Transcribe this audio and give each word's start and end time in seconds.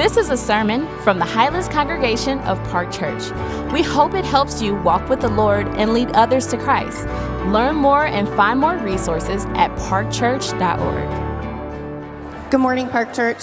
This 0.00 0.16
is 0.16 0.30
a 0.30 0.36
sermon 0.38 0.88
from 1.00 1.18
the 1.18 1.26
Highlands 1.26 1.68
Congregation 1.68 2.38
of 2.38 2.56
Park 2.70 2.90
Church. 2.90 3.22
We 3.70 3.82
hope 3.82 4.14
it 4.14 4.24
helps 4.24 4.62
you 4.62 4.74
walk 4.76 5.10
with 5.10 5.20
the 5.20 5.28
Lord 5.28 5.66
and 5.76 5.92
lead 5.92 6.08
others 6.12 6.46
to 6.46 6.56
Christ. 6.56 7.04
Learn 7.48 7.76
more 7.76 8.06
and 8.06 8.26
find 8.28 8.58
more 8.58 8.78
resources 8.78 9.44
at 9.56 9.70
parkchurch.org. 9.76 12.50
Good 12.50 12.60
morning, 12.60 12.88
Park 12.88 13.12
Church. 13.12 13.42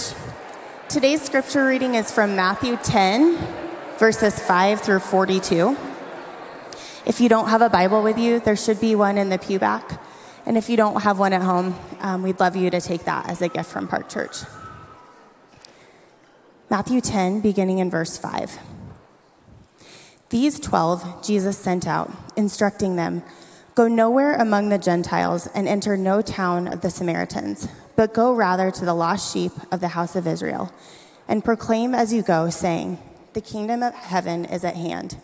Today's 0.88 1.22
scripture 1.22 1.64
reading 1.64 1.94
is 1.94 2.10
from 2.10 2.34
Matthew 2.34 2.76
10, 2.82 3.38
verses 3.98 4.40
5 4.40 4.80
through 4.80 4.98
42. 4.98 5.76
If 7.06 7.20
you 7.20 7.28
don't 7.28 7.50
have 7.50 7.62
a 7.62 7.70
Bible 7.70 8.02
with 8.02 8.18
you, 8.18 8.40
there 8.40 8.56
should 8.56 8.80
be 8.80 8.96
one 8.96 9.16
in 9.16 9.28
the 9.28 9.38
pew 9.38 9.60
back. 9.60 10.02
And 10.44 10.58
if 10.58 10.68
you 10.68 10.76
don't 10.76 11.02
have 11.02 11.20
one 11.20 11.32
at 11.32 11.42
home, 11.42 11.76
um, 12.00 12.24
we'd 12.24 12.40
love 12.40 12.56
you 12.56 12.68
to 12.68 12.80
take 12.80 13.04
that 13.04 13.30
as 13.30 13.42
a 13.42 13.48
gift 13.48 13.70
from 13.70 13.86
Park 13.86 14.08
Church. 14.08 14.38
Matthew 16.70 17.00
10, 17.00 17.40
beginning 17.40 17.78
in 17.78 17.88
verse 17.88 18.18
5. 18.18 18.58
These 20.28 20.60
12 20.60 21.24
Jesus 21.24 21.56
sent 21.56 21.86
out, 21.86 22.12
instructing 22.36 22.96
them 22.96 23.22
Go 23.74 23.88
nowhere 23.88 24.34
among 24.34 24.68
the 24.68 24.76
Gentiles 24.76 25.48
and 25.54 25.66
enter 25.66 25.96
no 25.96 26.20
town 26.20 26.68
of 26.68 26.82
the 26.82 26.90
Samaritans, 26.90 27.68
but 27.96 28.12
go 28.12 28.34
rather 28.34 28.70
to 28.70 28.84
the 28.84 28.92
lost 28.92 29.32
sheep 29.32 29.52
of 29.72 29.80
the 29.80 29.88
house 29.88 30.14
of 30.14 30.26
Israel, 30.26 30.70
and 31.26 31.42
proclaim 31.42 31.94
as 31.94 32.12
you 32.12 32.20
go, 32.20 32.50
saying, 32.50 32.98
The 33.32 33.40
kingdom 33.40 33.82
of 33.82 33.94
heaven 33.94 34.44
is 34.44 34.62
at 34.62 34.76
hand. 34.76 35.16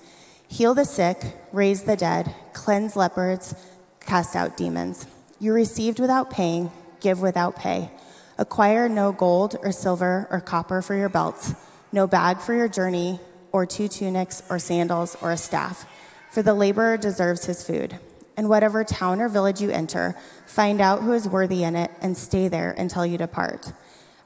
Heal 0.48 0.72
the 0.72 0.86
sick, 0.86 1.20
raise 1.52 1.82
the 1.82 1.96
dead, 1.96 2.34
cleanse 2.54 2.96
lepers, 2.96 3.54
cast 4.00 4.34
out 4.34 4.56
demons. 4.56 5.06
You 5.38 5.52
received 5.52 6.00
without 6.00 6.30
paying, 6.30 6.70
give 7.00 7.20
without 7.20 7.56
pay. 7.56 7.90
Acquire 8.37 8.88
no 8.88 9.12
gold 9.12 9.56
or 9.62 9.70
silver 9.70 10.27
or 10.30 10.41
copper 10.41 10.83
for 10.83 10.95
your 10.95 11.09
belts, 11.09 11.54
no 11.93 12.07
bag 12.07 12.41
for 12.41 12.52
your 12.52 12.68
journey, 12.68 13.21
or 13.52 13.65
two 13.65 13.87
tunics 13.87 14.43
or 14.51 14.59
sandals 14.59 15.16
or 15.23 15.30
a 15.30 15.37
staff, 15.37 15.87
for 16.32 16.43
the 16.43 16.54
laborer 16.54 16.96
deserves 16.96 17.45
his 17.45 17.65
food. 17.65 17.99
And 18.37 18.49
whatever 18.49 18.82
town 18.82 19.21
or 19.21 19.29
village 19.29 19.60
you 19.60 19.71
enter, 19.71 20.16
find 20.46 20.80
out 20.80 21.02
who 21.02 21.13
is 21.13 21.29
worthy 21.29 21.63
in 21.63 21.76
it 21.76 21.93
and 22.01 22.16
stay 22.16 22.49
there 22.49 22.73
until 22.73 23.07
you 23.07 23.16
depart. 23.16 23.73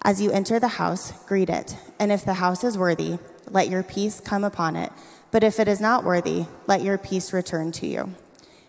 As 0.00 0.22
you 0.22 0.30
enter 0.30 0.58
the 0.58 0.68
house, 0.68 1.12
greet 1.26 1.50
it, 1.50 1.76
and 1.98 2.10
if 2.10 2.24
the 2.24 2.34
house 2.34 2.64
is 2.64 2.78
worthy, 2.78 3.18
let 3.50 3.68
your 3.68 3.82
peace 3.82 4.20
come 4.20 4.44
upon 4.44 4.76
it. 4.76 4.90
But 5.30 5.44
if 5.44 5.60
it 5.60 5.68
is 5.68 5.80
not 5.80 6.04
worthy, 6.04 6.46
let 6.66 6.80
your 6.80 6.96
peace 6.96 7.34
return 7.34 7.72
to 7.72 7.86
you. 7.86 8.14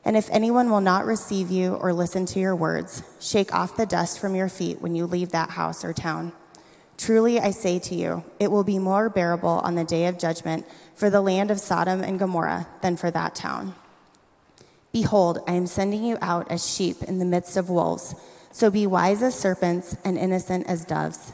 And 0.10 0.18
if 0.18 0.28
anyone 0.32 0.72
will 0.72 0.82
not 0.82 1.06
receive 1.06 1.52
you 1.52 1.76
or 1.76 1.94
listen 1.94 2.26
to 2.26 2.40
your 2.40 2.56
words, 2.56 3.04
shake 3.20 3.54
off 3.54 3.78
the 3.78 3.86
dust 3.86 4.18
from 4.18 4.34
your 4.34 4.50
feet 4.50 4.82
when 4.82 4.96
you 4.96 5.06
leave 5.06 5.30
that 5.30 5.52
house 5.52 5.86
or 5.86 5.94
town. 5.94 6.34
Truly, 6.98 7.40
I 7.40 7.52
say 7.52 7.78
to 7.78 7.94
you, 7.94 8.24
it 8.40 8.50
will 8.50 8.64
be 8.64 8.80
more 8.80 9.12
bearable 9.12 9.62
on 9.64 9.76
the 9.76 9.84
day 9.84 10.08
of 10.08 10.18
judgment 10.18 10.66
for 10.96 11.12
the 11.12 11.22
land 11.22 11.52
of 11.52 11.60
Sodom 11.60 12.02
and 12.02 12.18
Gomorrah 12.18 12.68
than 12.82 12.98
for 12.98 13.12
that 13.12 13.36
town. 13.36 13.76
Behold, 14.92 15.44
I 15.48 15.54
am 15.54 15.68
sending 15.68 16.04
you 16.04 16.18
out 16.24 16.50
as 16.50 16.68
sheep 16.68 17.04
in 17.04 17.20
the 17.20 17.24
midst 17.24 17.56
of 17.56 17.70
wolves. 17.70 18.16
So 18.52 18.72
be 18.72 18.88
wise 18.88 19.22
as 19.22 19.38
serpents 19.38 19.96
and 20.04 20.18
innocent 20.18 20.66
as 20.66 20.86
doves. 20.86 21.34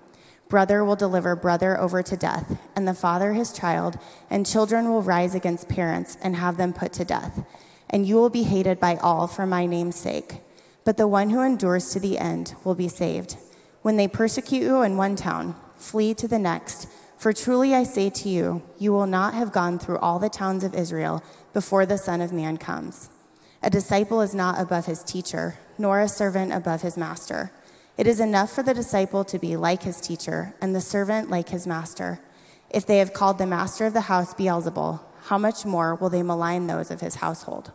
Brother 0.51 0.83
will 0.83 0.97
deliver 0.97 1.33
brother 1.37 1.79
over 1.79 2.03
to 2.03 2.17
death, 2.17 2.59
and 2.75 2.85
the 2.85 2.93
father 2.93 3.31
his 3.31 3.53
child, 3.53 3.97
and 4.29 4.45
children 4.45 4.89
will 4.89 5.01
rise 5.01 5.33
against 5.33 5.69
parents 5.69 6.17
and 6.21 6.35
have 6.35 6.57
them 6.57 6.73
put 6.73 6.91
to 6.93 7.05
death. 7.05 7.45
And 7.89 8.05
you 8.05 8.15
will 8.15 8.29
be 8.29 8.43
hated 8.43 8.77
by 8.77 8.97
all 8.97 9.27
for 9.27 9.45
my 9.45 9.65
name's 9.65 9.95
sake. 9.95 10.41
But 10.83 10.97
the 10.97 11.07
one 11.07 11.29
who 11.29 11.41
endures 11.41 11.91
to 11.91 12.01
the 12.01 12.17
end 12.17 12.55
will 12.65 12.75
be 12.75 12.89
saved. 12.89 13.37
When 13.81 13.95
they 13.95 14.09
persecute 14.09 14.63
you 14.63 14.81
in 14.81 14.97
one 14.97 15.15
town, 15.15 15.55
flee 15.77 16.13
to 16.15 16.27
the 16.27 16.37
next. 16.37 16.89
For 17.17 17.31
truly 17.31 17.73
I 17.73 17.83
say 17.83 18.09
to 18.09 18.27
you, 18.27 18.61
you 18.77 18.91
will 18.91 19.07
not 19.07 19.33
have 19.33 19.53
gone 19.53 19.79
through 19.79 19.99
all 19.99 20.19
the 20.19 20.27
towns 20.27 20.65
of 20.65 20.75
Israel 20.75 21.23
before 21.53 21.85
the 21.85 21.97
Son 21.97 22.19
of 22.19 22.33
Man 22.33 22.57
comes. 22.57 23.09
A 23.63 23.69
disciple 23.69 24.19
is 24.19 24.35
not 24.35 24.59
above 24.59 24.85
his 24.85 25.01
teacher, 25.01 25.59
nor 25.77 26.01
a 26.01 26.09
servant 26.09 26.51
above 26.51 26.81
his 26.81 26.97
master. 26.97 27.53
It 28.01 28.07
is 28.07 28.19
enough 28.19 28.51
for 28.51 28.63
the 28.63 28.73
disciple 28.73 29.23
to 29.25 29.37
be 29.37 29.55
like 29.55 29.83
his 29.83 30.01
teacher, 30.01 30.55
and 30.59 30.73
the 30.73 30.81
servant 30.81 31.29
like 31.29 31.49
his 31.49 31.67
master. 31.67 32.19
If 32.71 32.83
they 32.87 32.97
have 32.97 33.13
called 33.13 33.37
the 33.37 33.45
master 33.45 33.85
of 33.85 33.93
the 33.93 34.01
house 34.01 34.33
Beelzebul, 34.33 35.01
how 35.25 35.37
much 35.37 35.65
more 35.65 35.93
will 35.93 36.09
they 36.09 36.23
malign 36.23 36.65
those 36.65 36.89
of 36.89 37.01
his 37.01 37.17
household? 37.17 37.71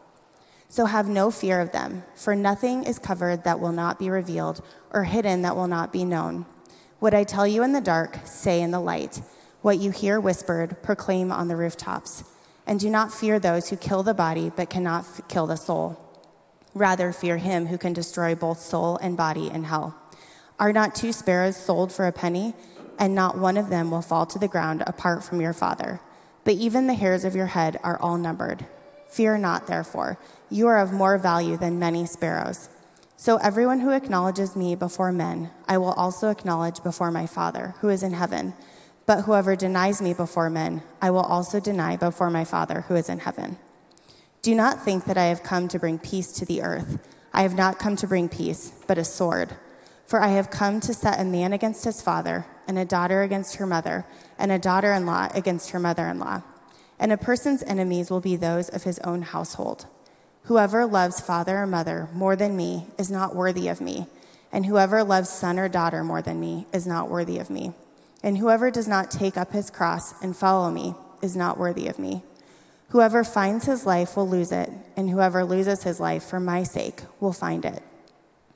So 0.69 0.87
have 0.87 1.09
no 1.09 1.31
fear 1.31 1.61
of 1.61 1.71
them, 1.71 2.03
for 2.17 2.35
nothing 2.35 2.83
is 2.83 2.99
covered 2.99 3.45
that 3.45 3.61
will 3.61 3.71
not 3.71 4.01
be 4.01 4.11
revealed, 4.11 4.65
or 4.93 5.05
hidden 5.05 5.43
that 5.43 5.55
will 5.55 5.69
not 5.69 5.93
be 5.93 6.05
known. 6.05 6.45
What 6.99 7.15
I 7.15 7.23
tell 7.23 7.47
you 7.47 7.63
in 7.63 7.71
the 7.71 7.81
dark, 7.81 8.19
say 8.25 8.61
in 8.61 8.73
the 8.73 8.81
light. 8.81 9.21
What 9.63 9.79
you 9.79 9.93
hear 9.93 10.19
whispered, 10.19 10.83
proclaim 10.83 11.31
on 11.31 11.47
the 11.47 11.55
rooftops. 11.55 12.25
And 12.67 12.81
do 12.81 12.91
not 12.91 13.15
fear 13.15 13.39
those 13.39 13.69
who 13.69 13.77
kill 13.77 14.03
the 14.03 14.13
body, 14.13 14.51
but 14.57 14.71
cannot 14.71 15.05
f- 15.05 15.29
kill 15.29 15.47
the 15.47 15.55
soul. 15.55 16.03
Rather, 16.75 17.13
fear 17.13 17.37
him 17.37 17.67
who 17.67 17.79
can 17.79 17.93
destroy 17.93 18.35
both 18.35 18.59
soul 18.59 18.97
and 18.97 19.17
body 19.17 19.49
in 19.49 19.63
hell. 19.63 19.95
Are 20.59 20.73
not 20.73 20.95
two 20.95 21.13
sparrows 21.13 21.57
sold 21.57 21.93
for 21.93 22.07
a 22.07 22.13
penny? 22.13 22.55
And 22.99 23.15
not 23.15 23.37
one 23.37 23.59
of 23.59 23.69
them 23.69 23.91
will 23.91 24.03
fall 24.03 24.25
to 24.27 24.39
the 24.39 24.49
ground 24.49 24.83
apart 24.87 25.23
from 25.23 25.41
your 25.41 25.53
Father. 25.53 26.01
But 26.45 26.55
even 26.55 26.87
the 26.87 26.95
hairs 26.95 27.25
of 27.25 27.35
your 27.35 27.47
head 27.47 27.79
are 27.83 28.01
all 28.01 28.17
numbered. 28.17 28.65
Fear 29.09 29.39
not, 29.39 29.67
therefore. 29.67 30.19
You 30.51 30.67
are 30.69 30.79
of 30.79 30.93
more 30.93 31.19
value 31.19 31.57
than 31.57 31.79
many 31.79 32.07
sparrows. 32.07 32.71
So 33.19 33.37
everyone 33.39 33.81
who 33.81 33.91
acknowledges 33.91 34.57
me 34.57 34.75
before 34.75 35.13
men, 35.13 35.51
I 35.69 35.79
will 35.79 35.93
also 35.93 36.31
acknowledge 36.31 36.83
before 36.83 37.11
my 37.11 37.27
Father, 37.27 37.75
who 37.81 37.89
is 37.89 38.03
in 38.03 38.13
heaven. 38.13 38.55
But 39.07 39.23
whoever 39.23 39.57
denies 39.57 40.03
me 40.03 40.15
before 40.15 40.51
men, 40.51 40.83
I 41.01 41.11
will 41.11 41.21
also 41.21 41.61
deny 41.61 41.97
before 41.97 42.31
my 42.31 42.45
Father, 42.45 42.83
who 42.83 42.95
is 42.95 43.09
in 43.09 43.21
heaven. 43.21 43.59
Do 44.43 44.55
not 44.55 44.85
think 44.85 45.05
that 45.05 45.19
I 45.19 45.27
have 45.27 45.43
come 45.43 45.69
to 45.69 45.79
bring 45.79 45.99
peace 45.99 46.33
to 46.33 46.45
the 46.45 46.63
earth. 46.63 46.99
I 47.33 47.43
have 47.43 47.55
not 47.55 47.79
come 47.79 47.97
to 47.97 48.07
bring 48.07 48.29
peace, 48.29 48.73
but 48.87 48.99
a 48.99 49.05
sword. 49.05 49.57
For 50.07 50.23
I 50.23 50.29
have 50.29 50.51
come 50.51 50.81
to 50.81 50.95
set 50.95 51.21
a 51.21 51.25
man 51.25 51.53
against 51.53 51.85
his 51.85 52.01
father, 52.01 52.47
and 52.69 52.79
a 52.79 52.85
daughter 52.85 53.23
against 53.23 53.57
her 53.57 53.67
mother, 53.67 54.07
and 54.39 54.53
a 54.53 54.59
daughter 54.59 54.93
in 54.93 55.05
law 55.05 55.29
against 55.35 55.71
her 55.71 55.81
mother 55.81 56.07
in 56.07 56.19
law. 56.21 56.43
And 56.99 57.13
a 57.13 57.17
person's 57.17 57.63
enemies 57.65 58.11
will 58.11 58.21
be 58.21 58.37
those 58.37 58.69
of 58.69 58.85
his 58.85 58.99
own 59.01 59.23
household. 59.23 59.87
Whoever 60.45 60.87
loves 60.87 61.21
father 61.21 61.59
or 61.59 61.67
mother 61.67 62.09
more 62.13 62.37
than 62.37 62.57
me 62.57 62.87
is 62.99 63.11
not 63.11 63.35
worthy 63.35 63.67
of 63.67 63.81
me, 63.81 64.07
and 64.53 64.65
whoever 64.65 65.03
loves 65.03 65.29
son 65.29 65.59
or 65.59 65.69
daughter 65.69 66.05
more 66.05 66.23
than 66.23 66.39
me 66.39 66.67
is 66.73 66.87
not 66.87 67.11
worthy 67.11 67.39
of 67.39 67.51
me. 67.51 67.73
And 68.23 68.39
whoever 68.39 68.71
does 68.71 68.87
not 68.87 69.11
take 69.11 69.37
up 69.37 69.53
his 69.53 69.71
cross 69.71 70.15
and 70.23 70.37
follow 70.37 70.71
me 70.71 70.95
is 71.21 71.35
not 71.35 71.59
worthy 71.59 71.89
of 71.89 71.99
me. 71.99 72.23
Whoever 72.91 73.25
finds 73.25 73.67
his 73.67 73.85
life 73.85 74.17
will 74.17 74.29
lose 74.29 74.53
it, 74.53 74.71
and 74.97 75.11
whoever 75.11 75.45
loses 75.45 75.83
his 75.83 75.99
life 75.99 76.23
for 76.23 76.39
my 76.39 76.63
sake 76.63 77.03
will 77.19 77.33
find 77.33 77.65
it. 77.65 77.83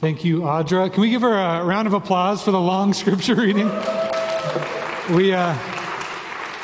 Thank 0.00 0.24
you, 0.24 0.40
Audra. 0.40 0.90
Can 0.90 1.02
we 1.02 1.10
give 1.10 1.20
her 1.20 1.34
a 1.34 1.62
round 1.62 1.86
of 1.86 1.92
applause 1.92 2.42
for 2.42 2.52
the 2.52 2.60
long 2.60 2.94
scripture 2.94 3.34
reading? 3.34 3.68
We 5.14 5.34
uh, 5.34 5.54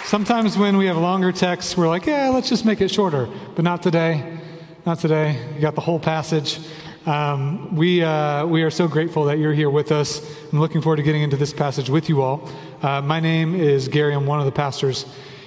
sometimes 0.05 0.57
when 0.57 0.79
we 0.79 0.87
have 0.87 0.97
longer 0.97 1.33
texts, 1.33 1.77
we're 1.77 1.87
like, 1.87 2.07
yeah, 2.07 2.31
let's 2.31 2.49
just 2.49 2.65
make 2.65 2.81
it 2.81 2.89
shorter, 2.89 3.29
but 3.55 3.63
not 3.63 3.83
today. 3.83 4.39
Not 4.87 5.01
today. 5.01 5.39
You 5.55 5.61
got 5.61 5.75
the 5.75 5.83
whole 5.83 6.01
passage. 6.01 6.61
Um, 7.05 7.77
we, 7.77 8.03
uh, 8.03 8.47
we 8.47 8.63
are 8.63 8.71
so 8.71 8.89
grateful 8.89 9.25
that 9.25 9.39
you're 9.39 9.53
here 9.53 9.69
with 9.69 9.93
us. 9.93 10.23
I'm 10.51 10.59
looking 10.59 10.81
forward 10.81 10.97
to 10.97 11.03
getting 11.03 11.21
into 11.21 11.37
this 11.37 11.53
passage 11.53 11.91
with 11.91 12.09
you 12.09 12.23
all. 12.23 12.49
Uh, 12.81 13.03
my 13.03 13.21
name 13.21 13.55
is 13.55 13.87
Gary. 13.89 14.15
I'm 14.15 14.25
one 14.25 14.39
of 14.39 14.47
the 14.47 14.53
pastors 14.53 15.05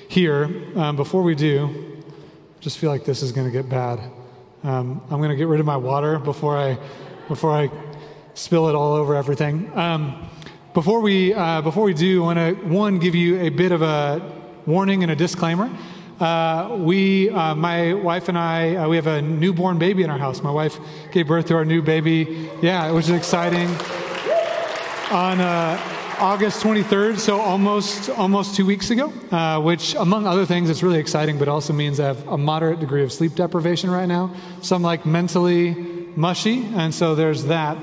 here. 0.08 0.64
Um, 0.76 0.96
before 0.96 1.24
we 1.24 1.34
do, 1.34 2.04
just 2.60 2.78
feel 2.78 2.92
like 2.92 3.04
this 3.04 3.24
is 3.24 3.32
going 3.32 3.48
to 3.48 3.52
get 3.52 3.68
bad. 3.68 4.00
Um, 4.64 5.02
I'm 5.10 5.18
going 5.18 5.32
to 5.32 5.36
get 5.36 5.48
rid 5.48 5.60
of 5.60 5.66
my 5.66 5.78
water 5.78 6.20
before 6.20 6.56
I, 6.56 6.78
before 7.30 7.52
I 7.52 7.70
spill 8.34 8.70
it 8.70 8.76
all 8.76 8.94
over 8.94 9.16
everything. 9.16 9.72
Um, 9.78 10.28
before 10.74 11.00
we, 11.00 11.34
uh, 11.34 11.62
before 11.62 11.84
we 11.84 11.94
do, 11.94 12.24
I 12.24 12.26
want 12.26 12.40
to 12.40 12.68
one 12.68 12.98
give 12.98 13.14
you 13.14 13.40
a 13.40 13.50
bit 13.50 13.72
of 13.72 13.84
a 13.84 14.20
warning 14.66 15.04
and 15.04 15.12
a 15.12 15.16
disclaimer. 15.16 15.70
Uh, 16.20 16.76
we, 16.80 17.30
uh, 17.30 17.54
my 17.54 17.94
wife 17.94 18.30
and 18.30 18.38
I, 18.38 18.76
uh, 18.76 18.90
we 18.90 18.96
have 18.96 19.06
a 19.06 19.22
newborn 19.22 19.78
baby 19.78 20.02
in 20.02 20.10
our 20.10 20.18
house. 20.18 20.42
My 20.42 20.52
wife 20.52 20.80
gave 21.12 21.28
birth 21.28 21.46
to 21.48 21.56
our 21.56 21.64
new 21.64 21.84
baby. 21.84 22.50
Yeah, 22.64 22.92
which 22.92 23.06
is 23.06 23.12
exciting. 23.12 23.68
On 25.12 25.40
uh, 25.40 25.80
August 26.18 26.64
23rd, 26.64 27.20
so 27.20 27.40
almost 27.40 28.10
almost 28.10 28.56
two 28.56 28.66
weeks 28.66 28.90
ago, 28.90 29.14
uh, 29.32 29.62
which 29.62 29.94
among 29.96 30.26
other 30.26 30.48
things, 30.48 30.72
it's 30.72 30.82
really 30.82 31.00
exciting, 31.00 31.38
but 31.38 31.48
also 31.48 31.74
means 31.74 32.00
I 32.00 32.08
have 32.08 32.28
a 32.28 32.38
moderate 32.38 32.80
degree 32.80 33.04
of 33.04 33.14
sleep 33.14 33.36
deprivation 33.36 33.92
right 33.92 34.08
now. 34.08 34.34
So 34.62 34.76
I'm 34.76 34.82
like 34.82 35.06
mentally 35.06 35.99
mushy, 36.16 36.66
and 36.76 36.94
so 36.94 37.16
there's 37.16 37.46
that. 37.46 37.78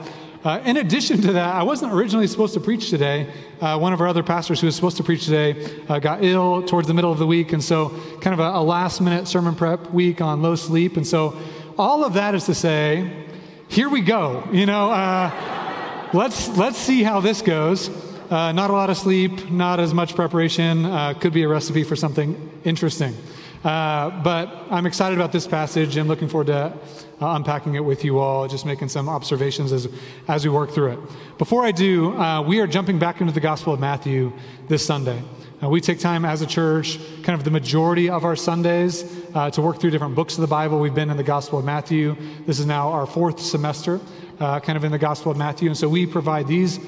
Uh, 0.47 0.63
in 0.65 0.77
addition 0.77 1.21
to 1.21 1.33
that, 1.33 1.57
I 1.57 1.65
wasn't 1.65 1.93
originally 1.93 2.29
supposed 2.29 2.55
to 2.55 2.61
preach 2.61 2.89
today. 2.89 3.29
Uh, 3.61 3.77
one 3.77 3.93
of 3.93 4.01
our 4.01 4.07
other 4.07 4.23
pastors 4.23 4.61
who 4.61 4.69
was 4.69 4.77
supposed 4.77 4.97
to 4.97 5.03
preach 5.03 5.25
today 5.25 5.83
uh, 5.89 5.99
got 5.99 6.23
ill 6.23 6.63
towards 6.63 6.87
the 6.87 6.95
middle 6.95 7.11
of 7.11 7.19
the 7.19 7.27
week, 7.27 7.53
and 7.53 7.65
so 7.65 7.89
kind 8.21 8.33
of 8.33 8.39
a, 8.39 8.57
a 8.57 8.63
last 8.63 9.01
minute 9.01 9.27
sermon 9.27 9.57
prep 9.57 9.91
week 9.91 10.21
on 10.21 10.43
low 10.43 10.55
sleep. 10.55 10.97
And 10.97 11.05
so 11.05 11.37
all 11.77 12.05
of 12.05 12.13
that 12.13 12.37
is 12.37 12.45
to 12.45 12.55
say, 12.55 13.27
here 13.67 13.89
we 13.89 14.03
go. 14.03 14.47
You 14.53 14.67
know, 14.67 14.93
uh, 14.93 16.11
let's 16.15 16.49
let's 16.57 16.79
see 16.79 17.03
how 17.03 17.19
this 17.19 17.43
goes. 17.43 17.89
Uh, 18.31 18.53
not 18.53 18.71
a 18.71 18.73
lot 18.73 18.89
of 18.89 18.97
sleep, 18.97 19.51
not 19.51 19.81
as 19.81 19.93
much 19.93 20.15
preparation. 20.15 20.85
Uh, 20.85 21.13
could 21.15 21.33
be 21.33 21.43
a 21.43 21.49
recipe 21.49 21.83
for 21.83 21.97
something 21.97 22.53
interesting. 22.63 23.17
But 23.65 24.47
I'm 24.71 24.87
excited 24.87 25.19
about 25.19 25.33
this 25.33 25.49
passage 25.49 25.97
and 25.97 26.09
looking 26.09 26.29
forward 26.29 26.47
to 26.47 26.73
uh, 27.21 27.31
unpacking 27.31 27.75
it 27.75 27.85
with 27.85 28.05
you 28.05 28.19
all, 28.19 28.47
just 28.47 28.67
making 28.67 28.89
some 28.89 29.09
observations 29.09 29.73
as, 29.73 29.89
as 30.29 30.45
we 30.45 30.51
work 30.51 30.71
through 30.71 30.93
it. 30.93 30.99
Before 31.39 31.65
I 31.65 31.73
do, 31.73 32.15
uh, 32.17 32.43
we 32.43 32.61
are 32.61 32.67
jumping 32.67 32.99
back 32.99 33.21
into 33.21 33.33
the 33.33 33.41
Gospel 33.41 33.73
of 33.73 33.81
Matthew 33.81 34.33
this 34.69 34.85
Sunday. 34.85 35.23
Uh, 35.63 35.69
we 35.69 35.81
take 35.81 35.99
time 35.99 36.25
as 36.25 36.43
a 36.43 36.47
church, 36.47 36.99
kind 37.23 37.39
of 37.39 37.45
the 37.45 37.51
majority 37.51 38.11
of 38.11 38.25
our 38.25 38.37
Sundays, 38.37 39.05
uh, 39.35 39.51
to 39.51 39.63
work 39.63 39.81
through 39.81 39.91
different 39.91 40.15
books 40.15 40.35
of 40.35 40.43
the 40.43 40.47
Bible. 40.47 40.79
We've 40.79 40.95
been 40.95 41.11
in 41.11 41.17
the 41.17 41.23
Gospel 41.23 41.59
of 41.59 41.65
Matthew. 41.65 42.17
This 42.47 42.59
is 42.59 42.67
now 42.67 42.91
our 42.91 43.07
fourth 43.07 43.41
semester, 43.41 44.01
kind 44.39 44.77
of 44.77 44.85
in 44.85 44.93
the 44.93 44.99
Gospel 44.99 45.33
of 45.33 45.39
Matthew. 45.39 45.69
And 45.69 45.77
so 45.77 45.89
we 45.89 46.05
provide 46.07 46.47
these 46.47 46.79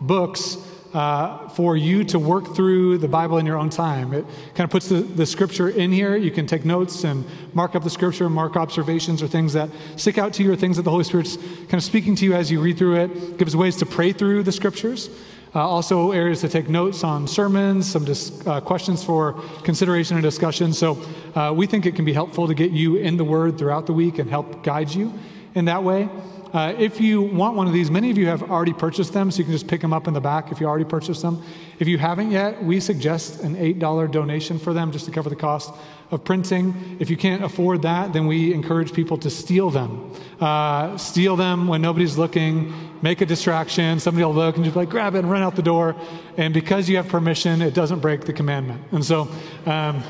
books 0.00 0.56
uh, 0.96 1.46
for 1.50 1.76
you 1.76 2.02
to 2.04 2.18
work 2.18 2.56
through 2.56 2.96
the 2.96 3.06
Bible 3.06 3.36
in 3.36 3.44
your 3.44 3.58
own 3.58 3.68
time. 3.68 4.14
It 4.14 4.24
kind 4.54 4.64
of 4.64 4.70
puts 4.70 4.88
the, 4.88 5.00
the 5.00 5.26
scripture 5.26 5.68
in 5.68 5.92
here. 5.92 6.16
You 6.16 6.30
can 6.30 6.46
take 6.46 6.64
notes 6.64 7.04
and 7.04 7.22
mark 7.52 7.74
up 7.74 7.84
the 7.84 7.90
scripture, 7.90 8.30
mark 8.30 8.56
observations 8.56 9.22
or 9.22 9.28
things 9.28 9.52
that 9.52 9.68
stick 9.96 10.16
out 10.16 10.32
to 10.34 10.42
you 10.42 10.52
or 10.52 10.56
things 10.56 10.78
that 10.78 10.84
the 10.84 10.90
Holy 10.90 11.04
Spirit's 11.04 11.36
kind 11.36 11.74
of 11.74 11.84
speaking 11.84 12.16
to 12.16 12.24
you 12.24 12.32
as 12.32 12.50
you 12.50 12.62
read 12.62 12.78
through 12.78 12.96
it. 12.96 13.36
Gives 13.36 13.54
ways 13.54 13.76
to 13.76 13.84
pray 13.84 14.12
through 14.12 14.44
the 14.44 14.52
scriptures. 14.52 15.10
Uh, 15.54 15.60
also, 15.60 16.12
areas 16.12 16.40
to 16.40 16.48
take 16.48 16.70
notes 16.70 17.04
on 17.04 17.28
sermons, 17.28 17.90
some 17.90 18.06
dis- 18.06 18.46
uh, 18.46 18.62
questions 18.62 19.04
for 19.04 19.34
consideration 19.64 20.16
and 20.16 20.22
discussion. 20.22 20.72
So, 20.72 20.98
uh, 21.34 21.52
we 21.54 21.66
think 21.66 21.84
it 21.84 21.94
can 21.94 22.06
be 22.06 22.14
helpful 22.14 22.46
to 22.46 22.54
get 22.54 22.70
you 22.70 22.96
in 22.96 23.18
the 23.18 23.24
Word 23.24 23.58
throughout 23.58 23.84
the 23.84 23.92
week 23.92 24.18
and 24.18 24.30
help 24.30 24.64
guide 24.64 24.94
you 24.94 25.12
in 25.54 25.66
that 25.66 25.82
way. 25.82 26.08
Uh, 26.56 26.74
if 26.78 27.02
you 27.02 27.20
want 27.20 27.54
one 27.54 27.66
of 27.66 27.74
these, 27.74 27.90
many 27.90 28.10
of 28.10 28.16
you 28.16 28.26
have 28.26 28.50
already 28.50 28.72
purchased 28.72 29.12
them, 29.12 29.30
so 29.30 29.36
you 29.36 29.44
can 29.44 29.52
just 29.52 29.68
pick 29.68 29.82
them 29.82 29.92
up 29.92 30.08
in 30.08 30.14
the 30.14 30.20
back 30.22 30.50
if 30.50 30.58
you 30.58 30.66
already 30.66 30.86
purchased 30.86 31.20
them. 31.20 31.42
If 31.78 31.86
you 31.86 31.98
haven't 31.98 32.30
yet, 32.30 32.64
we 32.64 32.80
suggest 32.80 33.42
an 33.42 33.56
$8 33.56 34.10
donation 34.10 34.58
for 34.58 34.72
them 34.72 34.90
just 34.90 35.04
to 35.04 35.10
cover 35.10 35.28
the 35.28 35.36
cost 35.36 35.74
of 36.10 36.24
printing. 36.24 36.96
If 36.98 37.10
you 37.10 37.16
can't 37.18 37.44
afford 37.44 37.82
that, 37.82 38.14
then 38.14 38.26
we 38.26 38.54
encourage 38.54 38.94
people 38.94 39.18
to 39.18 39.28
steal 39.28 39.68
them. 39.68 40.10
Uh, 40.40 40.96
steal 40.96 41.36
them 41.36 41.68
when 41.68 41.82
nobody's 41.82 42.16
looking, 42.16 42.72
make 43.02 43.20
a 43.20 43.26
distraction, 43.26 44.00
somebody 44.00 44.24
will 44.24 44.32
look 44.32 44.56
and 44.56 44.64
just 44.64 44.76
like 44.76 44.88
grab 44.88 45.14
it 45.14 45.18
and 45.18 45.30
run 45.30 45.42
out 45.42 45.56
the 45.56 45.62
door. 45.62 45.94
And 46.38 46.54
because 46.54 46.88
you 46.88 46.96
have 46.96 47.08
permission, 47.08 47.60
it 47.60 47.74
doesn't 47.74 48.00
break 48.00 48.22
the 48.22 48.32
commandment. 48.32 48.80
And 48.92 49.04
so 49.04 49.28
um, 49.66 50.02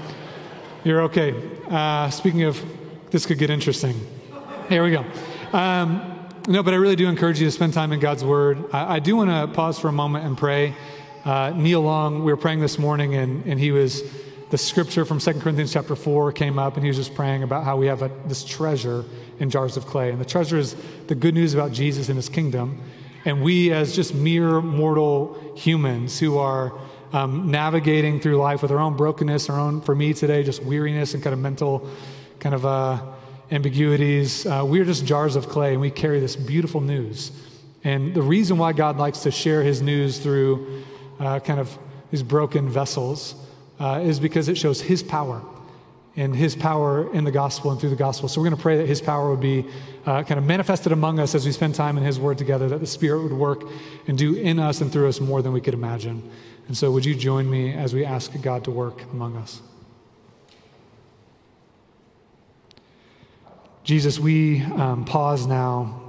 you're 0.84 1.02
okay. 1.02 1.34
Uh, 1.68 2.08
speaking 2.10 2.44
of, 2.44 2.64
this 3.10 3.26
could 3.26 3.38
get 3.38 3.50
interesting. 3.50 3.96
Here 4.68 4.84
we 4.84 4.92
go. 4.92 5.04
Um, 5.52 6.15
no, 6.48 6.62
but 6.62 6.72
I 6.72 6.76
really 6.76 6.96
do 6.96 7.08
encourage 7.08 7.40
you 7.40 7.46
to 7.46 7.50
spend 7.50 7.74
time 7.74 7.92
in 7.92 7.98
God's 7.98 8.24
Word. 8.24 8.72
I, 8.72 8.96
I 8.96 8.98
do 9.00 9.16
want 9.16 9.30
to 9.30 9.52
pause 9.52 9.80
for 9.80 9.88
a 9.88 9.92
moment 9.92 10.26
and 10.26 10.38
pray. 10.38 10.76
Uh, 11.24 11.50
Neil 11.50 11.80
Long, 11.80 12.22
we 12.22 12.32
were 12.32 12.36
praying 12.36 12.60
this 12.60 12.78
morning, 12.78 13.16
and, 13.16 13.44
and 13.46 13.58
he 13.58 13.72
was, 13.72 14.04
the 14.50 14.58
scripture 14.58 15.04
from 15.04 15.18
2 15.18 15.40
Corinthians 15.40 15.72
chapter 15.72 15.96
4 15.96 16.30
came 16.30 16.56
up, 16.56 16.74
and 16.74 16.84
he 16.84 16.88
was 16.88 16.96
just 16.96 17.16
praying 17.16 17.42
about 17.42 17.64
how 17.64 17.76
we 17.76 17.86
have 17.86 18.02
a, 18.02 18.12
this 18.26 18.44
treasure 18.44 19.04
in 19.40 19.50
jars 19.50 19.76
of 19.76 19.86
clay. 19.86 20.10
And 20.10 20.20
the 20.20 20.24
treasure 20.24 20.56
is 20.56 20.76
the 21.08 21.16
good 21.16 21.34
news 21.34 21.52
about 21.52 21.72
Jesus 21.72 22.08
and 22.08 22.16
his 22.16 22.28
kingdom. 22.28 22.80
And 23.24 23.42
we, 23.42 23.72
as 23.72 23.96
just 23.96 24.14
mere 24.14 24.60
mortal 24.60 25.52
humans 25.56 26.20
who 26.20 26.38
are 26.38 26.72
um, 27.12 27.50
navigating 27.50 28.20
through 28.20 28.36
life 28.36 28.62
with 28.62 28.70
our 28.70 28.78
own 28.78 28.96
brokenness, 28.96 29.50
our 29.50 29.58
own, 29.58 29.80
for 29.80 29.96
me 29.96 30.14
today, 30.14 30.44
just 30.44 30.62
weariness 30.62 31.14
and 31.14 31.24
kind 31.24 31.34
of 31.34 31.40
mental 31.40 31.88
kind 32.38 32.54
of 32.54 32.64
uh, 32.64 33.02
ambiguities. 33.50 34.46
Uh, 34.46 34.64
we're 34.66 34.84
just 34.84 35.04
jars 35.06 35.36
of 35.36 35.48
clay, 35.48 35.72
and 35.72 35.80
we 35.80 35.90
carry 35.90 36.20
this 36.20 36.36
beautiful 36.36 36.80
news. 36.80 37.30
And 37.84 38.14
the 38.14 38.22
reason 38.22 38.58
why 38.58 38.72
God 38.72 38.96
likes 38.96 39.20
to 39.20 39.30
share 39.30 39.62
his 39.62 39.80
news 39.80 40.18
through 40.18 40.84
uh, 41.20 41.38
kind 41.40 41.60
of 41.60 41.78
these 42.10 42.22
broken 42.22 42.68
vessels 42.68 43.34
uh, 43.78 44.00
is 44.02 44.18
because 44.18 44.48
it 44.48 44.56
shows 44.56 44.80
his 44.80 45.02
power 45.02 45.42
and 46.16 46.34
his 46.34 46.56
power 46.56 47.12
in 47.14 47.24
the 47.24 47.30
gospel 47.30 47.70
and 47.70 47.78
through 47.78 47.90
the 47.90 47.96
gospel. 47.96 48.28
So 48.28 48.40
we're 48.40 48.46
going 48.46 48.56
to 48.56 48.62
pray 48.62 48.78
that 48.78 48.88
his 48.88 49.02
power 49.02 49.30
would 49.30 49.40
be 49.40 49.66
uh, 50.06 50.22
kind 50.22 50.38
of 50.38 50.44
manifested 50.44 50.92
among 50.92 51.20
us 51.20 51.34
as 51.34 51.44
we 51.44 51.52
spend 51.52 51.74
time 51.74 51.98
in 51.98 52.04
his 52.04 52.18
word 52.18 52.38
together, 52.38 52.68
that 52.70 52.80
the 52.80 52.86
Spirit 52.86 53.22
would 53.22 53.32
work 53.32 53.62
and 54.06 54.16
do 54.16 54.34
in 54.34 54.58
us 54.58 54.80
and 54.80 54.90
through 54.90 55.08
us 55.08 55.20
more 55.20 55.42
than 55.42 55.52
we 55.52 55.60
could 55.60 55.74
imagine. 55.74 56.28
And 56.68 56.76
so, 56.76 56.90
would 56.90 57.04
you 57.04 57.14
join 57.14 57.48
me 57.48 57.72
as 57.72 57.94
we 57.94 58.04
ask 58.04 58.32
God 58.40 58.64
to 58.64 58.70
work 58.70 59.02
among 59.12 59.36
us? 59.36 59.60
Jesus, 63.86 64.18
we 64.18 64.62
um, 64.62 65.04
pause 65.04 65.46
now, 65.46 66.02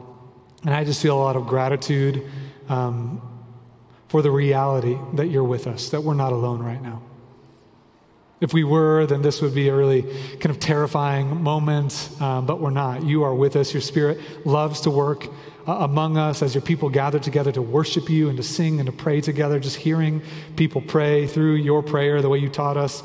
and 0.65 0.74
I 0.74 0.83
just 0.83 1.00
feel 1.00 1.15
a 1.15 1.21
lot 1.21 1.35
of 1.35 1.45
gratitude 1.45 2.27
um, 2.69 3.21
for 4.07 4.24
the 4.24 4.31
reality 4.31 4.97
that 5.13 5.27
you're 5.27 5.44
with 5.44 5.68
us, 5.68 5.89
that 5.89 6.01
we're 6.01 6.15
not 6.15 6.33
alone 6.33 6.63
right 6.63 6.81
now. 6.81 7.03
If 8.41 8.51
we 8.51 8.63
were, 8.63 9.06
then 9.06 9.21
this 9.21 9.44
would 9.44 9.53
be 9.53 9.69
a 9.69 9.75
really 9.75 10.01
kind 10.01 10.48
of 10.48 10.60
terrifying 10.60 11.43
moment, 11.43 12.10
um, 12.19 12.48
but 12.48 12.60
we're 12.60 12.72
not. 12.72 13.03
You 13.03 13.22
are 13.22 13.36
with 13.36 13.55
us. 13.55 13.72
Your 13.72 13.81
spirit 13.81 14.43
loves 14.43 14.81
to 14.81 14.89
work 14.89 15.27
uh, 15.67 15.74
among 15.74 16.17
us 16.17 16.41
as 16.41 16.55
your 16.55 16.63
people 16.63 16.89
gather 16.89 17.19
together 17.19 17.51
to 17.51 17.62
worship 17.62 18.10
you 18.10 18.29
and 18.29 18.38
to 18.38 18.43
sing 18.43 18.79
and 18.79 18.88
to 18.88 18.91
pray 18.91 19.22
together. 19.22 19.60
Just 19.60 19.75
hearing 19.75 20.24
people 20.55 20.81
pray 20.81 21.27
through 21.27 21.57
your 21.57 21.84
prayer, 21.84 22.24
the 22.24 22.29
way 22.29 22.39
you 22.39 22.50
taught 22.50 22.75
us, 22.75 23.03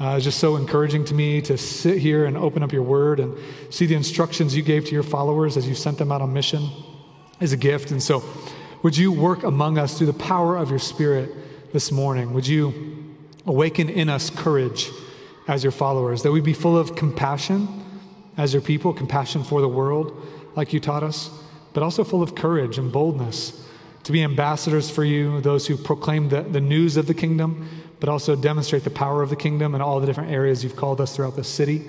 uh, 0.00 0.14
it's 0.16 0.24
just 0.24 0.38
so 0.38 0.56
encouraging 0.56 1.04
to 1.04 1.14
me 1.14 1.40
to 1.42 1.56
sit 1.56 1.98
here 1.98 2.24
and 2.24 2.36
open 2.36 2.62
up 2.62 2.72
your 2.72 2.82
word 2.82 3.20
and 3.20 3.36
see 3.70 3.86
the 3.86 3.94
instructions 3.94 4.56
you 4.56 4.62
gave 4.62 4.84
to 4.86 4.92
your 4.92 5.02
followers 5.02 5.56
as 5.56 5.68
you 5.68 5.74
sent 5.74 5.98
them 5.98 6.10
out 6.10 6.20
on 6.20 6.32
mission 6.32 6.68
as 7.40 7.52
a 7.52 7.56
gift. 7.56 7.90
And 7.90 8.02
so, 8.02 8.24
would 8.82 8.96
you 8.96 9.12
work 9.12 9.44
among 9.44 9.78
us 9.78 9.96
through 9.96 10.08
the 10.08 10.12
power 10.14 10.56
of 10.56 10.70
your 10.70 10.78
spirit 10.78 11.72
this 11.72 11.92
morning? 11.92 12.32
Would 12.34 12.46
you 12.46 13.14
awaken 13.46 13.88
in 13.88 14.08
us 14.08 14.30
courage 14.30 14.90
as 15.48 15.62
your 15.62 15.72
followers, 15.72 16.22
that 16.22 16.32
we 16.32 16.40
be 16.40 16.52
full 16.52 16.78
of 16.78 16.94
compassion 16.94 17.68
as 18.36 18.52
your 18.52 18.62
people, 18.62 18.92
compassion 18.92 19.44
for 19.44 19.60
the 19.60 19.68
world, 19.68 20.26
like 20.56 20.72
you 20.72 20.80
taught 20.80 21.02
us, 21.02 21.30
but 21.72 21.82
also 21.82 22.04
full 22.04 22.22
of 22.22 22.34
courage 22.34 22.78
and 22.78 22.92
boldness 22.92 23.66
to 24.04 24.12
be 24.12 24.22
ambassadors 24.22 24.90
for 24.90 25.04
you, 25.04 25.40
those 25.40 25.66
who 25.66 25.76
proclaim 25.76 26.28
the, 26.28 26.42
the 26.42 26.60
news 26.60 26.96
of 26.96 27.06
the 27.06 27.14
kingdom 27.14 27.68
but 28.02 28.08
also 28.08 28.34
demonstrate 28.34 28.82
the 28.82 28.90
power 28.90 29.22
of 29.22 29.30
the 29.30 29.36
kingdom 29.36 29.76
in 29.76 29.80
all 29.80 30.00
the 30.00 30.06
different 30.06 30.32
areas 30.32 30.64
you've 30.64 30.74
called 30.74 31.00
us 31.00 31.14
throughout 31.14 31.36
the 31.36 31.44
city. 31.44 31.88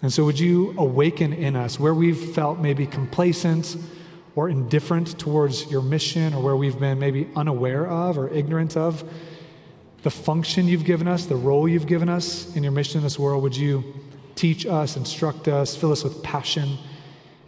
And 0.00 0.12
so, 0.12 0.24
would 0.24 0.38
you 0.38 0.72
awaken 0.78 1.32
in 1.32 1.56
us 1.56 1.80
where 1.80 1.92
we've 1.92 2.32
felt 2.32 2.60
maybe 2.60 2.86
complacent 2.86 3.76
or 4.36 4.48
indifferent 4.48 5.18
towards 5.18 5.68
your 5.68 5.82
mission, 5.82 6.32
or 6.32 6.40
where 6.44 6.54
we've 6.54 6.78
been 6.78 7.00
maybe 7.00 7.28
unaware 7.34 7.88
of 7.88 8.18
or 8.18 8.28
ignorant 8.28 8.76
of 8.76 9.02
the 10.04 10.12
function 10.12 10.68
you've 10.68 10.84
given 10.84 11.08
us, 11.08 11.26
the 11.26 11.34
role 11.34 11.66
you've 11.66 11.88
given 11.88 12.08
us 12.08 12.54
in 12.54 12.62
your 12.62 12.70
mission 12.70 12.98
in 12.98 13.02
this 13.02 13.18
world? 13.18 13.42
Would 13.42 13.56
you 13.56 13.82
teach 14.36 14.64
us, 14.64 14.96
instruct 14.96 15.48
us, 15.48 15.74
fill 15.74 15.90
us 15.90 16.04
with 16.04 16.22
passion, 16.22 16.78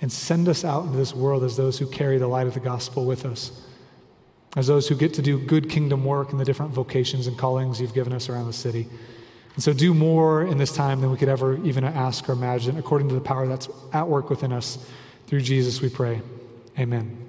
and 0.00 0.11
send 0.11 0.49
us 0.49 0.64
out 0.64 0.87
into 0.87 0.97
this 0.97 1.14
world 1.14 1.44
as 1.44 1.56
those 1.56 1.78
who 1.78 1.87
carry 1.87 2.18
the 2.18 2.26
light 2.26 2.49
of 2.49 2.54
the 2.54 2.61
gospel 2.61 3.04
with 3.04 3.25
us? 3.25 3.68
As 4.57 4.67
those 4.67 4.88
who 4.88 4.95
get 4.95 5.14
to 5.14 5.23
do 5.23 5.38
good 5.38 5.69
kingdom 5.69 6.05
work 6.05 6.33
in 6.33 6.38
the 6.38 6.45
different 6.45 6.73
vocations 6.73 7.26
and 7.26 7.38
callings 7.38 7.81
you've 7.81 7.95
given 7.95 8.12
us 8.12 8.28
around 8.28 8.47
the 8.47 8.52
city. 8.52 8.88
And 9.55 9.62
so, 9.62 9.73
do 9.73 9.93
more 9.93 10.45
in 10.45 10.57
this 10.57 10.73
time 10.73 11.00
than 11.00 11.11
we 11.11 11.17
could 11.17 11.28
ever 11.28 11.57
even 11.64 11.85
ask 11.85 12.28
or 12.28 12.33
imagine, 12.33 12.78
according 12.78 13.09
to 13.09 13.14
the 13.14 13.21
power 13.21 13.47
that's 13.47 13.69
at 13.93 14.07
work 14.07 14.31
within 14.31 14.52
us. 14.52 14.78
Through 15.26 15.40
Jesus, 15.43 15.81
we 15.81 15.88
pray. 15.88 16.23
Amen. 16.78 17.25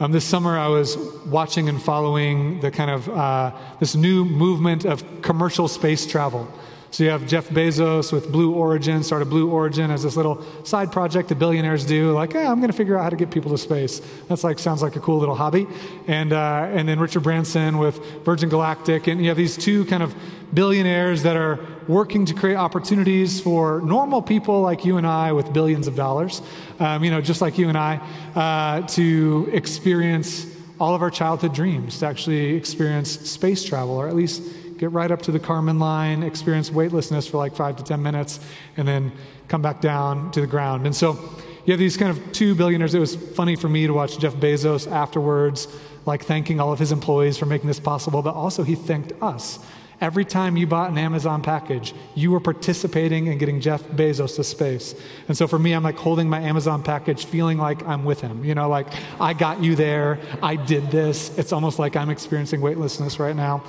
Um, 0.00 0.12
this 0.12 0.24
summer, 0.24 0.56
I 0.56 0.68
was 0.68 0.96
watching 1.26 1.68
and 1.68 1.82
following 1.82 2.60
the 2.60 2.70
kind 2.70 2.90
of 2.90 3.08
uh, 3.08 3.56
this 3.80 3.96
new 3.96 4.24
movement 4.24 4.84
of 4.84 5.22
commercial 5.22 5.68
space 5.68 6.06
travel. 6.06 6.48
So 6.90 7.04
you 7.04 7.10
have 7.10 7.26
Jeff 7.26 7.48
Bezos 7.48 8.12
with 8.12 8.32
Blue 8.32 8.54
Origin, 8.54 9.02
started 9.02 9.28
Blue 9.28 9.50
Origin 9.50 9.90
as 9.90 10.02
this 10.02 10.16
little 10.16 10.42
side 10.64 10.90
project 10.90 11.28
that 11.28 11.38
billionaires 11.38 11.84
do, 11.84 12.12
like, 12.12 12.32
hey, 12.32 12.46
I'm 12.46 12.60
going 12.60 12.70
to 12.70 12.76
figure 12.76 12.96
out 12.96 13.02
how 13.02 13.10
to 13.10 13.16
get 13.16 13.30
people 13.30 13.50
to 13.50 13.58
space. 13.58 14.00
That's 14.28 14.42
like, 14.42 14.58
sounds 14.58 14.80
like 14.80 14.96
a 14.96 15.00
cool 15.00 15.18
little 15.18 15.34
hobby. 15.34 15.66
And, 16.06 16.32
uh, 16.32 16.68
and 16.70 16.88
then 16.88 16.98
Richard 16.98 17.22
Branson 17.24 17.76
with 17.76 17.98
Virgin 18.24 18.48
Galactic. 18.48 19.06
And 19.06 19.20
you 19.20 19.28
have 19.28 19.36
these 19.36 19.56
two 19.56 19.84
kind 19.84 20.02
of 20.02 20.14
billionaires 20.54 21.24
that 21.24 21.36
are 21.36 21.60
working 21.88 22.24
to 22.24 22.34
create 22.34 22.56
opportunities 22.56 23.38
for 23.38 23.82
normal 23.82 24.22
people 24.22 24.62
like 24.62 24.84
you 24.84 24.96
and 24.96 25.06
I 25.06 25.32
with 25.32 25.52
billions 25.52 25.88
of 25.88 25.94
dollars, 25.94 26.40
um, 26.80 27.04
you 27.04 27.10
know, 27.10 27.20
just 27.20 27.42
like 27.42 27.58
you 27.58 27.68
and 27.68 27.76
I, 27.76 27.96
uh, 28.34 28.86
to 28.88 29.50
experience 29.52 30.46
all 30.80 30.94
of 30.94 31.02
our 31.02 31.10
childhood 31.10 31.52
dreams, 31.52 31.98
to 31.98 32.06
actually 32.06 32.54
experience 32.54 33.10
space 33.28 33.64
travel, 33.64 33.96
or 33.96 34.08
at 34.08 34.14
least 34.14 34.42
get 34.78 34.92
right 34.92 35.10
up 35.10 35.22
to 35.22 35.32
the 35.32 35.40
Kármán 35.40 35.80
line, 35.80 36.22
experience 36.22 36.70
weightlessness 36.70 37.26
for 37.26 37.36
like 37.36 37.54
five 37.54 37.76
to 37.76 37.84
10 37.84 38.02
minutes, 38.02 38.40
and 38.76 38.86
then 38.86 39.12
come 39.48 39.60
back 39.60 39.80
down 39.80 40.30
to 40.30 40.40
the 40.40 40.46
ground. 40.46 40.86
And 40.86 40.94
so 40.94 41.18
you 41.64 41.72
have 41.72 41.78
these 41.78 41.96
kind 41.96 42.10
of 42.10 42.32
two 42.32 42.54
billionaires. 42.54 42.94
It 42.94 43.00
was 43.00 43.14
funny 43.14 43.56
for 43.56 43.68
me 43.68 43.86
to 43.86 43.92
watch 43.92 44.18
Jeff 44.18 44.34
Bezos 44.34 44.90
afterwards, 44.90 45.68
like 46.06 46.24
thanking 46.24 46.60
all 46.60 46.72
of 46.72 46.78
his 46.78 46.92
employees 46.92 47.36
for 47.36 47.46
making 47.46 47.66
this 47.66 47.80
possible, 47.80 48.22
but 48.22 48.34
also 48.34 48.62
he 48.62 48.74
thanked 48.74 49.12
us. 49.20 49.58
Every 50.00 50.24
time 50.24 50.56
you 50.56 50.64
bought 50.66 50.90
an 50.90 50.98
Amazon 50.98 51.42
package, 51.42 51.92
you 52.14 52.30
were 52.30 52.38
participating 52.38 53.26
in 53.26 53.36
getting 53.36 53.60
Jeff 53.60 53.82
Bezos 53.82 54.36
to 54.36 54.44
space. 54.44 54.94
And 55.26 55.36
so 55.36 55.48
for 55.48 55.58
me, 55.58 55.72
I'm 55.72 55.82
like 55.82 55.96
holding 55.96 56.28
my 56.28 56.40
Amazon 56.40 56.84
package, 56.84 57.26
feeling 57.26 57.58
like 57.58 57.84
I'm 57.84 58.04
with 58.04 58.20
him. 58.20 58.44
You 58.44 58.54
know, 58.54 58.68
like 58.68 58.86
I 59.20 59.32
got 59.32 59.60
you 59.60 59.74
there, 59.74 60.20
I 60.40 60.54
did 60.54 60.92
this. 60.92 61.36
It's 61.36 61.52
almost 61.52 61.80
like 61.80 61.96
I'm 61.96 62.10
experiencing 62.10 62.60
weightlessness 62.60 63.18
right 63.18 63.34
now. 63.34 63.64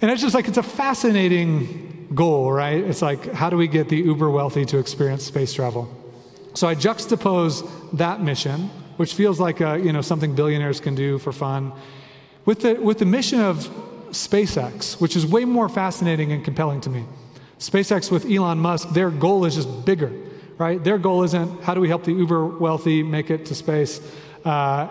And 0.00 0.10
it's 0.10 0.22
just 0.22 0.34
like, 0.34 0.48
it's 0.48 0.58
a 0.58 0.62
fascinating 0.62 2.08
goal, 2.14 2.52
right? 2.52 2.82
It's 2.82 3.02
like, 3.02 3.32
how 3.32 3.50
do 3.50 3.56
we 3.56 3.68
get 3.68 3.88
the 3.88 3.96
uber 3.96 4.30
wealthy 4.30 4.64
to 4.66 4.78
experience 4.78 5.24
space 5.24 5.52
travel? 5.52 5.88
So 6.54 6.68
I 6.68 6.74
juxtapose 6.74 7.98
that 7.98 8.20
mission, 8.20 8.70
which 8.96 9.14
feels 9.14 9.40
like 9.40 9.60
a, 9.60 9.78
you 9.78 9.92
know, 9.92 10.00
something 10.00 10.34
billionaires 10.34 10.80
can 10.80 10.94
do 10.94 11.18
for 11.18 11.32
fun, 11.32 11.72
with 12.44 12.60
the, 12.60 12.74
with 12.74 12.98
the 12.98 13.06
mission 13.06 13.40
of 13.40 13.68
SpaceX, 14.10 15.00
which 15.00 15.16
is 15.16 15.26
way 15.26 15.44
more 15.44 15.68
fascinating 15.68 16.32
and 16.32 16.44
compelling 16.44 16.80
to 16.82 16.90
me. 16.90 17.04
SpaceX 17.58 18.10
with 18.10 18.30
Elon 18.30 18.58
Musk, 18.58 18.90
their 18.90 19.10
goal 19.10 19.44
is 19.44 19.56
just 19.56 19.84
bigger, 19.84 20.12
right? 20.58 20.82
Their 20.82 20.98
goal 20.98 21.22
isn't 21.24 21.62
how 21.62 21.74
do 21.74 21.80
we 21.80 21.88
help 21.88 22.04
the 22.04 22.12
uber 22.12 22.46
wealthy 22.46 23.02
make 23.02 23.30
it 23.30 23.46
to 23.46 23.54
space. 23.54 24.00
Uh, 24.44 24.88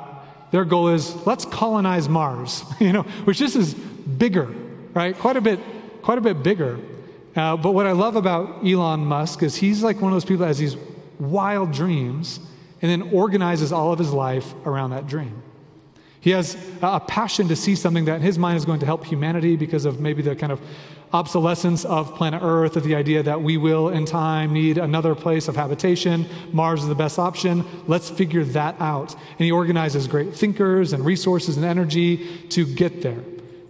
their 0.51 0.65
goal 0.65 0.89
is 0.89 1.15
let's 1.25 1.45
colonize 1.45 2.09
Mars, 2.09 2.63
you 2.79 2.91
know, 2.91 3.03
which 3.23 3.37
just 3.37 3.55
is 3.55 3.73
bigger, 3.73 4.53
right? 4.93 5.17
Quite 5.17 5.37
a 5.37 5.41
bit, 5.41 5.59
quite 6.01 6.17
a 6.17 6.21
bit 6.21 6.43
bigger. 6.43 6.79
Uh, 7.35 7.57
but 7.57 7.71
what 7.71 7.87
I 7.87 7.93
love 7.93 8.15
about 8.15 8.65
Elon 8.65 9.05
Musk 9.05 9.41
is 9.43 9.55
he's 9.55 9.83
like 9.83 10.01
one 10.01 10.11
of 10.11 10.15
those 10.15 10.25
people 10.25 10.39
that 10.39 10.47
has 10.47 10.59
these 10.59 10.77
wild 11.19 11.71
dreams 11.71 12.39
and 12.81 12.91
then 12.91 13.13
organizes 13.13 13.71
all 13.71 13.91
of 13.91 13.99
his 13.99 14.11
life 14.11 14.53
around 14.65 14.91
that 14.91 15.07
dream. 15.07 15.41
He 16.19 16.29
has 16.29 16.55
a 16.81 16.99
passion 16.99 17.49
to 17.49 17.55
see 17.55 17.75
something 17.75 18.05
that 18.05 18.15
in 18.17 18.21
his 18.21 18.37
mind 18.37 18.57
is 18.57 18.65
going 18.65 18.79
to 18.79 18.85
help 18.85 19.03
humanity 19.05 19.57
because 19.57 19.83
of 19.83 19.99
maybe 19.99 20.21
the 20.21 20.35
kind 20.35 20.51
of 20.51 20.61
obsolescence 21.11 21.85
of 21.85 22.15
planet 22.15 22.41
Earth, 22.41 22.77
of 22.77 22.83
the 22.83 22.95
idea 22.95 23.21
that 23.23 23.41
we 23.41 23.57
will 23.57 23.89
in 23.89 24.05
time 24.05 24.53
need 24.53 24.77
another 24.77 25.15
place 25.15 25.47
of 25.47 25.55
habitation. 25.55 26.25
Mars 26.51 26.81
is 26.81 26.87
the 26.87 26.95
best 26.95 27.19
option. 27.19 27.65
Let's 27.87 28.09
figure 28.09 28.43
that 28.45 28.79
out. 28.79 29.13
And 29.13 29.39
he 29.39 29.51
organizes 29.51 30.07
great 30.07 30.33
thinkers 30.33 30.93
and 30.93 31.05
resources 31.05 31.57
and 31.57 31.65
energy 31.65 32.47
to 32.49 32.65
get 32.65 33.01
there 33.01 33.21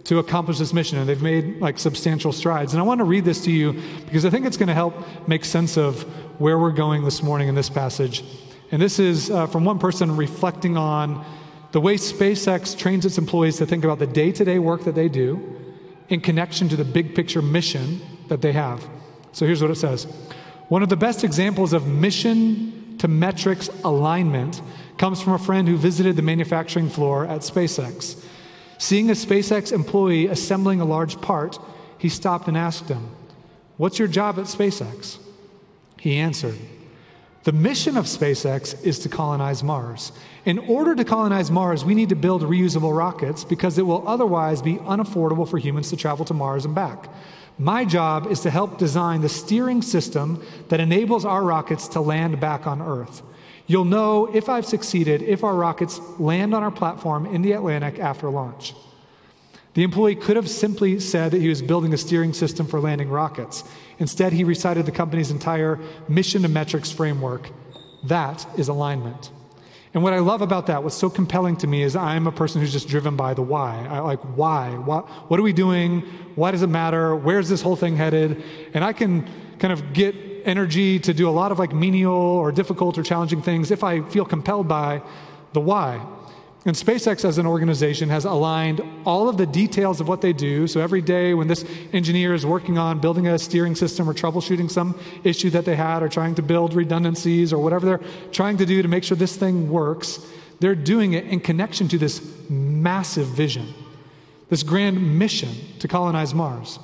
to 0.04 0.18
accomplish 0.18 0.58
this 0.58 0.72
mission, 0.72 0.98
and 0.98 1.08
they've 1.08 1.22
made 1.22 1.60
like 1.60 1.78
substantial 1.78 2.32
strides. 2.32 2.74
And 2.74 2.80
I 2.80 2.84
want 2.84 2.98
to 2.98 3.04
read 3.04 3.24
this 3.24 3.42
to 3.44 3.50
you 3.50 3.80
because 4.04 4.24
I 4.24 4.30
think 4.30 4.46
it's 4.46 4.56
going 4.56 4.68
to 4.68 4.74
help 4.74 4.94
make 5.26 5.44
sense 5.44 5.76
of 5.76 6.02
where 6.40 6.58
we're 6.58 6.72
going 6.72 7.04
this 7.04 7.22
morning 7.22 7.48
in 7.48 7.54
this 7.54 7.70
passage. 7.70 8.22
And 8.70 8.82
this 8.82 8.98
is 8.98 9.30
uh, 9.30 9.46
from 9.46 9.64
one 9.64 9.78
person 9.78 10.16
reflecting 10.16 10.76
on 10.76 11.24
the 11.72 11.80
way 11.80 11.96
SpaceX 11.96 12.76
trains 12.76 13.06
its 13.06 13.18
employees 13.18 13.56
to 13.58 13.66
think 13.66 13.84
about 13.84 13.98
the 13.98 14.06
day 14.06 14.30
to 14.32 14.44
day 14.44 14.58
work 14.58 14.84
that 14.84 14.94
they 14.94 15.08
do 15.08 15.60
in 16.08 16.20
connection 16.20 16.68
to 16.68 16.76
the 16.76 16.84
big 16.84 17.14
picture 17.14 17.42
mission 17.42 18.00
that 18.28 18.42
they 18.42 18.52
have. 18.52 18.86
So 19.32 19.46
here's 19.46 19.62
what 19.62 19.70
it 19.70 19.76
says 19.76 20.04
One 20.68 20.82
of 20.82 20.88
the 20.88 20.96
best 20.96 21.24
examples 21.24 21.72
of 21.72 21.86
mission 21.86 22.96
to 22.98 23.08
metrics 23.08 23.68
alignment 23.84 24.60
comes 24.98 25.20
from 25.20 25.32
a 25.32 25.38
friend 25.38 25.66
who 25.66 25.76
visited 25.76 26.16
the 26.16 26.22
manufacturing 26.22 26.88
floor 26.88 27.26
at 27.26 27.40
SpaceX. 27.40 28.24
Seeing 28.78 29.10
a 29.10 29.14
SpaceX 29.14 29.72
employee 29.72 30.26
assembling 30.26 30.80
a 30.80 30.84
large 30.84 31.20
part, 31.20 31.58
he 31.98 32.08
stopped 32.08 32.48
and 32.48 32.56
asked 32.56 32.88
him, 32.88 33.08
What's 33.76 33.98
your 33.98 34.08
job 34.08 34.38
at 34.38 34.44
SpaceX? 34.44 35.18
He 35.98 36.16
answered, 36.16 36.58
The 37.44 37.52
mission 37.52 37.96
of 37.96 38.04
SpaceX 38.04 38.80
is 38.84 38.98
to 39.00 39.08
colonize 39.08 39.62
Mars. 39.62 40.12
In 40.44 40.58
order 40.58 40.94
to 40.94 41.04
colonize 41.04 41.50
Mars, 41.50 41.84
we 41.84 41.94
need 41.94 42.10
to 42.10 42.16
build 42.16 42.42
reusable 42.42 42.96
rockets 42.96 43.44
because 43.44 43.78
it 43.78 43.86
will 43.86 44.06
otherwise 44.06 44.60
be 44.60 44.76
unaffordable 44.76 45.48
for 45.48 45.58
humans 45.58 45.90
to 45.90 45.96
travel 45.96 46.24
to 46.26 46.34
Mars 46.34 46.64
and 46.64 46.74
back. 46.74 47.08
My 47.58 47.84
job 47.84 48.26
is 48.26 48.40
to 48.40 48.50
help 48.50 48.78
design 48.78 49.20
the 49.20 49.28
steering 49.28 49.80
system 49.80 50.44
that 50.68 50.80
enables 50.80 51.24
our 51.24 51.42
rockets 51.42 51.88
to 51.88 52.00
land 52.00 52.40
back 52.40 52.66
on 52.66 52.82
Earth. 52.82 53.22
You'll 53.66 53.84
know 53.84 54.26
if 54.34 54.48
I've 54.48 54.66
succeeded 54.66 55.22
if 55.22 55.42
our 55.42 55.54
rockets 55.54 56.00
land 56.18 56.54
on 56.54 56.62
our 56.62 56.70
platform 56.70 57.26
in 57.26 57.42
the 57.42 57.52
Atlantic 57.52 57.98
after 57.98 58.28
launch. 58.28 58.74
The 59.72 59.82
employee 59.82 60.14
could 60.14 60.36
have 60.36 60.48
simply 60.48 61.00
said 61.00 61.32
that 61.32 61.40
he 61.40 61.48
was 61.48 61.60
building 61.60 61.92
a 61.92 61.98
steering 61.98 62.32
system 62.32 62.66
for 62.66 62.78
landing 62.78 63.08
rockets. 63.08 63.64
Instead, 63.98 64.32
he 64.32 64.44
recited 64.44 64.86
the 64.86 64.92
company's 64.92 65.30
entire 65.30 65.80
mission 66.08 66.42
to 66.42 66.48
metrics 66.48 66.92
framework. 66.92 67.50
That 68.04 68.46
is 68.56 68.68
alignment. 68.68 69.30
And 69.94 70.02
what 70.02 70.12
I 70.12 70.18
love 70.18 70.42
about 70.42 70.66
that, 70.66 70.82
what's 70.82 70.96
so 70.96 71.08
compelling 71.08 71.56
to 71.58 71.66
me, 71.66 71.82
is 71.82 71.96
I'm 71.96 72.26
a 72.26 72.32
person 72.32 72.60
who's 72.60 72.72
just 72.72 72.88
driven 72.88 73.16
by 73.16 73.34
the 73.34 73.42
why. 73.42 73.86
I 73.88 74.00
like, 74.00 74.20
why? 74.36 74.70
What, 74.70 75.08
what 75.30 75.40
are 75.40 75.42
we 75.42 75.52
doing? 75.52 76.00
Why 76.34 76.50
does 76.50 76.62
it 76.62 76.68
matter? 76.68 77.14
Where's 77.14 77.48
this 77.48 77.62
whole 77.62 77.76
thing 77.76 77.96
headed? 77.96 78.42
And 78.74 78.84
I 78.84 78.92
can 78.92 79.28
kind 79.58 79.72
of 79.72 79.92
get 79.92 80.14
energy 80.44 80.98
to 81.00 81.14
do 81.14 81.28
a 81.28 81.30
lot 81.32 81.52
of 81.52 81.58
like 81.58 81.72
menial 81.72 82.12
or 82.12 82.52
difficult 82.52 82.98
or 82.98 83.02
challenging 83.02 83.42
things 83.42 83.70
if 83.70 83.82
I 83.82 84.02
feel 84.02 84.24
compelled 84.24 84.68
by 84.68 85.02
the 85.52 85.60
why. 85.60 86.04
And 86.66 86.74
SpaceX 86.74 87.26
as 87.26 87.36
an 87.36 87.46
organization 87.46 88.08
has 88.08 88.24
aligned 88.24 88.80
all 89.04 89.28
of 89.28 89.36
the 89.36 89.44
details 89.44 90.00
of 90.00 90.08
what 90.08 90.22
they 90.22 90.32
do. 90.32 90.66
So 90.66 90.80
every 90.80 91.02
day 91.02 91.34
when 91.34 91.46
this 91.46 91.62
engineer 91.92 92.32
is 92.32 92.46
working 92.46 92.78
on 92.78 93.00
building 93.00 93.26
a 93.26 93.38
steering 93.38 93.74
system 93.74 94.08
or 94.08 94.14
troubleshooting 94.14 94.70
some 94.70 94.98
issue 95.24 95.50
that 95.50 95.66
they 95.66 95.76
had 95.76 96.02
or 96.02 96.08
trying 96.08 96.34
to 96.36 96.42
build 96.42 96.72
redundancies 96.72 97.52
or 97.52 97.62
whatever 97.62 97.84
they're 97.84 98.08
trying 98.32 98.56
to 98.58 98.66
do 98.66 98.80
to 98.80 98.88
make 98.88 99.04
sure 99.04 99.14
this 99.14 99.36
thing 99.36 99.68
works, 99.70 100.18
they're 100.60 100.74
doing 100.74 101.12
it 101.12 101.26
in 101.26 101.38
connection 101.38 101.86
to 101.88 101.98
this 101.98 102.22
massive 102.48 103.26
vision, 103.26 103.74
this 104.48 104.62
grand 104.62 105.18
mission 105.18 105.50
to 105.80 105.88
colonize 105.88 106.32
Mars. 106.32 106.78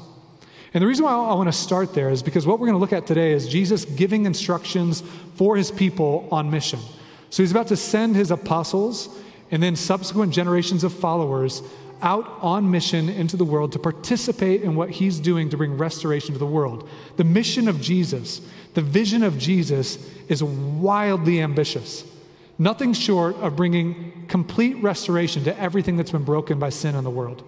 And 0.72 0.82
the 0.82 0.86
reason 0.86 1.04
why 1.04 1.12
I 1.12 1.34
want 1.34 1.48
to 1.48 1.52
start 1.52 1.94
there 1.94 2.10
is 2.10 2.22
because 2.22 2.46
what 2.46 2.60
we're 2.60 2.66
going 2.66 2.76
to 2.76 2.80
look 2.80 2.92
at 2.92 3.06
today 3.06 3.32
is 3.32 3.48
Jesus 3.48 3.84
giving 3.84 4.24
instructions 4.24 5.02
for 5.34 5.56
his 5.56 5.70
people 5.70 6.28
on 6.30 6.50
mission. 6.50 6.78
So 7.30 7.42
he's 7.42 7.50
about 7.50 7.68
to 7.68 7.76
send 7.76 8.14
his 8.14 8.30
apostles 8.30 9.18
and 9.50 9.60
then 9.60 9.74
subsequent 9.74 10.32
generations 10.32 10.84
of 10.84 10.92
followers 10.92 11.62
out 12.02 12.38
on 12.40 12.70
mission 12.70 13.08
into 13.08 13.36
the 13.36 13.44
world 13.44 13.72
to 13.72 13.78
participate 13.78 14.62
in 14.62 14.74
what 14.74 14.90
he's 14.90 15.18
doing 15.18 15.50
to 15.50 15.56
bring 15.56 15.76
restoration 15.76 16.32
to 16.34 16.38
the 16.38 16.46
world. 16.46 16.88
The 17.16 17.24
mission 17.24 17.68
of 17.68 17.80
Jesus, 17.80 18.40
the 18.74 18.80
vision 18.80 19.22
of 19.22 19.38
Jesus, 19.38 19.98
is 20.28 20.42
wildly 20.42 21.42
ambitious. 21.42 22.04
Nothing 22.58 22.92
short 22.92 23.36
of 23.36 23.56
bringing 23.56 24.26
complete 24.28 24.76
restoration 24.82 25.44
to 25.44 25.60
everything 25.60 25.96
that's 25.96 26.12
been 26.12 26.24
broken 26.24 26.58
by 26.58 26.70
sin 26.70 26.94
in 26.94 27.04
the 27.04 27.10
world 27.10 27.42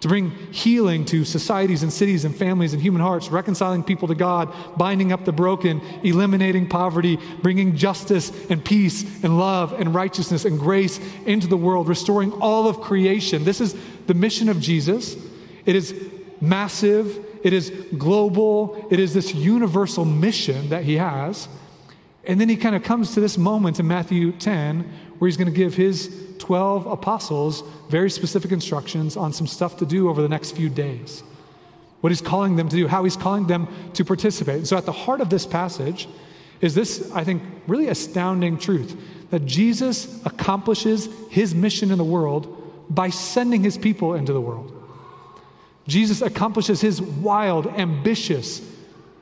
to 0.00 0.08
bring 0.08 0.30
healing 0.50 1.04
to 1.04 1.24
societies 1.24 1.82
and 1.82 1.92
cities 1.92 2.24
and 2.24 2.34
families 2.34 2.72
and 2.72 2.82
human 2.82 3.02
hearts, 3.02 3.28
reconciling 3.28 3.84
people 3.84 4.08
to 4.08 4.14
God, 4.14 4.52
binding 4.76 5.12
up 5.12 5.24
the 5.24 5.32
broken, 5.32 5.80
eliminating 6.02 6.68
poverty, 6.68 7.18
bringing 7.42 7.76
justice 7.76 8.32
and 8.50 8.64
peace 8.64 9.02
and 9.22 9.38
love 9.38 9.74
and 9.74 9.94
righteousness 9.94 10.46
and 10.46 10.58
grace 10.58 10.98
into 11.26 11.46
the 11.46 11.56
world, 11.56 11.86
restoring 11.86 12.32
all 12.32 12.66
of 12.66 12.80
creation. 12.80 13.44
This 13.44 13.60
is 13.60 13.76
the 14.06 14.14
mission 14.14 14.48
of 14.48 14.58
Jesus. 14.58 15.16
It 15.66 15.76
is 15.76 15.94
massive, 16.40 17.22
it 17.42 17.52
is 17.52 17.70
global, 17.98 18.86
it 18.90 18.98
is 18.98 19.12
this 19.12 19.34
universal 19.34 20.06
mission 20.06 20.70
that 20.70 20.84
he 20.84 20.96
has. 20.96 21.46
And 22.24 22.40
then 22.40 22.48
he 22.48 22.56
kind 22.56 22.74
of 22.74 22.82
comes 22.82 23.14
to 23.14 23.20
this 23.20 23.36
moment 23.36 23.80
in 23.80 23.86
Matthew 23.86 24.32
10 24.32 24.90
where 25.20 25.28
he's 25.28 25.36
going 25.36 25.52
to 25.52 25.56
give 25.56 25.74
his 25.74 26.10
12 26.38 26.86
apostles 26.86 27.62
very 27.90 28.10
specific 28.10 28.52
instructions 28.52 29.18
on 29.18 29.34
some 29.34 29.46
stuff 29.46 29.76
to 29.76 29.86
do 29.86 30.08
over 30.08 30.22
the 30.22 30.28
next 30.28 30.52
few 30.52 30.70
days. 30.70 31.22
What 32.00 32.10
he's 32.10 32.22
calling 32.22 32.56
them 32.56 32.70
to 32.70 32.76
do, 32.76 32.88
how 32.88 33.04
he's 33.04 33.18
calling 33.18 33.46
them 33.46 33.68
to 33.92 34.04
participate. 34.04 34.56
And 34.56 34.66
so, 34.66 34.78
at 34.78 34.86
the 34.86 34.92
heart 34.92 35.20
of 35.20 35.28
this 35.28 35.44
passage 35.44 36.08
is 36.62 36.74
this, 36.74 37.12
I 37.12 37.22
think, 37.22 37.42
really 37.66 37.88
astounding 37.88 38.56
truth 38.56 38.98
that 39.28 39.44
Jesus 39.44 40.24
accomplishes 40.24 41.10
his 41.28 41.54
mission 41.54 41.90
in 41.90 41.98
the 41.98 42.04
world 42.04 42.56
by 42.88 43.10
sending 43.10 43.62
his 43.62 43.76
people 43.76 44.14
into 44.14 44.32
the 44.32 44.40
world. 44.40 44.74
Jesus 45.86 46.22
accomplishes 46.22 46.80
his 46.80 47.02
wild, 47.02 47.66
ambitious, 47.66 48.62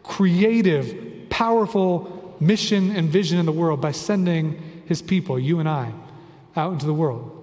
creative, 0.05 1.29
powerful 1.29 2.37
mission 2.39 2.95
and 2.95 3.09
vision 3.09 3.41
in 3.41 3.47
the 3.47 3.53
world 3.53 3.81
by 3.81 3.91
sending 3.91 4.63
his 4.89 5.03
people, 5.03 5.39
you 5.39 5.61
and 5.61 5.69
I, 5.69 5.93
out 6.57 6.73
into 6.73 6.87
the 6.87 6.95
world 6.95 7.35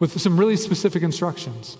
with 0.00 0.20
some 0.20 0.38
really 0.38 0.56
specific 0.56 1.02
instructions. 1.02 1.76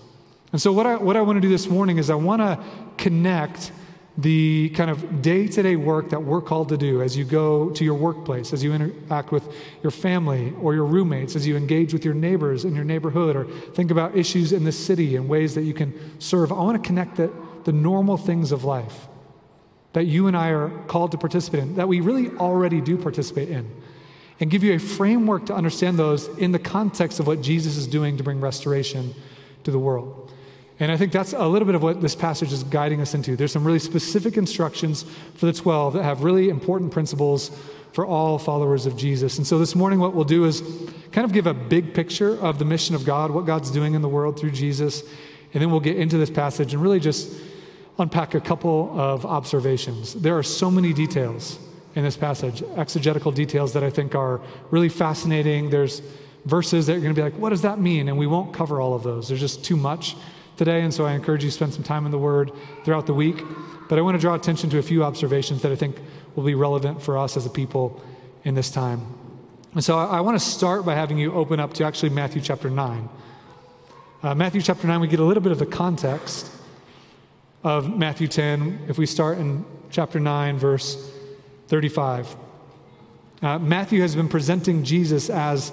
And 0.53 0.61
so, 0.61 0.73
what 0.73 0.87
I, 0.87 0.97
what 0.97 1.17
I 1.17 1.23
want 1.23 1.37
to 1.37 1.41
do 1.41 1.49
this 1.49 1.67
morning 1.67 1.99
is 1.99 2.11
I 2.11 2.15
want 2.15 2.41
to 2.41 2.63
connect 2.97 3.73
the 4.17 4.69
kind 4.71 4.91
of 4.91 5.23
day 5.23 5.49
to 5.49 5.63
day 5.63 5.75
work 5.75 6.11
that 6.11 6.23
we're 6.23 6.41
called 6.41 6.69
to 6.69 6.77
do 6.77 7.03
as 7.03 7.17
you 7.17 7.25
go 7.25 7.71
to 7.71 7.85
your 7.85 7.95
workplace, 7.95 8.53
as 8.53 8.63
you 8.63 8.73
interact 8.73 9.33
with 9.33 9.53
your 9.83 9.91
family 9.91 10.55
or 10.61 10.75
your 10.75 10.85
roommates, 10.85 11.35
as 11.35 11.47
you 11.47 11.57
engage 11.57 11.93
with 11.93 12.05
your 12.05 12.15
neighbors 12.15 12.65
in 12.65 12.75
your 12.77 12.85
neighborhood, 12.85 13.35
or 13.35 13.45
think 13.73 13.91
about 13.91 14.17
issues 14.17 14.53
in 14.53 14.63
the 14.63 14.71
city 14.71 15.17
and 15.17 15.29
ways 15.29 15.55
that 15.57 15.63
you 15.63 15.75
can 15.75 16.21
serve. 16.21 16.53
I 16.53 16.57
want 16.57 16.81
to 16.81 16.87
connect 16.87 17.17
the, 17.17 17.33
the 17.65 17.73
normal 17.73 18.17
things 18.17 18.53
of 18.53 18.63
life 18.63 19.09
that 19.95 20.05
you 20.05 20.27
and 20.27 20.37
I 20.37 20.51
are 20.51 20.71
called 20.87 21.13
to 21.13 21.19
participate 21.19 21.61
in, 21.61 21.77
that 21.77 21.89
we 21.89 22.01
really 22.01 22.31
already 22.37 22.81
do 22.81 22.97
participate 22.97 23.49
in, 23.49 23.69
and 24.41 24.51
give 24.51 24.65
you 24.65 24.75
a 24.75 24.79
framework 24.79 25.47
to 25.47 25.55
understand 25.55 25.99
those 25.99 26.29
in 26.39 26.53
the 26.53 26.59
context 26.59 27.21
of 27.21 27.27
what 27.27 27.41
Jesus 27.41 27.77
is 27.77 27.87
doing 27.87 28.17
to 28.17 28.25
bring 28.25 28.41
restoration 28.41 29.15
to 29.63 29.71
the 29.71 29.79
world. 29.79 30.33
And 30.81 30.91
I 30.91 30.97
think 30.97 31.13
that's 31.13 31.33
a 31.33 31.47
little 31.47 31.67
bit 31.67 31.77
of 31.77 31.83
what 31.83 32.01
this 32.01 32.17
passage 32.17 32.53
is 32.53 32.65
guiding 32.65 33.01
us 33.01 33.15
into. 33.15 33.37
There's 33.37 33.53
some 33.53 33.65
really 33.65 33.79
specific 33.79 34.37
instructions 34.37 35.05
for 35.37 35.47
the 35.47 35.53
12 35.53 35.95
that 35.95 36.03
have 36.03 36.25
really 36.25 36.49
important 36.49 36.91
principles 36.91 37.57
for 37.93 38.05
all 38.05 38.39
followers 38.39 38.87
of 38.87 38.97
Jesus. 38.97 39.39
And 39.39 39.47
so 39.47 39.59
this 39.61 39.77
morning, 39.77 40.01
what 40.01 40.15
we'll 40.15 40.25
do 40.25 40.45
is 40.47 40.63
kind 41.13 41.25
of 41.25 41.33
give 41.33 41.47
a 41.47 41.55
big 41.55 41.95
picture 41.95 42.37
of 42.41 42.59
the 42.59 42.65
mission 42.65 42.97
of 42.97 43.05
God, 43.05 43.31
what 43.31 43.47
God's 43.47 43.71
doing 43.71 43.95
in 43.95 44.03
the 44.03 44.09
world 44.09 44.37
through 44.39 44.51
Jesus. 44.51 45.05
And 45.53 45.63
then 45.63 45.71
we'll 45.71 45.79
get 45.79 45.97
into 45.97 46.19
this 46.19 46.31
passage 46.31 46.75
and 46.75 46.83
really 46.83 46.99
just 46.99 47.33
unpack 48.01 48.35
a 48.35 48.41
couple 48.41 48.91
of 48.99 49.25
observations. 49.25 50.15
There 50.15 50.37
are 50.37 50.43
so 50.43 50.73
many 50.73 50.93
details 50.93 51.61
in 51.95 52.03
this 52.03 52.17
passage, 52.17 52.63
exegetical 52.77 53.31
details 53.31 53.73
that 53.75 53.85
I 53.85 53.91
think 53.91 54.15
are 54.15 54.41
really 54.71 54.89
fascinating. 54.89 55.71
There's 55.71 56.03
verses 56.45 56.87
that 56.87 56.95
you're 56.95 57.03
going 57.03 57.15
to 57.15 57.19
be 57.19 57.23
like, 57.23 57.39
what 57.39 57.51
does 57.51 57.63
that 57.63 57.79
mean? 57.79 58.09
And 58.09 58.19
we 58.19 58.27
won't 58.27 58.53
cover 58.53 58.81
all 58.81 58.95
of 58.95 59.03
those. 59.03 59.29
There's 59.29 59.41
just 59.41 59.65
too 59.65 59.77
much 59.77 60.17
today, 60.57 60.83
and 60.83 60.93
so 60.93 61.07
I 61.07 61.13
encourage 61.13 61.45
you 61.45 61.51
to 61.51 61.55
spend 61.55 61.73
some 61.73 61.85
time 61.85 62.05
in 62.05 62.13
the 62.13 62.19
Word 62.19 62.53
throughout 62.85 63.07
the 63.07 63.15
week. 63.15 63.43
But 63.89 63.99
I 63.99 64.03
want 64.03 64.17
to 64.17 64.21
draw 64.21 64.35
attention 64.35 64.71
to 64.71 64.79
a 64.79 64.83
few 64.83 65.05
observations 65.05 65.63
that 65.63 65.73
I 65.73 65.77
think 65.77 65.97
will 66.35 66.45
be 66.45 66.55
relevant 66.55 67.03
for 67.03 67.17
us 67.17 67.37
as 67.37 67.47
a 67.47 67.51
people 67.51 68.03
in 68.45 68.55
this 68.55 68.71
time. 68.71 69.07
And 69.75 69.83
so 69.83 69.99
I, 69.99 70.19
I 70.19 70.21
want 70.21 70.39
to 70.39 70.45
start 70.45 70.85
by 70.85 70.95
having 70.95 71.19
you 71.19 71.33
open 71.33 71.61
up 71.61 71.75
to 71.75 71.85
actually 71.85 72.11
Matthew 72.11 72.41
chapter 72.41 72.71
9. 72.71 73.09
Uh, 74.23 74.35
Matthew 74.35 74.63
chapter 74.63 74.87
9, 74.87 75.01
we 75.01 75.09
get 75.09 75.21
a 75.21 75.25
little 75.25 75.43
bit 75.43 75.53
of 75.53 75.59
the 75.59 75.67
context 75.67 76.51
of 77.63 77.97
Matthew 77.97 78.27
10 78.27 78.87
if 78.89 78.99
we 78.99 79.07
start 79.07 79.39
in 79.39 79.65
chapter 79.91 80.19
9, 80.19 80.59
verse 80.59 81.14
35. 81.75 82.37
Uh, 83.43 83.59
Matthew 83.59 84.01
has 84.01 84.15
been 84.15 84.29
presenting 84.29 84.85
Jesus 84.85 85.29
as 85.29 85.73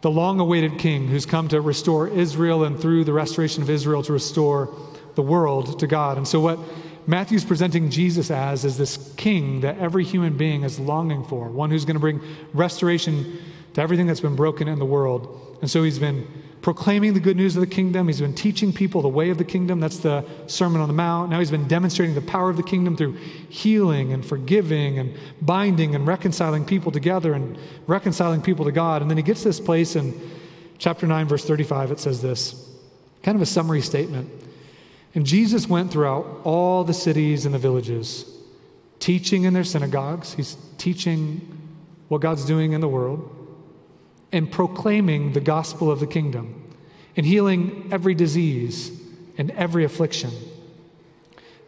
the 0.00 0.10
long 0.10 0.40
awaited 0.40 0.78
king 0.78 1.06
who's 1.06 1.26
come 1.26 1.48
to 1.48 1.60
restore 1.60 2.08
Israel 2.08 2.64
and 2.64 2.80
through 2.80 3.04
the 3.04 3.12
restoration 3.12 3.62
of 3.62 3.68
Israel 3.68 4.02
to 4.04 4.12
restore 4.14 4.74
the 5.14 5.20
world 5.20 5.78
to 5.80 5.86
God. 5.86 6.16
And 6.16 6.26
so, 6.26 6.40
what 6.40 6.58
Matthew's 7.06 7.44
presenting 7.44 7.90
Jesus 7.90 8.30
as 8.30 8.64
is 8.64 8.78
this 8.78 9.12
king 9.18 9.60
that 9.60 9.76
every 9.76 10.02
human 10.02 10.38
being 10.38 10.62
is 10.62 10.80
longing 10.80 11.24
for, 11.24 11.50
one 11.50 11.68
who's 11.68 11.84
going 11.84 11.96
to 11.96 12.00
bring 12.00 12.22
restoration 12.54 13.36
to 13.74 13.82
everything 13.82 14.06
that's 14.06 14.20
been 14.20 14.34
broken 14.34 14.66
in 14.66 14.78
the 14.78 14.86
world. 14.86 15.58
And 15.60 15.70
so, 15.70 15.82
he's 15.82 15.98
been 15.98 16.26
proclaiming 16.62 17.12
the 17.12 17.20
good 17.20 17.36
news 17.36 17.56
of 17.56 17.60
the 17.60 17.66
kingdom. 17.66 18.06
He's 18.06 18.20
been 18.20 18.34
teaching 18.34 18.72
people 18.72 19.02
the 19.02 19.08
way 19.08 19.30
of 19.30 19.38
the 19.38 19.44
kingdom. 19.44 19.80
That's 19.80 19.98
the 19.98 20.24
Sermon 20.46 20.80
on 20.80 20.86
the 20.86 20.94
Mount. 20.94 21.28
Now 21.28 21.40
he's 21.40 21.50
been 21.50 21.66
demonstrating 21.66 22.14
the 22.14 22.22
power 22.22 22.48
of 22.48 22.56
the 22.56 22.62
kingdom 22.62 22.96
through 22.96 23.14
healing 23.48 24.12
and 24.12 24.24
forgiving 24.24 25.00
and 25.00 25.16
binding 25.42 25.96
and 25.96 26.06
reconciling 26.06 26.64
people 26.64 26.92
together 26.92 27.34
and 27.34 27.58
reconciling 27.88 28.42
people 28.42 28.64
to 28.64 28.72
God. 28.72 29.02
And 29.02 29.10
then 29.10 29.18
he 29.18 29.24
gets 29.24 29.42
to 29.42 29.48
this 29.48 29.58
place 29.58 29.96
in 29.96 30.18
chapter 30.78 31.06
9, 31.06 31.26
verse 31.26 31.44
35. 31.44 31.90
It 31.90 32.00
says 32.00 32.22
this 32.22 32.70
kind 33.24 33.34
of 33.34 33.42
a 33.42 33.46
summary 33.46 33.80
statement. 33.82 34.30
And 35.14 35.26
Jesus 35.26 35.68
went 35.68 35.90
throughout 35.90 36.40
all 36.44 36.84
the 36.84 36.94
cities 36.94 37.44
and 37.44 37.54
the 37.54 37.58
villages, 37.58 38.24
teaching 39.00 39.44
in 39.44 39.52
their 39.52 39.64
synagogues. 39.64 40.32
He's 40.34 40.56
teaching 40.78 41.58
what 42.08 42.20
God's 42.20 42.44
doing 42.44 42.72
in 42.72 42.80
the 42.80 42.88
world 42.88 43.41
and 44.32 44.50
proclaiming 44.50 45.32
the 45.32 45.40
gospel 45.40 45.90
of 45.90 46.00
the 46.00 46.06
kingdom 46.06 46.72
and 47.16 47.26
healing 47.26 47.88
every 47.92 48.14
disease 48.14 48.98
and 49.36 49.50
every 49.52 49.84
affliction. 49.84 50.30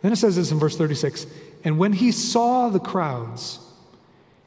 Then 0.03 0.13
it 0.13 0.17
says 0.17 0.37
this 0.37 0.51
in 0.51 0.59
verse 0.59 0.77
36 0.77 1.27
And 1.65 1.79
when 1.79 1.93
he 1.93 2.13
saw 2.13 2.69
the 2.69 2.81
crowds, 2.81 3.59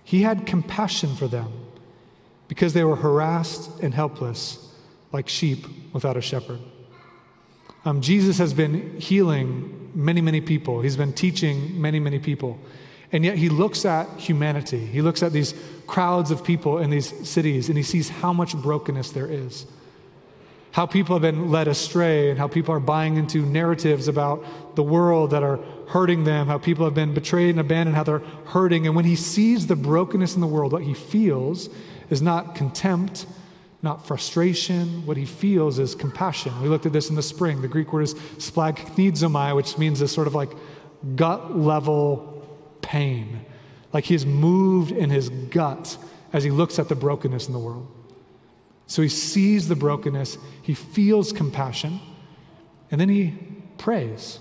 he 0.04 0.22
had 0.22 0.46
compassion 0.46 1.16
for 1.16 1.28
them 1.28 1.52
because 2.48 2.74
they 2.74 2.84
were 2.84 2.96
harassed 2.96 3.82
and 3.82 3.94
helpless 3.94 4.72
like 5.12 5.28
sheep 5.28 5.66
without 5.94 6.18
a 6.18 6.22
shepherd. 6.22 6.60
Um, 7.86 8.02
Jesus 8.02 8.38
has 8.38 8.54
been 8.54 9.00
healing 9.00 9.92
many, 9.94 10.22
many 10.22 10.42
people. 10.42 10.82
He's 10.82 10.98
been 10.98 11.14
teaching 11.14 11.82
many, 11.82 12.00
many 12.00 12.20
people. 12.20 12.60
And 13.12 13.24
yet 13.24 13.38
he 13.38 13.50
looks 13.50 13.86
at 13.86 14.10
humanity. 14.20 14.86
He 14.86 15.02
looks 15.02 15.24
at 15.24 15.32
these 15.32 15.54
crowds 15.86 16.32
of 16.32 16.44
people 16.44 16.80
in 16.80 16.90
these 16.90 17.28
cities 17.28 17.70
and 17.70 17.78
he 17.78 17.84
sees 17.84 18.10
how 18.10 18.34
much 18.34 18.56
brokenness 18.56 19.12
there 19.12 19.28
is. 19.28 19.66
How 20.72 20.86
people 20.86 21.16
have 21.16 21.22
been 21.22 21.50
led 21.50 21.68
astray 21.68 22.30
and 22.30 22.38
how 22.38 22.48
people 22.48 22.76
are 22.76 22.80
buying 22.80 23.16
into 23.16 23.40
narratives 23.40 24.08
about 24.08 24.76
the 24.76 24.84
world 24.84 25.32
that 25.32 25.42
are 25.42 25.58
hurting 25.88 26.26
them, 26.26 26.48
how 26.48 26.58
people 26.58 26.86
have 26.86 26.94
been 26.94 27.14
betrayed 27.14 27.52
and 27.52 27.60
abandoned, 27.60 27.96
how 27.96 28.04
they're 28.04 28.20
hurting. 28.48 28.86
And 28.86 28.96
when 28.96 29.06
he 29.06 29.16
sees 29.16 29.68
the 29.68 29.76
brokenness 29.76 30.36
in 30.36 30.42
the 30.42 30.48
world, 30.48 30.74
what 30.74 30.84
he 30.84 30.94
feels 30.94 31.70
is 32.10 32.22
not 32.22 32.54
contempt, 32.54 33.26
not 33.82 34.06
frustration. 34.06 35.06
What 35.06 35.18
he 35.18 35.26
feels 35.26 35.80
is 35.80 35.96
compassion. 35.96 36.62
We 36.62 36.68
looked 36.68 36.86
at 36.86 36.94
this 36.94 37.10
in 37.10 37.16
the 37.16 37.24
spring. 37.24 37.62
The 37.62 37.68
Greek 37.68 37.94
word 37.94 38.02
is 38.02 38.14
splagchnizomai, 38.14 39.56
which 39.56 39.78
means 39.78 40.00
this 40.00 40.12
sort 40.12 40.28
of 40.28 40.36
like 40.36 40.52
gut 41.16 41.58
level 41.58 42.37
pain. 42.88 43.46
Like 43.92 44.06
he's 44.06 44.26
moved 44.26 44.92
in 44.92 45.10
his 45.10 45.28
gut 45.28 45.98
as 46.32 46.46
he 46.46 46.50
looks 46.50 46.80
at 46.80 46.88
the 46.88 46.96
brokenness 46.96 47.48
in 47.48 47.54
the 47.54 47.60
world. 47.60 47.86
So 48.88 49.02
he 49.02 49.10
sees 49.10 49.68
the 49.68 49.76
brokenness, 49.76 50.38
he 50.62 50.74
feels 50.74 51.34
compassion, 51.34 52.00
and 52.90 53.02
then 53.02 53.10
he 53.10 53.34
prays. 53.78 54.40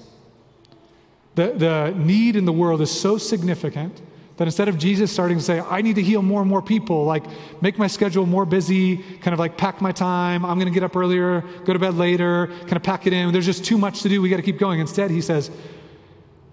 The, 1.35 1.53
the 1.53 1.95
need 1.97 2.37
in 2.37 2.45
the 2.45 2.53
world 2.53 2.81
is 2.81 2.91
so 2.91 3.19
significant 3.19 4.01
that 4.37 4.45
instead 4.45 4.69
of 4.69 4.79
Jesus 4.79 5.11
starting 5.11 5.39
to 5.39 5.43
say, 5.43 5.61
I 5.61 5.83
need 5.83 5.97
to 5.97 6.03
heal 6.03 6.23
more 6.23 6.43
and 6.43 6.49
more 6.49 6.63
people, 6.63 7.05
like 7.05 7.25
make 7.61 7.79
my 7.79 7.89
schedule 7.89 8.27
more 8.27 8.45
busy, 8.45 8.99
kind 8.99 9.33
of 9.33 9.41
like 9.41 9.57
pack 9.57 9.81
my 9.81 9.91
time, 9.91 10.45
I'm 10.45 10.59
going 10.59 10.69
to 10.69 10.75
get 10.75 10.85
up 10.85 10.95
earlier, 10.95 11.43
go 11.65 11.73
to 11.73 11.79
bed 11.79 11.95
later, 11.95 12.47
kind 12.61 12.77
of 12.77 12.85
pack 12.85 13.07
it 13.09 13.13
in, 13.13 13.33
there's 13.33 13.47
just 13.47 13.65
too 13.65 13.79
much 13.79 14.03
to 14.03 14.09
do, 14.09 14.23
we 14.23 14.29
got 14.29 14.37
to 14.37 14.43
keep 14.43 14.59
going. 14.59 14.79
Instead, 14.79 15.11
he 15.11 15.21
says, 15.21 15.51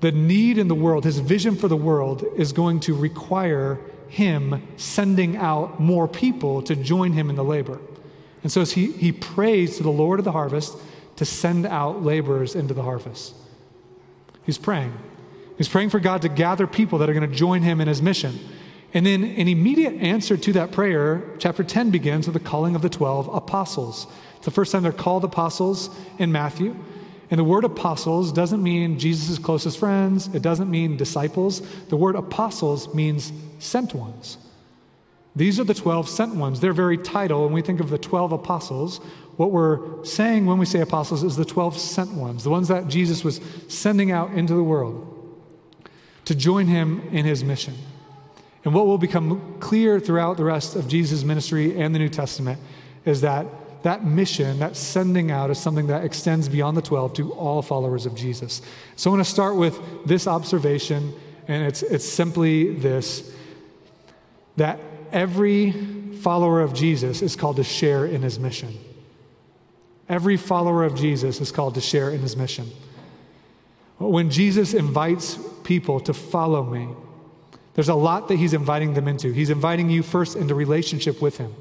the 0.04 0.12
need 0.12 0.58
in 0.58 0.68
the 0.68 0.76
world, 0.76 1.06
his 1.06 1.20
vision 1.20 1.56
for 1.56 1.70
the 1.70 1.78
world, 1.78 2.26
is 2.36 2.52
going 2.52 2.82
to 2.82 2.94
require 2.94 3.80
him 4.10 4.62
sending 4.76 5.38
out 5.38 5.80
more 5.80 6.10
people 6.10 6.62
to 6.62 6.76
join 6.76 7.14
him 7.14 7.30
in 7.30 7.38
the 7.38 7.44
labor. 7.44 7.80
And 8.44 8.52
so 8.52 8.66
he, 8.66 8.92
he 8.92 9.14
prays 9.14 9.78
to 9.78 9.84
the 9.84 9.90
Lord 9.90 10.20
of 10.20 10.26
the 10.26 10.34
harvest 10.34 10.78
to 11.16 11.24
send 11.24 11.66
out 11.66 12.04
laborers 12.04 12.54
into 12.54 12.74
the 12.74 12.82
harvest. 12.82 13.34
He's 14.46 14.58
praying. 14.58 14.92
He's 15.58 15.70
praying 15.70 15.90
for 15.90 16.02
God 16.02 16.22
to 16.24 16.30
gather 16.30 16.68
people 16.68 17.00
that 17.00 17.10
are 17.10 17.14
going 17.14 17.30
to 17.30 17.34
join 17.34 17.62
him 17.62 17.80
in 17.80 17.88
his 17.88 18.02
mission. 18.02 18.38
And 18.94 19.06
then, 19.06 19.24
an 19.24 19.48
immediate 19.48 19.94
answer 19.94 20.36
to 20.36 20.54
that 20.54 20.74
prayer, 20.74 21.24
chapter 21.40 21.64
10 21.64 21.92
begins 21.92 22.28
with 22.28 22.34
the 22.34 22.42
calling 22.42 22.76
of 22.76 22.82
the 22.82 22.90
12 22.90 23.34
apostles. 23.34 24.06
It's 24.36 24.46
the 24.46 24.52
first 24.52 24.74
time 24.74 24.84
they're 24.84 24.92
called 24.92 25.24
apostles 25.24 25.90
in 26.20 26.34
Matthew. 26.34 26.76
And 27.30 27.40
the 27.40 27.44
word 27.44 27.64
apostles 27.64 28.32
doesn't 28.32 28.62
mean 28.62 29.00
Jesus' 29.00 29.40
closest 29.40 29.78
friends, 29.78 30.28
it 30.34 30.42
doesn't 30.42 30.70
mean 30.70 30.98
disciples. 30.98 31.62
The 31.88 31.98
word 31.98 32.16
apostles 32.16 32.94
means 32.94 33.32
sent 33.60 33.94
ones. 33.94 34.38
These 35.36 35.60
are 35.60 35.64
the 35.64 35.74
12 35.74 36.08
sent 36.08 36.36
ones. 36.36 36.60
Their 36.60 36.74
very 36.74 36.98
title, 36.98 37.46
when 37.46 37.54
we 37.54 37.62
think 37.62 37.80
of 37.80 37.90
the 37.90 37.98
12 37.98 38.34
apostles, 38.34 38.98
what 39.38 39.52
we're 39.52 40.04
saying 40.04 40.46
when 40.46 40.60
we 40.60 40.66
say 40.66 40.82
apostles 40.82 41.24
is 41.24 41.36
the 41.36 41.46
12 41.46 41.78
sent 41.78 42.12
ones, 42.12 42.44
the 42.44 42.52
ones 42.52 42.68
that 42.68 42.88
Jesus 42.88 43.24
was 43.24 43.42
sending 43.68 44.12
out 44.12 44.32
into 44.32 44.54
the 44.54 44.64
world 44.64 45.10
to 46.26 46.36
join 46.36 46.68
him 46.68 47.02
in 47.12 47.26
his 47.26 47.44
mission. 47.44 47.74
And 48.64 48.74
what 48.74 48.86
will 48.86 49.00
become 49.00 49.58
clear 49.60 50.00
throughout 50.00 50.38
the 50.38 50.44
rest 50.44 50.76
of 50.76 50.88
Jesus' 50.88 51.24
ministry 51.24 51.80
and 51.82 51.94
the 51.94 52.00
New 52.00 52.10
Testament 52.10 52.60
is 53.06 53.22
that 53.22 53.46
that 53.84 54.06
mission, 54.06 54.60
that 54.60 54.76
sending 54.76 55.30
out, 55.30 55.50
is 55.50 55.60
something 55.60 55.88
that 55.88 56.04
extends 56.04 56.50
beyond 56.50 56.76
the 56.76 56.82
12 56.82 57.14
to 57.16 57.32
all 57.34 57.62
followers 57.62 58.06
of 58.06 58.16
Jesus. 58.16 58.62
So 58.96 59.10
I 59.10 59.14
want 59.14 59.26
to 59.26 59.32
start 59.32 59.56
with 59.56 59.80
this 60.06 60.26
observation, 60.26 61.14
and 61.48 61.64
it's, 61.64 61.84
it's 61.84 62.08
simply 62.08 62.74
this 62.74 63.32
that 64.56 64.80
every 65.12 65.72
follower 66.22 66.62
of 66.62 66.74
Jesus 66.74 67.22
is 67.22 67.36
called 67.36 67.56
to 67.56 67.64
share 67.64 68.06
in 68.06 68.22
his 68.22 68.40
mission. 68.40 68.78
Every 70.08 70.38
follower 70.38 70.84
of 70.84 70.96
Jesus 70.96 71.42
is 71.42 71.52
called 71.52 71.76
to 71.76 71.82
share 71.82 72.12
in 72.12 72.22
his 72.22 72.38
mission. 72.38 72.70
When 73.98 74.30
Jesus 74.30 74.74
invites 74.74 75.40
people 75.64 76.00
to 76.02 76.14
follow 76.14 76.64
me, 76.64 76.88
there's 77.74 77.90
a 77.90 77.96
lot 77.96 78.28
that 78.28 78.36
he's 78.36 78.54
inviting 78.54 78.94
them 78.94 79.08
into. 79.08 79.32
He's 79.32 79.50
inviting 79.50 79.90
you 79.90 80.04
first 80.04 80.36
into 80.36 80.54
relationship 80.54 81.22
with 81.22 81.38
him. 81.38 81.54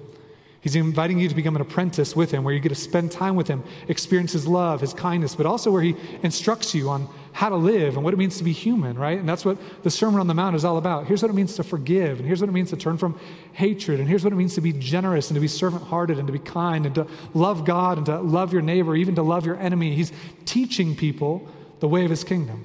He's 0.62 0.76
inviting 0.76 1.18
you 1.18 1.28
to 1.28 1.34
become 1.34 1.56
an 1.56 1.60
apprentice 1.60 2.14
with 2.14 2.30
him, 2.30 2.44
where 2.44 2.54
you 2.54 2.60
get 2.60 2.68
to 2.68 2.76
spend 2.76 3.10
time 3.10 3.34
with 3.34 3.48
him, 3.48 3.64
experience 3.88 4.30
his 4.30 4.46
love, 4.46 4.80
his 4.80 4.94
kindness, 4.94 5.34
but 5.34 5.44
also 5.44 5.72
where 5.72 5.82
he 5.82 5.96
instructs 6.22 6.72
you 6.72 6.88
on 6.88 7.08
how 7.32 7.48
to 7.48 7.56
live 7.56 7.96
and 7.96 8.04
what 8.04 8.14
it 8.14 8.16
means 8.16 8.38
to 8.38 8.44
be 8.44 8.52
human, 8.52 8.96
right? 8.96 9.18
And 9.18 9.28
that's 9.28 9.44
what 9.44 9.58
the 9.82 9.90
Sermon 9.90 10.20
on 10.20 10.28
the 10.28 10.34
Mount 10.34 10.54
is 10.54 10.64
all 10.64 10.76
about. 10.76 11.06
Here's 11.06 11.20
what 11.20 11.32
it 11.32 11.34
means 11.34 11.56
to 11.56 11.64
forgive, 11.64 12.20
and 12.20 12.28
here's 12.28 12.40
what 12.40 12.48
it 12.48 12.52
means 12.52 12.70
to 12.70 12.76
turn 12.76 12.96
from 12.96 13.18
hatred, 13.54 13.98
and 13.98 14.08
here's 14.08 14.22
what 14.22 14.32
it 14.32 14.36
means 14.36 14.54
to 14.54 14.60
be 14.60 14.72
generous 14.72 15.30
and 15.30 15.34
to 15.34 15.40
be 15.40 15.48
servant 15.48 15.82
hearted 15.82 16.18
and 16.18 16.28
to 16.28 16.32
be 16.32 16.38
kind 16.38 16.86
and 16.86 16.94
to 16.94 17.08
love 17.34 17.64
God 17.64 17.96
and 17.98 18.06
to 18.06 18.20
love 18.20 18.52
your 18.52 18.62
neighbor, 18.62 18.94
even 18.94 19.16
to 19.16 19.22
love 19.22 19.44
your 19.44 19.56
enemy. 19.56 19.96
He's 19.96 20.12
teaching 20.44 20.94
people 20.94 21.48
the 21.80 21.88
way 21.88 22.04
of 22.04 22.10
his 22.10 22.22
kingdom. 22.22 22.64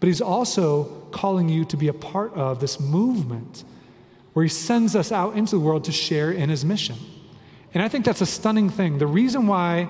But 0.00 0.08
he's 0.08 0.20
also 0.20 0.84
calling 1.12 1.48
you 1.48 1.64
to 1.64 1.78
be 1.78 1.88
a 1.88 1.94
part 1.94 2.34
of 2.34 2.60
this 2.60 2.78
movement 2.78 3.64
where 4.36 4.42
he 4.42 4.50
sends 4.50 4.94
us 4.94 5.10
out 5.10 5.34
into 5.34 5.52
the 5.52 5.60
world 5.60 5.82
to 5.82 5.90
share 5.90 6.30
in 6.30 6.50
his 6.50 6.62
mission. 6.62 6.94
And 7.72 7.82
I 7.82 7.88
think 7.88 8.04
that's 8.04 8.20
a 8.20 8.26
stunning 8.26 8.68
thing. 8.68 8.98
The 8.98 9.06
reason 9.06 9.46
why 9.46 9.88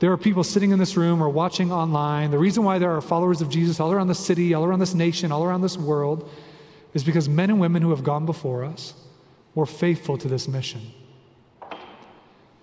there 0.00 0.10
are 0.10 0.16
people 0.16 0.42
sitting 0.42 0.72
in 0.72 0.80
this 0.80 0.96
room 0.96 1.22
or 1.22 1.28
watching 1.28 1.70
online, 1.70 2.32
the 2.32 2.38
reason 2.38 2.64
why 2.64 2.78
there 2.78 2.90
are 2.90 3.00
followers 3.00 3.40
of 3.40 3.48
Jesus 3.48 3.78
all 3.78 3.92
around 3.92 4.08
the 4.08 4.14
city, 4.16 4.54
all 4.54 4.64
around 4.64 4.80
this 4.80 4.92
nation, 4.92 5.30
all 5.30 5.44
around 5.44 5.60
this 5.60 5.78
world, 5.78 6.28
is 6.94 7.04
because 7.04 7.28
men 7.28 7.48
and 7.48 7.60
women 7.60 7.80
who 7.80 7.90
have 7.90 8.02
gone 8.02 8.26
before 8.26 8.64
us 8.64 8.92
were 9.54 9.66
faithful 9.66 10.18
to 10.18 10.26
this 10.26 10.48
mission. 10.48 10.80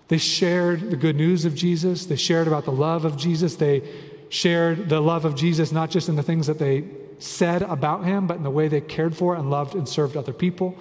They 0.08 0.18
shared 0.18 0.90
the 0.90 0.96
good 0.98 1.16
news 1.16 1.46
of 1.46 1.54
Jesus, 1.54 2.04
they 2.04 2.16
shared 2.16 2.48
about 2.48 2.66
the 2.66 2.70
love 2.70 3.06
of 3.06 3.16
Jesus, 3.16 3.56
they 3.56 3.82
shared 4.28 4.90
the 4.90 5.00
love 5.00 5.24
of 5.24 5.36
Jesus 5.36 5.72
not 5.72 5.88
just 5.88 6.10
in 6.10 6.16
the 6.16 6.22
things 6.22 6.48
that 6.48 6.58
they 6.58 6.84
said 7.18 7.62
about 7.62 8.04
him, 8.04 8.26
but 8.26 8.36
in 8.36 8.42
the 8.42 8.50
way 8.50 8.68
they 8.68 8.82
cared 8.82 9.16
for 9.16 9.34
and 9.36 9.48
loved 9.48 9.74
and 9.74 9.88
served 9.88 10.18
other 10.18 10.34
people. 10.34 10.78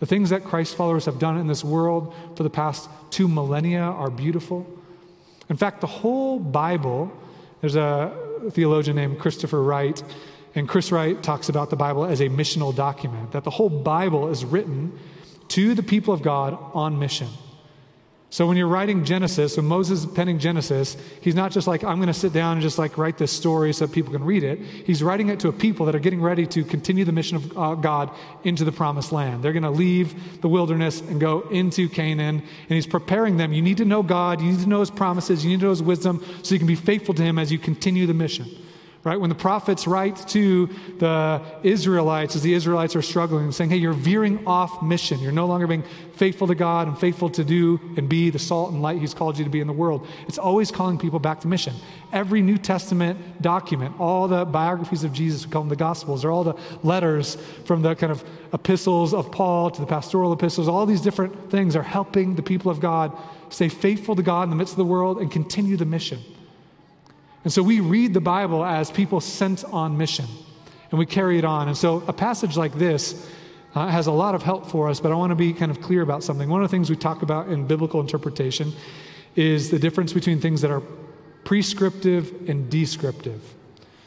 The 0.00 0.06
things 0.06 0.30
that 0.30 0.44
Christ 0.44 0.76
followers 0.76 1.06
have 1.06 1.18
done 1.18 1.38
in 1.38 1.46
this 1.46 1.64
world 1.64 2.14
for 2.36 2.42
the 2.42 2.50
past 2.50 2.88
two 3.10 3.28
millennia 3.28 3.82
are 3.82 4.10
beautiful. 4.10 4.66
In 5.48 5.56
fact, 5.56 5.80
the 5.80 5.86
whole 5.86 6.38
Bible, 6.38 7.12
there's 7.60 7.76
a 7.76 8.12
theologian 8.50 8.96
named 8.96 9.18
Christopher 9.18 9.62
Wright, 9.62 10.02
and 10.54 10.68
Chris 10.68 10.92
Wright 10.92 11.20
talks 11.22 11.48
about 11.48 11.70
the 11.70 11.76
Bible 11.76 12.04
as 12.04 12.20
a 12.20 12.28
missional 12.28 12.74
document, 12.74 13.32
that 13.32 13.44
the 13.44 13.50
whole 13.50 13.68
Bible 13.68 14.28
is 14.28 14.44
written 14.44 14.98
to 15.48 15.74
the 15.74 15.82
people 15.82 16.14
of 16.14 16.22
God 16.22 16.58
on 16.74 16.98
mission. 16.98 17.28
So 18.34 18.48
when 18.48 18.56
you're 18.56 18.66
writing 18.66 19.04
Genesis, 19.04 19.56
when 19.56 19.66
Moses 19.66 20.00
is 20.00 20.06
penning 20.06 20.40
Genesis, 20.40 20.96
he's 21.20 21.36
not 21.36 21.52
just 21.52 21.68
like, 21.68 21.84
I'm 21.84 21.98
going 21.98 22.08
to 22.08 22.12
sit 22.12 22.32
down 22.32 22.54
and 22.54 22.62
just 22.62 22.78
like 22.78 22.98
write 22.98 23.16
this 23.16 23.30
story 23.30 23.72
so 23.72 23.86
people 23.86 24.12
can 24.12 24.24
read 24.24 24.42
it. 24.42 24.58
He's 24.58 25.04
writing 25.04 25.28
it 25.28 25.38
to 25.38 25.48
a 25.50 25.52
people 25.52 25.86
that 25.86 25.94
are 25.94 26.00
getting 26.00 26.20
ready 26.20 26.44
to 26.48 26.64
continue 26.64 27.04
the 27.04 27.12
mission 27.12 27.36
of 27.36 27.56
uh, 27.56 27.74
God 27.76 28.10
into 28.42 28.64
the 28.64 28.72
promised 28.72 29.12
land. 29.12 29.44
They're 29.44 29.52
going 29.52 29.62
to 29.62 29.70
leave 29.70 30.40
the 30.40 30.48
wilderness 30.48 31.00
and 31.00 31.20
go 31.20 31.42
into 31.42 31.88
Canaan, 31.88 32.40
and 32.40 32.70
he's 32.70 32.88
preparing 32.88 33.36
them. 33.36 33.52
You 33.52 33.62
need 33.62 33.76
to 33.76 33.84
know 33.84 34.02
God, 34.02 34.40
you 34.40 34.50
need 34.50 34.62
to 34.62 34.68
know 34.68 34.80
his 34.80 34.90
promises, 34.90 35.44
you 35.44 35.50
need 35.52 35.60
to 35.60 35.66
know 35.66 35.70
his 35.70 35.84
wisdom 35.84 36.20
so 36.42 36.56
you 36.56 36.58
can 36.58 36.66
be 36.66 36.74
faithful 36.74 37.14
to 37.14 37.22
him 37.22 37.38
as 37.38 37.52
you 37.52 37.58
continue 37.60 38.04
the 38.04 38.14
mission 38.14 38.48
right? 39.04 39.20
When 39.20 39.28
the 39.28 39.36
prophets 39.36 39.86
write 39.86 40.16
to 40.28 40.66
the 40.98 41.42
Israelites 41.62 42.34
as 42.36 42.42
the 42.42 42.54
Israelites 42.54 42.96
are 42.96 43.02
struggling, 43.02 43.52
saying, 43.52 43.68
hey, 43.68 43.76
you're 43.76 43.92
veering 43.92 44.46
off 44.46 44.82
mission. 44.82 45.20
You're 45.20 45.30
no 45.30 45.44
longer 45.44 45.66
being 45.66 45.84
faithful 46.14 46.46
to 46.46 46.54
God 46.54 46.88
and 46.88 46.98
faithful 46.98 47.28
to 47.30 47.44
do 47.44 47.78
and 47.98 48.08
be 48.08 48.30
the 48.30 48.38
salt 48.38 48.72
and 48.72 48.80
light 48.80 48.98
He's 48.98 49.12
called 49.12 49.36
you 49.36 49.44
to 49.44 49.50
be 49.50 49.60
in 49.60 49.66
the 49.66 49.74
world. 49.74 50.06
It's 50.26 50.38
always 50.38 50.70
calling 50.70 50.96
people 50.96 51.18
back 51.18 51.40
to 51.42 51.48
mission. 51.48 51.74
Every 52.12 52.40
New 52.40 52.56
Testament 52.56 53.42
document, 53.42 53.94
all 54.00 54.26
the 54.26 54.46
biographies 54.46 55.04
of 55.04 55.12
Jesus, 55.12 55.44
we 55.44 55.52
call 55.52 55.62
them 55.62 55.68
the 55.68 55.76
Gospels, 55.76 56.24
or 56.24 56.30
all 56.30 56.44
the 56.44 56.54
letters 56.82 57.36
from 57.66 57.82
the 57.82 57.94
kind 57.94 58.10
of 58.10 58.24
epistles 58.54 59.12
of 59.12 59.30
Paul 59.30 59.70
to 59.70 59.80
the 59.80 59.86
pastoral 59.86 60.32
epistles, 60.32 60.66
all 60.66 60.86
these 60.86 61.02
different 61.02 61.50
things 61.50 61.76
are 61.76 61.82
helping 61.82 62.36
the 62.36 62.42
people 62.42 62.70
of 62.70 62.80
God 62.80 63.12
stay 63.50 63.68
faithful 63.68 64.16
to 64.16 64.22
God 64.22 64.44
in 64.44 64.50
the 64.50 64.56
midst 64.56 64.72
of 64.72 64.78
the 64.78 64.84
world 64.84 65.18
and 65.18 65.30
continue 65.30 65.76
the 65.76 65.84
mission. 65.84 66.20
And 67.44 67.52
so 67.52 67.62
we 67.62 67.80
read 67.80 68.14
the 68.14 68.20
Bible 68.20 68.64
as 68.64 68.90
people 68.90 69.20
sent 69.20 69.64
on 69.66 69.96
mission, 69.96 70.26
and 70.90 70.98
we 70.98 71.06
carry 71.06 71.38
it 71.38 71.44
on. 71.44 71.68
And 71.68 71.76
so 71.76 72.02
a 72.08 72.12
passage 72.12 72.56
like 72.56 72.74
this 72.74 73.28
uh, 73.74 73.88
has 73.88 74.06
a 74.06 74.12
lot 74.12 74.34
of 74.34 74.42
help 74.42 74.66
for 74.66 74.88
us, 74.88 74.98
but 74.98 75.12
I 75.12 75.14
want 75.14 75.30
to 75.30 75.36
be 75.36 75.52
kind 75.52 75.70
of 75.70 75.80
clear 75.80 76.02
about 76.02 76.22
something. 76.22 76.48
One 76.48 76.62
of 76.62 76.70
the 76.70 76.74
things 76.74 76.88
we 76.88 76.96
talk 76.96 77.22
about 77.22 77.48
in 77.48 77.66
biblical 77.66 78.00
interpretation 78.00 78.72
is 79.36 79.70
the 79.70 79.78
difference 79.78 80.12
between 80.12 80.40
things 80.40 80.62
that 80.62 80.70
are 80.70 80.82
prescriptive 81.44 82.48
and 82.48 82.70
descriptive. 82.70 83.42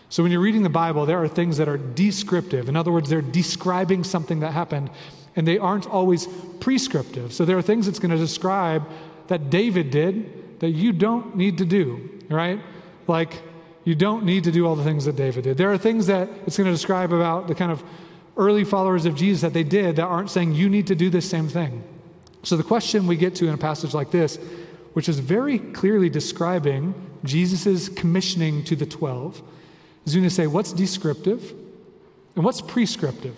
So 0.10 0.24
when 0.24 0.32
you're 0.32 0.42
reading 0.42 0.64
the 0.64 0.70
Bible, 0.70 1.06
there 1.06 1.22
are 1.22 1.28
things 1.28 1.58
that 1.58 1.68
are 1.68 1.78
descriptive. 1.78 2.70
In 2.70 2.76
other 2.76 2.92
words, 2.92 3.10
they're 3.10 3.22
describing 3.22 4.04
something 4.04 4.40
that 4.40 4.54
happened, 4.54 4.90
and 5.36 5.46
they 5.46 5.58
aren't 5.58 5.86
always 5.86 6.28
prescriptive. 6.60 7.34
So 7.34 7.46
there 7.46 7.58
are 7.58 7.62
things 7.62 7.88
it's 7.88 8.00
going 8.00 8.12
to 8.12 8.18
describe 8.18 8.88
that 9.28 9.50
David 9.50 9.92
did 9.92 10.60
that 10.62 10.70
you 10.70 10.94
don't 10.94 11.36
need 11.36 11.58
to 11.58 11.66
do, 11.66 12.10
right? 12.30 12.60
Like, 13.08 13.42
you 13.84 13.96
don't 13.96 14.26
need 14.26 14.44
to 14.44 14.52
do 14.52 14.68
all 14.68 14.76
the 14.76 14.84
things 14.84 15.06
that 15.06 15.16
David 15.16 15.46
did. 15.46 15.58
There 15.58 15.72
are 15.72 15.78
things 15.78 16.08
that 16.08 16.30
it's 16.46 16.58
going 16.58 16.66
to 16.66 16.74
describe 16.74 17.14
about 17.14 17.48
the 17.48 17.56
kind 17.56 17.72
of 17.72 17.84
early 18.36 18.64
followers 18.64 19.06
of 19.06 19.16
Jesus 19.16 19.42
that 19.42 19.54
they 19.54 19.64
did 19.64 19.96
that 19.96 20.04
aren't 20.04 20.30
saying 20.30 20.54
you 20.54 20.70
need 20.70 20.88
to 20.88 20.96
do 20.96 21.10
the 21.10 21.22
same 21.22 21.48
thing. 21.48 21.84
So, 22.44 22.58
the 22.58 22.64
question 22.64 23.08
we 23.08 23.16
get 23.16 23.36
to 23.36 23.48
in 23.48 23.54
a 23.54 23.58
passage 23.58 23.94
like 23.94 24.12
this, 24.12 24.38
which 24.94 25.10
is 25.10 25.20
very 25.20 25.60
clearly 25.60 26.10
describing 26.10 26.94
Jesus' 27.24 27.90
commissioning 27.90 28.64
to 28.66 28.76
the 28.76 28.86
12, 28.86 29.42
is 30.06 30.14
going 30.14 30.24
to 30.24 30.30
say 30.30 30.48
what's 30.48 30.74
descriptive 30.74 31.54
and 32.36 32.44
what's 32.44 32.62
prescriptive? 32.62 33.36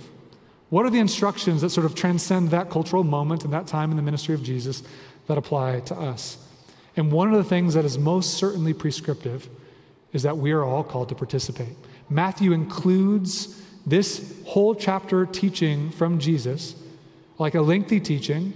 What 0.69 0.85
are 0.85 0.89
the 0.89 0.99
instructions 0.99 1.61
that 1.61 1.69
sort 1.69 1.85
of 1.85 1.95
transcend 1.95 2.51
that 2.51 2.69
cultural 2.69 3.03
moment 3.03 3.43
and 3.43 3.53
that 3.53 3.67
time 3.67 3.91
in 3.91 3.97
the 3.97 4.03
ministry 4.03 4.35
of 4.35 4.43
Jesus 4.43 4.83
that 5.27 5.37
apply 5.37 5.79
to 5.81 5.95
us? 5.95 6.37
And 6.95 7.11
one 7.11 7.33
of 7.33 7.37
the 7.37 7.49
things 7.49 7.73
that 7.73 7.85
is 7.85 7.97
most 7.97 8.35
certainly 8.35 8.73
prescriptive 8.73 9.49
is 10.13 10.23
that 10.23 10.37
we 10.37 10.51
are 10.51 10.63
all 10.63 10.83
called 10.83 11.09
to 11.09 11.15
participate. 11.15 11.75
Matthew 12.09 12.51
includes 12.51 13.61
this 13.85 14.41
whole 14.45 14.75
chapter 14.75 15.25
teaching 15.25 15.91
from 15.91 16.19
Jesus, 16.19 16.75
like 17.37 17.55
a 17.55 17.61
lengthy 17.61 17.99
teaching, 17.99 18.53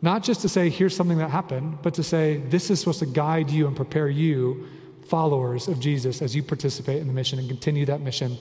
not 0.00 0.22
just 0.22 0.40
to 0.42 0.48
say, 0.48 0.68
here's 0.68 0.96
something 0.96 1.18
that 1.18 1.30
happened, 1.30 1.78
but 1.82 1.94
to 1.94 2.02
say, 2.02 2.38
this 2.48 2.70
is 2.70 2.80
supposed 2.80 3.00
to 3.00 3.06
guide 3.06 3.50
you 3.50 3.66
and 3.66 3.76
prepare 3.76 4.08
you, 4.08 4.66
followers 5.06 5.68
of 5.68 5.78
Jesus, 5.78 6.22
as 6.22 6.34
you 6.34 6.42
participate 6.42 7.00
in 7.00 7.06
the 7.06 7.12
mission 7.12 7.38
and 7.38 7.48
continue 7.48 7.84
that 7.86 8.00
mission 8.00 8.36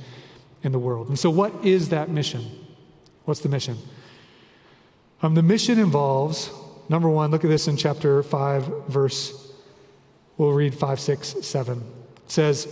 in 0.64 0.72
the 0.72 0.80
world. 0.80 1.10
And 1.10 1.20
so, 1.20 1.30
what 1.30 1.54
is 1.66 1.90
that 1.90 2.10
mission? 2.10 2.50
What's 3.26 3.42
the 3.42 3.50
mission? 3.50 3.78
Um, 5.22 5.36
the 5.36 5.44
mission 5.44 5.78
involves, 5.78 6.50
number 6.90 7.10
one, 7.10 7.30
look 7.30 7.44
at 7.44 7.50
this 7.50 7.68
in 7.68 7.78
chapter 7.78 8.24
5, 8.24 8.88
verse, 8.88 9.54
we'll 10.38 10.54
read 10.54 10.74
5, 10.74 11.00
6, 11.00 11.28
7 11.42 11.84
says, 12.32 12.68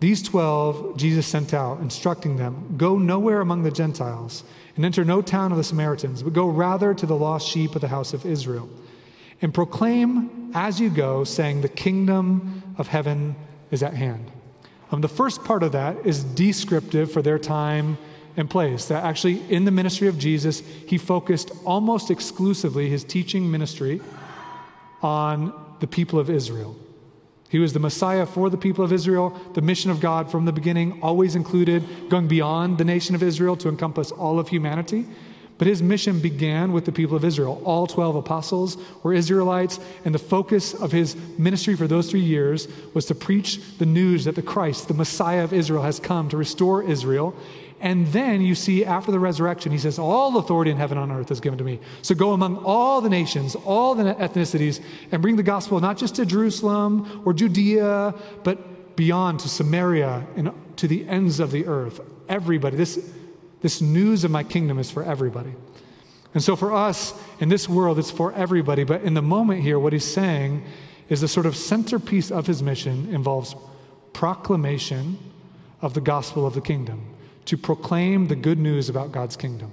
These 0.00 0.22
12 0.22 0.96
Jesus 0.96 1.26
sent 1.26 1.54
out, 1.54 1.80
instructing 1.80 2.36
them, 2.36 2.74
Go 2.76 2.98
nowhere 2.98 3.40
among 3.40 3.62
the 3.62 3.70
Gentiles, 3.70 4.44
and 4.76 4.84
enter 4.84 5.04
no 5.04 5.22
town 5.22 5.52
of 5.52 5.58
the 5.58 5.64
Samaritans, 5.64 6.22
but 6.22 6.32
go 6.32 6.48
rather 6.48 6.92
to 6.94 7.06
the 7.06 7.16
lost 7.16 7.48
sheep 7.48 7.74
of 7.74 7.80
the 7.80 7.88
house 7.88 8.12
of 8.12 8.26
Israel. 8.26 8.68
And 9.40 9.52
proclaim 9.52 10.50
as 10.54 10.80
you 10.80 10.90
go, 10.90 11.24
saying, 11.24 11.62
The 11.62 11.68
kingdom 11.68 12.62
of 12.76 12.88
heaven 12.88 13.36
is 13.70 13.82
at 13.82 13.94
hand. 13.94 14.30
Um, 14.90 15.00
the 15.00 15.08
first 15.08 15.42
part 15.44 15.62
of 15.62 15.72
that 15.72 16.04
is 16.04 16.22
descriptive 16.22 17.10
for 17.10 17.22
their 17.22 17.38
time 17.38 17.96
and 18.36 18.48
place. 18.50 18.86
That 18.86 19.04
actually, 19.04 19.40
in 19.50 19.64
the 19.64 19.70
ministry 19.70 20.08
of 20.08 20.18
Jesus, 20.18 20.60
he 20.86 20.98
focused 20.98 21.50
almost 21.64 22.10
exclusively 22.10 22.90
his 22.90 23.02
teaching 23.02 23.50
ministry 23.50 24.00
on 25.02 25.52
the 25.80 25.86
people 25.86 26.18
of 26.18 26.28
Israel. 26.30 26.76
He 27.48 27.58
was 27.58 27.72
the 27.72 27.78
Messiah 27.78 28.26
for 28.26 28.50
the 28.50 28.56
people 28.56 28.84
of 28.84 28.92
Israel. 28.92 29.38
The 29.54 29.60
mission 29.60 29.90
of 29.90 30.00
God 30.00 30.30
from 30.30 30.44
the 30.44 30.52
beginning 30.52 31.00
always 31.02 31.36
included 31.36 32.08
going 32.08 32.26
beyond 32.26 32.78
the 32.78 32.84
nation 32.84 33.14
of 33.14 33.22
Israel 33.22 33.56
to 33.58 33.68
encompass 33.68 34.10
all 34.10 34.38
of 34.38 34.48
humanity. 34.48 35.06
But 35.56 35.68
his 35.68 35.82
mission 35.82 36.18
began 36.18 36.72
with 36.72 36.84
the 36.84 36.90
people 36.90 37.16
of 37.16 37.24
Israel. 37.24 37.62
All 37.64 37.86
12 37.86 38.16
apostles 38.16 38.76
were 39.04 39.14
Israelites, 39.14 39.78
and 40.04 40.12
the 40.12 40.18
focus 40.18 40.74
of 40.74 40.90
his 40.90 41.14
ministry 41.38 41.76
for 41.76 41.86
those 41.86 42.10
three 42.10 42.20
years 42.20 42.66
was 42.92 43.06
to 43.06 43.14
preach 43.14 43.78
the 43.78 43.86
news 43.86 44.24
that 44.24 44.34
the 44.34 44.42
Christ, 44.42 44.88
the 44.88 44.94
Messiah 44.94 45.44
of 45.44 45.52
Israel, 45.52 45.82
has 45.82 46.00
come 46.00 46.28
to 46.30 46.36
restore 46.36 46.82
Israel 46.82 47.36
and 47.84 48.06
then 48.08 48.40
you 48.40 48.54
see 48.54 48.82
after 48.82 49.12
the 49.12 49.18
resurrection, 49.18 49.70
he 49.70 49.76
says, 49.76 49.98
All 49.98 50.38
authority 50.38 50.70
in 50.70 50.78
heaven 50.78 50.96
and 50.96 51.12
on 51.12 51.20
earth 51.20 51.30
is 51.30 51.38
given 51.38 51.58
to 51.58 51.64
me. 51.64 51.80
So 52.00 52.14
go 52.14 52.32
among 52.32 52.56
all 52.64 53.02
the 53.02 53.10
nations, 53.10 53.54
all 53.54 53.94
the 53.94 54.14
ethnicities, 54.14 54.82
and 55.12 55.20
bring 55.20 55.36
the 55.36 55.42
gospel 55.42 55.78
not 55.80 55.98
just 55.98 56.14
to 56.14 56.24
Jerusalem 56.24 57.22
or 57.26 57.34
Judea, 57.34 58.14
but 58.42 58.96
beyond 58.96 59.40
to 59.40 59.50
Samaria 59.50 60.26
and 60.34 60.50
to 60.78 60.88
the 60.88 61.06
ends 61.06 61.40
of 61.40 61.50
the 61.50 61.66
earth. 61.66 62.00
Everybody. 62.26 62.78
This, 62.78 63.12
this 63.60 63.82
news 63.82 64.24
of 64.24 64.30
my 64.30 64.44
kingdom 64.44 64.78
is 64.78 64.90
for 64.90 65.02
everybody. 65.02 65.52
And 66.32 66.42
so 66.42 66.56
for 66.56 66.72
us 66.72 67.12
in 67.38 67.50
this 67.50 67.68
world, 67.68 67.98
it's 67.98 68.10
for 68.10 68.32
everybody. 68.32 68.84
But 68.84 69.02
in 69.02 69.12
the 69.12 69.22
moment 69.22 69.60
here, 69.60 69.78
what 69.78 69.92
he's 69.92 70.10
saying 70.10 70.64
is 71.10 71.20
the 71.20 71.28
sort 71.28 71.44
of 71.44 71.54
centerpiece 71.54 72.30
of 72.30 72.46
his 72.46 72.62
mission 72.62 73.14
involves 73.14 73.54
proclamation 74.14 75.18
of 75.82 75.92
the 75.92 76.00
gospel 76.00 76.46
of 76.46 76.54
the 76.54 76.62
kingdom, 76.62 77.13
to 77.46 77.56
proclaim 77.56 78.28
the 78.28 78.36
good 78.36 78.58
news 78.58 78.88
about 78.88 79.12
God's 79.12 79.36
kingdom. 79.36 79.70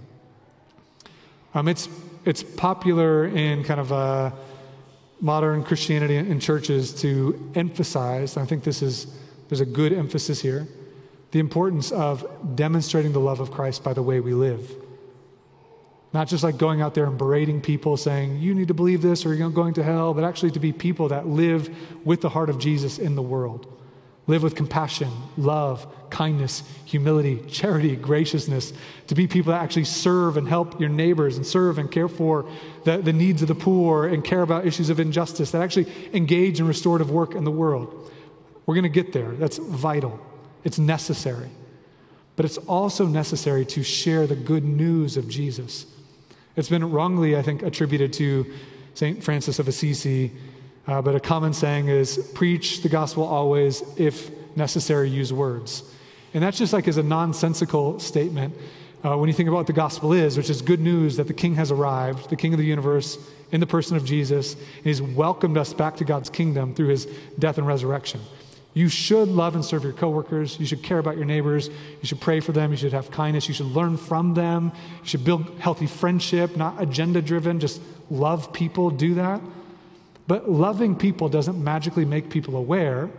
Um, 1.53 1.67
it's, 1.67 1.89
it's 2.25 2.43
popular 2.43 3.25
in 3.27 3.63
kind 3.63 3.79
of 3.79 3.91
a 3.91 4.33
modern 5.19 5.63
Christianity 5.63 6.17
in 6.17 6.39
churches 6.39 6.93
to 7.01 7.51
emphasize, 7.55 8.37
I 8.37 8.45
think 8.45 8.63
this 8.63 8.81
is, 8.81 9.07
there's 9.49 9.61
a 9.61 9.65
good 9.65 9.93
emphasis 9.93 10.41
here, 10.41 10.67
the 11.31 11.39
importance 11.39 11.91
of 11.91 12.25
demonstrating 12.55 13.13
the 13.13 13.19
love 13.19 13.39
of 13.39 13.51
Christ 13.51 13.83
by 13.83 13.93
the 13.93 14.01
way 14.01 14.19
we 14.19 14.33
live. 14.33 14.75
Not 16.13 16.27
just 16.27 16.43
like 16.43 16.57
going 16.57 16.81
out 16.81 16.93
there 16.93 17.05
and 17.05 17.17
berating 17.17 17.61
people 17.61 17.95
saying, 17.95 18.39
you 18.39 18.53
need 18.53 18.67
to 18.67 18.73
believe 18.73 19.01
this 19.01 19.25
or 19.25 19.33
you're 19.33 19.49
going 19.49 19.75
to 19.75 19.83
hell, 19.83 20.13
but 20.13 20.25
actually 20.25 20.51
to 20.51 20.59
be 20.59 20.73
people 20.73 21.07
that 21.09 21.27
live 21.27 21.73
with 22.05 22.19
the 22.19 22.29
heart 22.29 22.49
of 22.49 22.59
Jesus 22.59 22.99
in 22.99 23.15
the 23.15 23.21
world. 23.21 23.71
Live 24.31 24.43
with 24.43 24.55
compassion, 24.55 25.11
love, 25.35 25.85
kindness, 26.09 26.63
humility, 26.85 27.43
charity, 27.49 27.97
graciousness, 27.97 28.71
to 29.07 29.13
be 29.13 29.27
people 29.27 29.51
that 29.51 29.61
actually 29.61 29.83
serve 29.83 30.37
and 30.37 30.47
help 30.47 30.79
your 30.79 30.87
neighbors 30.87 31.35
and 31.35 31.45
serve 31.45 31.77
and 31.77 31.91
care 31.91 32.07
for 32.07 32.49
the, 32.85 32.99
the 32.99 33.11
needs 33.11 33.41
of 33.41 33.49
the 33.49 33.55
poor 33.55 34.07
and 34.07 34.23
care 34.23 34.41
about 34.41 34.65
issues 34.65 34.89
of 34.89 35.01
injustice, 35.01 35.51
that 35.51 35.61
actually 35.61 35.85
engage 36.13 36.61
in 36.61 36.65
restorative 36.65 37.11
work 37.11 37.35
in 37.35 37.43
the 37.43 37.51
world. 37.51 38.09
We're 38.65 38.75
going 38.75 38.83
to 38.83 38.89
get 38.89 39.11
there. 39.11 39.31
That's 39.31 39.57
vital, 39.57 40.17
it's 40.63 40.79
necessary. 40.79 41.49
But 42.37 42.45
it's 42.45 42.57
also 42.57 43.07
necessary 43.07 43.65
to 43.65 43.83
share 43.83 44.27
the 44.27 44.37
good 44.37 44.63
news 44.63 45.17
of 45.17 45.27
Jesus. 45.27 45.85
It's 46.55 46.69
been 46.69 46.89
wrongly, 46.89 47.35
I 47.35 47.41
think, 47.41 47.63
attributed 47.63 48.13
to 48.13 48.45
St. 48.93 49.21
Francis 49.21 49.59
of 49.59 49.67
Assisi, 49.67 50.31
uh, 50.87 51.01
but 51.01 51.15
a 51.15 51.19
common 51.19 51.53
saying 51.53 51.87
is 51.87 52.17
preach 52.33 52.81
the 52.81 52.89
gospel 52.89 53.23
always, 53.23 53.83
if 53.97 54.31
necessary, 54.55 55.09
use 55.09 55.31
words. 55.31 55.83
And 56.33 56.43
that's 56.43 56.57
just 56.57 56.73
like 56.73 56.87
as 56.87 56.97
a 56.97 57.03
nonsensical 57.03 57.99
statement 57.99 58.55
uh, 59.03 59.17
when 59.17 59.27
you 59.27 59.33
think 59.33 59.49
about 59.49 59.57
what 59.57 59.67
the 59.67 59.73
gospel 59.73 60.13
is, 60.13 60.37
which 60.37 60.49
is 60.49 60.61
good 60.61 60.79
news 60.79 61.17
that 61.17 61.27
the 61.27 61.33
king 61.33 61.55
has 61.55 61.71
arrived, 61.71 62.29
the 62.29 62.35
king 62.35 62.53
of 62.53 62.59
the 62.59 62.65
universe, 62.65 63.17
in 63.51 63.59
the 63.59 63.67
person 63.67 63.97
of 63.97 64.05
Jesus, 64.05 64.53
and 64.53 64.85
he's 64.85 65.01
welcomed 65.01 65.57
us 65.57 65.73
back 65.73 65.97
to 65.97 66.05
God's 66.05 66.29
kingdom 66.29 66.73
through 66.73 66.87
his 66.87 67.05
death 67.37 67.57
and 67.57 67.67
resurrection. 67.67 68.21
You 68.73 68.87
should 68.87 69.27
love 69.27 69.55
and 69.55 69.65
serve 69.65 69.83
your 69.83 69.91
coworkers. 69.91 70.57
You 70.57 70.65
should 70.65 70.81
care 70.81 70.99
about 70.99 71.17
your 71.17 71.25
neighbors. 71.25 71.67
You 71.67 72.07
should 72.07 72.21
pray 72.21 72.39
for 72.39 72.53
them. 72.53 72.71
You 72.71 72.77
should 72.77 72.93
have 72.93 73.11
kindness. 73.11 73.49
You 73.49 73.53
should 73.53 73.65
learn 73.65 73.97
from 73.97 74.33
them. 74.33 74.71
You 75.01 75.07
should 75.07 75.25
build 75.25 75.59
healthy 75.59 75.87
friendship, 75.87 76.55
not 76.55 76.81
agenda 76.81 77.21
driven. 77.21 77.59
Just 77.59 77.81
love 78.09 78.53
people, 78.53 78.89
do 78.89 79.15
that. 79.15 79.41
But 80.31 80.49
loving 80.49 80.95
people 80.95 81.27
doesn't 81.27 81.61
magically 81.61 82.05
make 82.05 82.29
people 82.29 82.55
aware 82.55 83.09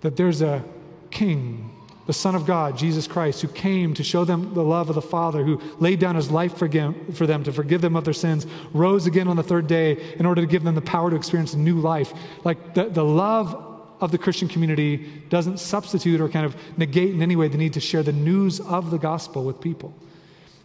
that 0.00 0.16
there's 0.16 0.40
a 0.40 0.64
king, 1.10 1.70
the 2.06 2.14
Son 2.14 2.34
of 2.34 2.46
God, 2.46 2.78
Jesus 2.78 3.06
Christ, 3.06 3.42
who 3.42 3.48
came 3.48 3.92
to 3.92 4.02
show 4.02 4.24
them 4.24 4.54
the 4.54 4.64
love 4.64 4.88
of 4.88 4.94
the 4.94 5.02
Father, 5.02 5.44
who 5.44 5.60
laid 5.80 6.00
down 6.00 6.16
his 6.16 6.30
life 6.30 6.56
for, 6.56 6.66
for 7.12 7.26
them 7.26 7.44
to 7.44 7.52
forgive 7.52 7.82
them 7.82 7.94
of 7.94 8.04
their 8.04 8.14
sins, 8.14 8.46
rose 8.72 9.06
again 9.06 9.28
on 9.28 9.36
the 9.36 9.42
third 9.42 9.66
day 9.66 10.14
in 10.18 10.24
order 10.24 10.40
to 10.40 10.46
give 10.46 10.64
them 10.64 10.74
the 10.74 10.80
power 10.80 11.10
to 11.10 11.16
experience 11.16 11.52
a 11.52 11.58
new 11.58 11.78
life. 11.78 12.14
Like 12.42 12.72
the, 12.72 12.84
the 12.84 13.04
love 13.04 13.62
of 14.00 14.10
the 14.10 14.16
Christian 14.16 14.48
community 14.48 15.08
doesn't 15.28 15.60
substitute 15.60 16.22
or 16.22 16.30
kind 16.30 16.46
of 16.46 16.56
negate 16.78 17.10
in 17.10 17.20
any 17.20 17.36
way 17.36 17.48
the 17.48 17.58
need 17.58 17.74
to 17.74 17.80
share 17.80 18.02
the 18.02 18.12
news 18.14 18.60
of 18.60 18.90
the 18.90 18.98
gospel 18.98 19.44
with 19.44 19.60
people. 19.60 19.94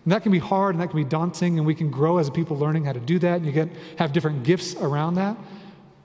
And 0.04 0.12
that 0.12 0.24
can 0.24 0.32
be 0.32 0.40
hard 0.40 0.76
and 0.76 0.82
that 0.82 0.90
can 0.90 0.98
be 0.98 1.10
daunting, 1.10 1.58
and 1.58 1.66
we 1.66 1.76
can 1.76 1.90
grow 1.90 2.18
as 2.18 2.30
people 2.30 2.58
learning 2.58 2.86
how 2.86 2.94
to 2.94 3.00
do 3.00 3.20
that, 3.20 3.38
and 3.38 3.46
you 3.46 3.52
get 3.52 3.70
have 3.98 4.12
different 4.12 4.44
gifts 4.44 4.76
around 4.76 5.16
that. 5.16 5.38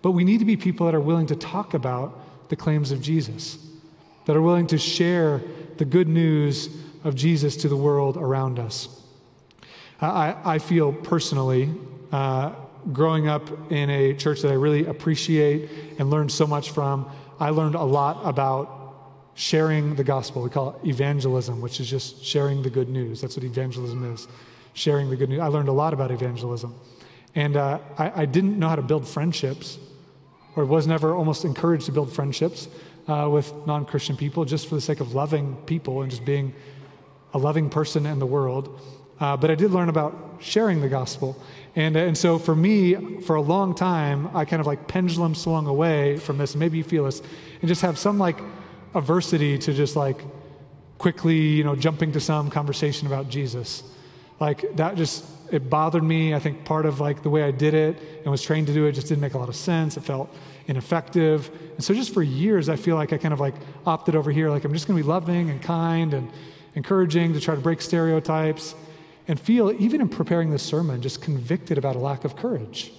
But 0.03 0.13
we 0.13 0.25
need 0.25 0.39
to 0.39 0.45
be 0.45 0.57
people 0.57 0.87
that 0.87 0.95
are 0.95 1.01
willing 1.01 1.27
to 1.27 1.37
talk 1.37 1.75
about 1.75 2.49
the 2.49 2.57
claims 2.57 2.93
of 2.93 3.01
Jesus, 3.01 3.59
that 4.27 4.37
are 4.37 4.43
willing 4.43 4.67
to 4.69 4.79
share 4.79 5.43
the 5.77 5.85
good 5.85 6.09
news 6.09 6.69
of 7.05 7.15
Jesus 7.15 7.57
to 7.57 7.69
the 7.69 7.77
world 7.77 8.17
around 8.17 8.59
us. 8.59 8.89
I, 10.01 10.37
I 10.45 10.59
feel 10.59 10.93
personally 10.93 11.75
uh, 12.13 12.53
growing 12.93 13.29
up 13.29 13.73
in 13.73 13.91
a 13.91 14.15
church 14.15 14.43
that 14.43 14.51
I 14.51 14.55
really 14.55 14.87
appreciate 14.87 15.69
and 15.99 16.09
learned 16.09 16.31
so 16.31 16.47
much 16.47 16.71
from, 16.71 17.11
I 17.41 17.51
learned 17.51 17.75
a 17.75 17.83
lot 17.83 18.21
about 18.25 18.78
sharing 19.39 19.95
the 19.95 20.03
gospel. 20.03 20.43
We 20.43 20.51
call 20.51 20.71
it 20.71 20.89
evangelism, 20.89 21.61
which 21.61 21.79
is 21.79 21.89
just 21.89 22.25
sharing 22.25 22.61
the 22.61 22.71
good 22.71 22.89
news. 22.89 23.21
That's 23.21 23.37
what 23.37 23.45
evangelism 23.45 24.13
is 24.13 24.27
sharing 24.73 25.11
the 25.11 25.17
good 25.17 25.29
news. 25.29 25.39
I 25.39 25.47
learned 25.47 25.69
a 25.69 25.73
lot 25.73 25.95
about 25.95 26.11
evangelism. 26.11 26.75
And 27.37 27.57
uh, 27.57 27.79
I, 27.97 28.23
I, 28.23 28.27
didn't 28.27 28.59
know 28.59 28.69
how 28.69 28.75
to 28.75 28.83
build 28.83 29.07
friendships, 29.07 29.79
or 30.57 30.65
was 30.65 30.89
never 30.89 31.15
almost 31.15 31.45
encouraged 31.45 31.87
to 31.87 31.93
build 31.93 32.13
friendships 32.13 32.67
uh, 33.07 33.29
with 33.31 33.53
non 33.65 33.85
Christian 33.85 34.17
people 34.17 34.45
just 34.45 34.67
for 34.69 34.75
the 34.75 34.81
sake 34.81 34.99
of 34.99 35.15
loving 35.15 35.55
people 35.67 36.03
and 36.03 36.11
just 36.11 36.25
being 36.25 36.53
a 37.33 37.39
loving 37.39 37.71
person 37.71 38.07
in 38.07 38.19
the 38.19 38.27
world. 38.27 38.81
Uh, 39.21 39.37
but 39.37 39.53
I 39.53 39.55
did 39.55 39.71
learn 39.71 39.89
about 39.89 40.17
sharing 40.41 40.81
the 40.81 40.89
gospel. 40.89 41.41
And, 41.77 41.95
and 41.95 42.19
so 42.19 42.41
for 42.41 42.57
me, 42.57 43.21
for 43.21 43.37
a 43.37 43.41
long 43.41 43.77
time, 43.77 44.35
I 44.35 44.45
kind 44.45 44.59
of 44.59 44.67
like 44.67 44.89
pendulum 44.89 45.37
swung 45.37 45.69
away 45.69 46.17
from 46.17 46.39
this. 46.39 46.57
Maybe 46.57 46.79
you 46.79 46.85
feel 46.85 47.05
this, 47.05 47.23
and 47.61 47.69
just 47.69 47.83
have 47.83 47.99
some 47.99 48.19
like 48.19 48.39
aversity 48.95 49.61
to 49.61 49.73
just 49.73 49.97
like 49.97 50.21
quickly, 50.99 51.37
you 51.37 51.65
know, 51.65 51.77
jumping 51.77 52.13
to 52.13 52.21
some 52.21 52.51
conversation 52.51 53.07
about 53.07 53.29
Jesus. 53.29 53.83
Like 54.41 54.77
that 54.77 54.97
just, 54.97 55.25
it 55.51 55.71
bothered 55.71 56.03
me. 56.03 56.35
I 56.35 56.39
think 56.39 56.65
part 56.65 56.87
of 56.87 57.01
like 57.01 57.23
the 57.23 57.31
way 57.31 57.43
I 57.43 57.51
did 57.51 57.75
it 57.75 57.99
and 58.23 58.31
was 58.31 58.43
trained 58.43 58.67
to 58.67 58.75
do 58.75 58.87
it 58.87 58.93
just 58.93 59.09
didn't 59.09 59.21
make 59.21 59.35
a 59.35 59.39
lot 59.39 59.49
of 59.49 59.57
sense. 59.57 59.97
It 59.97 60.03
felt 60.03 60.35
ineffective. 60.67 61.51
And 61.75 61.83
so 61.83 61.95
just 61.95 62.13
for 62.13 62.23
years, 62.23 62.69
I 62.69 62.77
feel 62.77 62.97
like 62.97 63.13
I 63.13 63.19
kind 63.19 63.33
of 63.33 63.41
like 63.41 63.55
opted 63.87 64.15
over 64.15 64.31
here. 64.31 64.51
Like 64.51 64.65
I'm 64.65 64.73
just 64.73 64.87
going 64.87 64.99
to 64.99 65.03
be 65.03 65.09
loving 65.09 65.51
and 65.51 65.63
kind 65.63 66.15
and 66.15 66.31
encouraging 66.75 67.33
to 67.33 67.41
try 67.41 67.55
to 67.55 67.61
break 67.61 67.81
stereotypes 67.81 68.75
and 69.27 69.39
feel, 69.39 69.73
even 69.81 70.01
in 70.01 70.09
preparing 70.09 70.51
this 70.51 70.63
sermon, 70.63 71.03
just 71.03 71.23
convicted 71.23 71.79
about 71.79 71.97
a 71.97 71.99
lack 71.99 72.25
of 72.25 72.37
courage. 72.37 72.93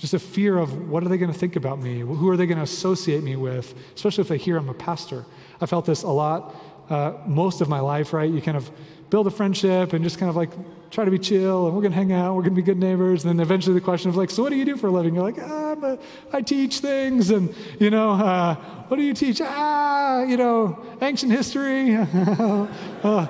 Just 0.00 0.14
a 0.14 0.18
fear 0.18 0.56
of 0.56 0.88
what 0.88 1.04
are 1.04 1.10
they 1.10 1.18
going 1.18 1.30
to 1.30 1.38
think 1.38 1.56
about 1.56 1.78
me? 1.78 2.00
Who 2.00 2.30
are 2.30 2.36
they 2.38 2.46
going 2.46 2.56
to 2.56 2.64
associate 2.64 3.22
me 3.22 3.36
with? 3.36 3.74
Especially 3.94 4.22
if 4.22 4.28
they 4.28 4.38
hear 4.38 4.56
I'm 4.56 4.70
a 4.70 4.74
pastor. 4.74 5.26
I 5.60 5.66
felt 5.66 5.84
this 5.84 6.04
a 6.04 6.08
lot 6.08 6.56
uh, 6.88 7.12
most 7.26 7.60
of 7.60 7.68
my 7.68 7.80
life, 7.80 8.14
right? 8.14 8.30
You 8.30 8.40
kind 8.40 8.56
of 8.56 8.70
build 9.10 9.26
a 9.26 9.30
friendship 9.30 9.92
and 9.92 10.02
just 10.02 10.18
kind 10.18 10.30
of 10.30 10.36
like 10.36 10.50
try 10.90 11.04
to 11.04 11.10
be 11.10 11.18
chill 11.18 11.66
and 11.66 11.76
we're 11.76 11.82
going 11.82 11.92
to 11.92 11.98
hang 11.98 12.12
out, 12.12 12.34
we're 12.34 12.42
going 12.42 12.54
to 12.54 12.62
be 12.62 12.64
good 12.64 12.78
neighbors. 12.78 13.24
And 13.24 13.38
then 13.38 13.40
eventually 13.40 13.74
the 13.74 13.84
question 13.84 14.08
of 14.08 14.16
like, 14.16 14.30
so 14.30 14.42
what 14.42 14.48
do 14.48 14.56
you 14.56 14.64
do 14.64 14.78
for 14.78 14.86
a 14.86 14.90
living? 14.90 15.14
You're 15.14 15.22
like, 15.22 15.38
ah, 15.38 15.76
a, 15.82 15.98
i 16.32 16.40
teach 16.40 16.78
things. 16.78 17.28
And, 17.28 17.54
you 17.78 17.90
know, 17.90 18.12
uh, 18.12 18.54
what 18.88 18.96
do 18.96 19.02
you 19.02 19.12
teach? 19.12 19.42
Ah, 19.44 20.22
you 20.22 20.38
know, 20.38 20.82
ancient 21.02 21.30
history 21.30 21.94
uh, 21.96 23.26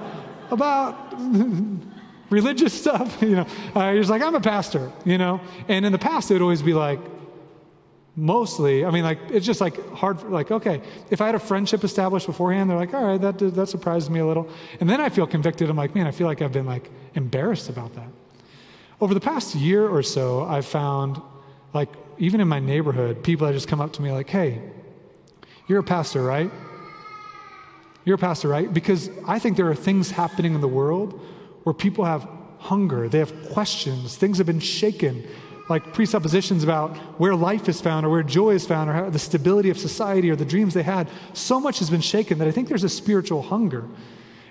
about 0.53 1.13
religious 2.31 2.73
stuff. 2.73 3.19
you 3.23 3.37
know, 3.37 3.47
uh, 3.75 3.93
he's 3.93 4.09
like, 4.09 4.23
I'm 4.23 4.35
a 4.35 4.41
pastor, 4.41 4.91
you 5.05 5.19
know. 5.19 5.41
And 5.69 5.85
in 5.85 5.93
the 5.93 5.99
past, 5.99 6.31
it 6.31 6.35
would 6.35 6.43
always 6.43 6.63
be 6.63 6.73
like, 6.73 7.01
mostly, 8.17 8.85
I 8.85 8.91
mean, 8.91 9.05
like, 9.05 9.19
it's 9.31 9.47
just 9.47 9.61
like 9.61 9.93
hard, 9.93 10.21
for, 10.21 10.29
like, 10.29 10.51
okay, 10.51 10.83
if 11.11 11.21
I 11.21 11.27
had 11.27 11.35
a 11.35 11.41
friendship 11.41 11.85
established 11.85 12.27
beforehand, 12.27 12.69
they're 12.69 12.77
like, 12.77 12.95
all 12.95 13.05
right, 13.05 13.21
that, 13.21 13.39
that 13.39 13.69
surprises 13.69 14.11
me 14.11 14.21
a 14.21 14.27
little. 14.27 14.49
And 14.81 14.89
then 14.89 15.01
I 15.01 15.09
feel 15.09 15.27
convicted. 15.27 15.71
I'm 15.71 15.77
like, 15.77 15.95
man, 15.95 16.07
I 16.07 16.11
feel 16.11 16.27
like 16.27 16.43
I've 16.43 16.53
been 16.53 16.67
like 16.67 16.91
embarrassed 17.15 17.69
about 17.69 17.95
that. 17.95 18.09
Over 19.01 19.15
the 19.15 19.21
past 19.21 19.55
year 19.55 19.89
or 19.89 20.03
so, 20.03 20.45
I've 20.45 20.67
found, 20.67 21.21
like, 21.73 21.89
even 22.19 22.41
in 22.41 22.49
my 22.49 22.61
neighborhood, 22.61 23.23
people 23.23 23.47
that 23.47 23.55
just 23.55 23.67
come 23.67 23.81
up 23.81 23.95
to 23.95 24.03
me 24.03 24.13
like, 24.13 24.29
hey, 24.29 24.61
you're 25.67 25.79
a 25.79 25.85
pastor, 25.85 26.23
right? 26.23 26.51
You're 28.05 28.17
a 28.17 28.19
pastor, 28.19 28.49
right? 28.49 28.73
Because 28.73 29.09
I 29.27 29.39
think 29.39 29.57
there 29.57 29.71
are 29.71 29.75
things 29.75 30.11
happening 30.11 30.55
in 30.55 30.61
the 30.61 30.69
world 30.69 31.19
where 31.65 31.75
people 31.75 32.05
have 32.05 32.29
hunger, 32.59 33.09
they 33.09 33.19
have 33.19 33.51
questions, 33.51 34.17
things 34.17 34.39
have 34.39 34.47
been 34.47 34.61
shaken, 34.61 35.27
like 35.69 35.95
presuppositions 35.95 36.65
about 36.65 36.97
where 37.19 37.35
life 37.35 37.69
is 37.69 37.81
found 37.81 38.05
or 38.05 38.11
where 38.11 38.23
joy 38.23 38.51
is 38.51 38.67
found 38.67 38.91
or 38.91 38.93
how, 38.93 39.11
the 39.11 39.19
stability 39.19 39.71
of 39.71 39.79
society 39.79 40.31
or 40.31 40.37
the 40.37 40.45
dreams 40.45 40.75
they 40.75 40.83
had. 40.83 41.09
So 41.33 41.61
much 41.61 41.79
has 41.79 41.89
been 41.89 42.01
shaken 42.01 42.39
that 42.39 42.49
I 42.49 42.51
think 42.51 42.69
there's 42.69 42.85
a 42.85 42.89
spiritual 42.89 43.43
hunger. 43.43 43.85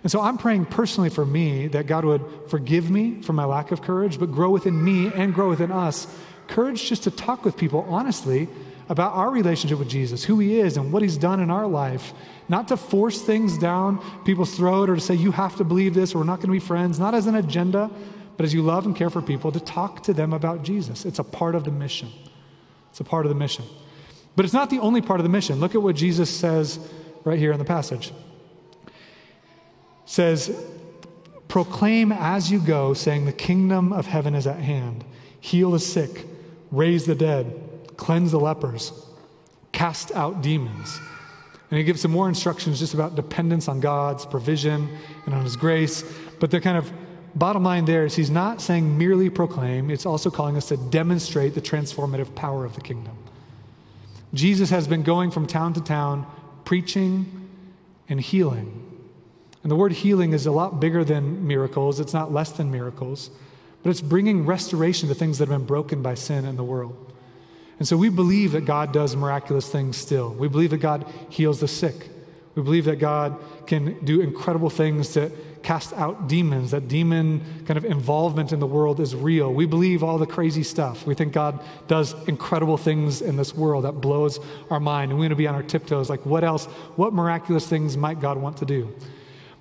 And 0.02 0.12
so 0.12 0.22
I'm 0.22 0.38
praying 0.38 0.68
personally 0.68 1.10
for 1.10 1.26
me 1.26 1.68
that 1.68 1.88
God 1.88 2.06
would 2.06 2.24
forgive 2.48 2.90
me 2.90 3.22
for 3.22 3.34
my 3.34 3.44
lack 3.44 3.72
of 3.72 3.82
courage, 3.82 4.18
but 4.18 4.32
grow 4.32 4.50
within 4.50 4.82
me 4.82 5.12
and 5.14 5.34
grow 5.34 5.50
within 5.50 5.72
us 5.72 6.08
courage 6.48 6.88
just 6.88 7.04
to 7.04 7.12
talk 7.12 7.46
with 7.46 7.56
people 7.58 7.86
honestly 7.90 8.48
about 8.88 9.14
our 9.14 9.30
relationship 9.30 9.78
with 9.78 9.90
Jesus, 9.90 10.24
who 10.24 10.40
he 10.40 10.60
is, 10.60 10.78
and 10.78 10.92
what 10.92 11.04
he's 11.04 11.18
done 11.18 11.40
in 11.40 11.52
our 11.52 11.68
life. 11.68 12.14
Not 12.50 12.68
to 12.70 12.78
force 12.78 13.22
things 13.22 13.58
down 13.58 14.04
people's 14.26 14.56
throat 14.56 14.90
or 14.90 14.96
to 14.96 15.02
say, 15.02 15.14
you 15.14 15.32
have 15.32 15.56
to 15.58 15.64
believe 15.64 15.94
this 15.94 16.14
or 16.14 16.20
we're 16.20 16.24
not 16.26 16.38
going 16.38 16.48
to 16.48 16.54
be 16.54 16.60
friends, 16.60 17.00
not 17.00 17.14
as 17.14 17.28
an 17.28 17.36
agenda, 17.36 17.90
but 18.36 18.46
as 18.46 18.54
you 18.54 18.62
love 18.62 18.86
and 18.86 18.96
care 18.96 19.10
for 19.10 19.22
people, 19.22 19.52
to 19.52 19.60
talk 19.60 20.04
to 20.04 20.14
them 20.14 20.34
about 20.34 20.64
Jesus. 20.64 21.06
It's 21.06 21.20
a 21.20 21.24
part 21.24 21.56
of 21.56 21.64
the 21.64 21.72
mission. 21.72 22.10
It's 22.90 23.00
a 23.00 23.04
part 23.04 23.26
of 23.26 23.30
the 23.30 23.36
mission. 23.36 23.66
But 24.36 24.46
it's 24.46 24.54
not 24.54 24.70
the 24.70 24.80
only 24.80 25.02
part 25.02 25.20
of 25.20 25.24
the 25.24 25.30
mission. 25.30 25.60
Look 25.60 25.76
at 25.76 25.82
what 25.82 25.96
Jesus 25.96 26.30
says 26.30 26.80
right 27.24 27.38
here 27.38 27.52
in 27.52 27.60
the 27.60 27.66
passage. 27.66 28.12
It 28.88 28.94
says, 30.06 30.56
proclaim 31.48 32.12
as 32.12 32.52
you 32.52 32.60
go, 32.60 32.94
saying, 32.94 33.26
the 33.26 33.32
kingdom 33.32 33.94
of 33.94 34.08
heaven 34.08 34.34
is 34.34 34.48
at 34.48 34.58
hand. 34.58 35.06
Heal 35.40 35.72
the 35.72 35.80
sick, 35.80 36.26
raise 36.72 37.06
the 37.06 37.16
dead 37.16 37.70
cleanse 38.00 38.32
the 38.32 38.40
lepers, 38.40 38.94
cast 39.74 40.12
out 40.16 40.42
demons. 40.42 41.00
And 41.72 41.78
he 41.78 41.84
gives 41.84 42.02
some 42.02 42.12
more 42.12 42.28
instructions 42.28 42.80
just 42.80 42.94
about 42.94 43.16
dependence 43.16 43.68
on 43.68 43.80
God's 43.80 44.26
provision 44.26 44.90
and 45.26 45.36
on 45.36 45.44
his 45.44 45.56
grace. 45.56 46.04
But 46.40 46.52
the 46.52 46.60
kind 46.60 46.78
of 46.78 46.92
bottom 47.36 47.64
line 47.64 47.86
there 47.86 48.06
is 48.06 48.16
he's 48.16 48.32
not 48.32 48.62
saying 48.62 48.98
merely 48.98 49.30
proclaim, 49.30 49.92
it's 49.92 50.06
also 50.06 50.32
calling 50.32 50.58
us 50.58 50.68
to 50.70 50.78
demonstrate 50.78 51.54
the 51.54 51.62
transformative 51.62 52.34
power 52.34 52.66
of 52.66 52.74
the 52.76 52.82
kingdom. 52.82 53.16
Jesus 54.34 54.70
has 54.70 54.88
been 54.88 55.04
going 55.04 55.32
from 55.32 55.48
town 55.48 55.74
to 55.74 55.82
town 55.82 56.26
preaching 56.66 57.50
and 58.08 58.20
healing. 58.20 58.86
And 59.64 59.72
the 59.72 59.76
word 59.76 59.92
healing 59.92 60.34
is 60.34 60.46
a 60.46 60.52
lot 60.52 60.80
bigger 60.80 61.04
than 61.04 61.48
miracles, 61.48 62.00
it's 62.00 62.14
not 62.14 62.32
less 62.32 62.52
than 62.52 62.72
miracles, 62.72 63.30
but 63.84 63.90
it's 63.90 64.02
bringing 64.02 64.46
restoration 64.46 65.10
to 65.10 65.16
things 65.16 65.38
that 65.38 65.50
have 65.50 65.58
been 65.58 65.68
broken 65.68 66.02
by 66.02 66.14
sin 66.14 66.46
in 66.46 66.56
the 66.56 66.64
world. 66.64 67.09
And 67.80 67.88
so 67.88 67.96
we 67.96 68.10
believe 68.10 68.52
that 68.52 68.66
God 68.66 68.92
does 68.92 69.16
miraculous 69.16 69.70
things 69.70 69.96
still. 69.96 70.34
We 70.34 70.50
believe 70.50 70.72
that 70.72 70.78
God 70.78 71.06
heals 71.30 71.62
the 71.62 71.68
sick. 71.68 72.10
We 72.56 72.62
believe 72.62 72.86
that 72.86 72.98
God 72.98 73.40
can 73.68 74.04
do 74.04 74.20
incredible 74.20 74.70
things 74.70 75.14
to 75.14 75.32
cast 75.64 75.94
out 75.94 76.28
demons, 76.28 76.72
that 76.72 76.88
demon 76.88 77.42
kind 77.66 77.78
of 77.78 77.86
involvement 77.86 78.52
in 78.52 78.60
the 78.60 78.66
world 78.66 79.00
is 79.00 79.16
real. 79.16 79.54
We 79.54 79.66
believe 79.66 80.04
all 80.04 80.18
the 80.18 80.26
crazy 80.26 80.64
stuff. 80.64 81.06
We 81.06 81.16
think 81.16 81.32
God 81.32 81.64
does 81.88 82.16
incredible 82.28 82.78
things 82.78 83.22
in 83.22 83.38
this 83.38 83.54
world 83.54 83.86
that 83.86 83.94
blows 83.94 84.40
our 84.70 84.80
mind. 84.80 85.12
And 85.12 85.20
we 85.20 85.26
want 85.26 85.32
to 85.32 85.36
be 85.38 85.48
on 85.48 85.56
our 85.56 85.64
tiptoes 85.64 86.10
like, 86.10 86.26
what 86.26 86.44
else? 86.44 86.66
What 86.96 87.14
miraculous 87.14 87.68
things 87.68 87.96
might 87.96 88.20
God 88.20 88.38
want 88.38 88.58
to 88.58 88.66
do? 88.66 88.94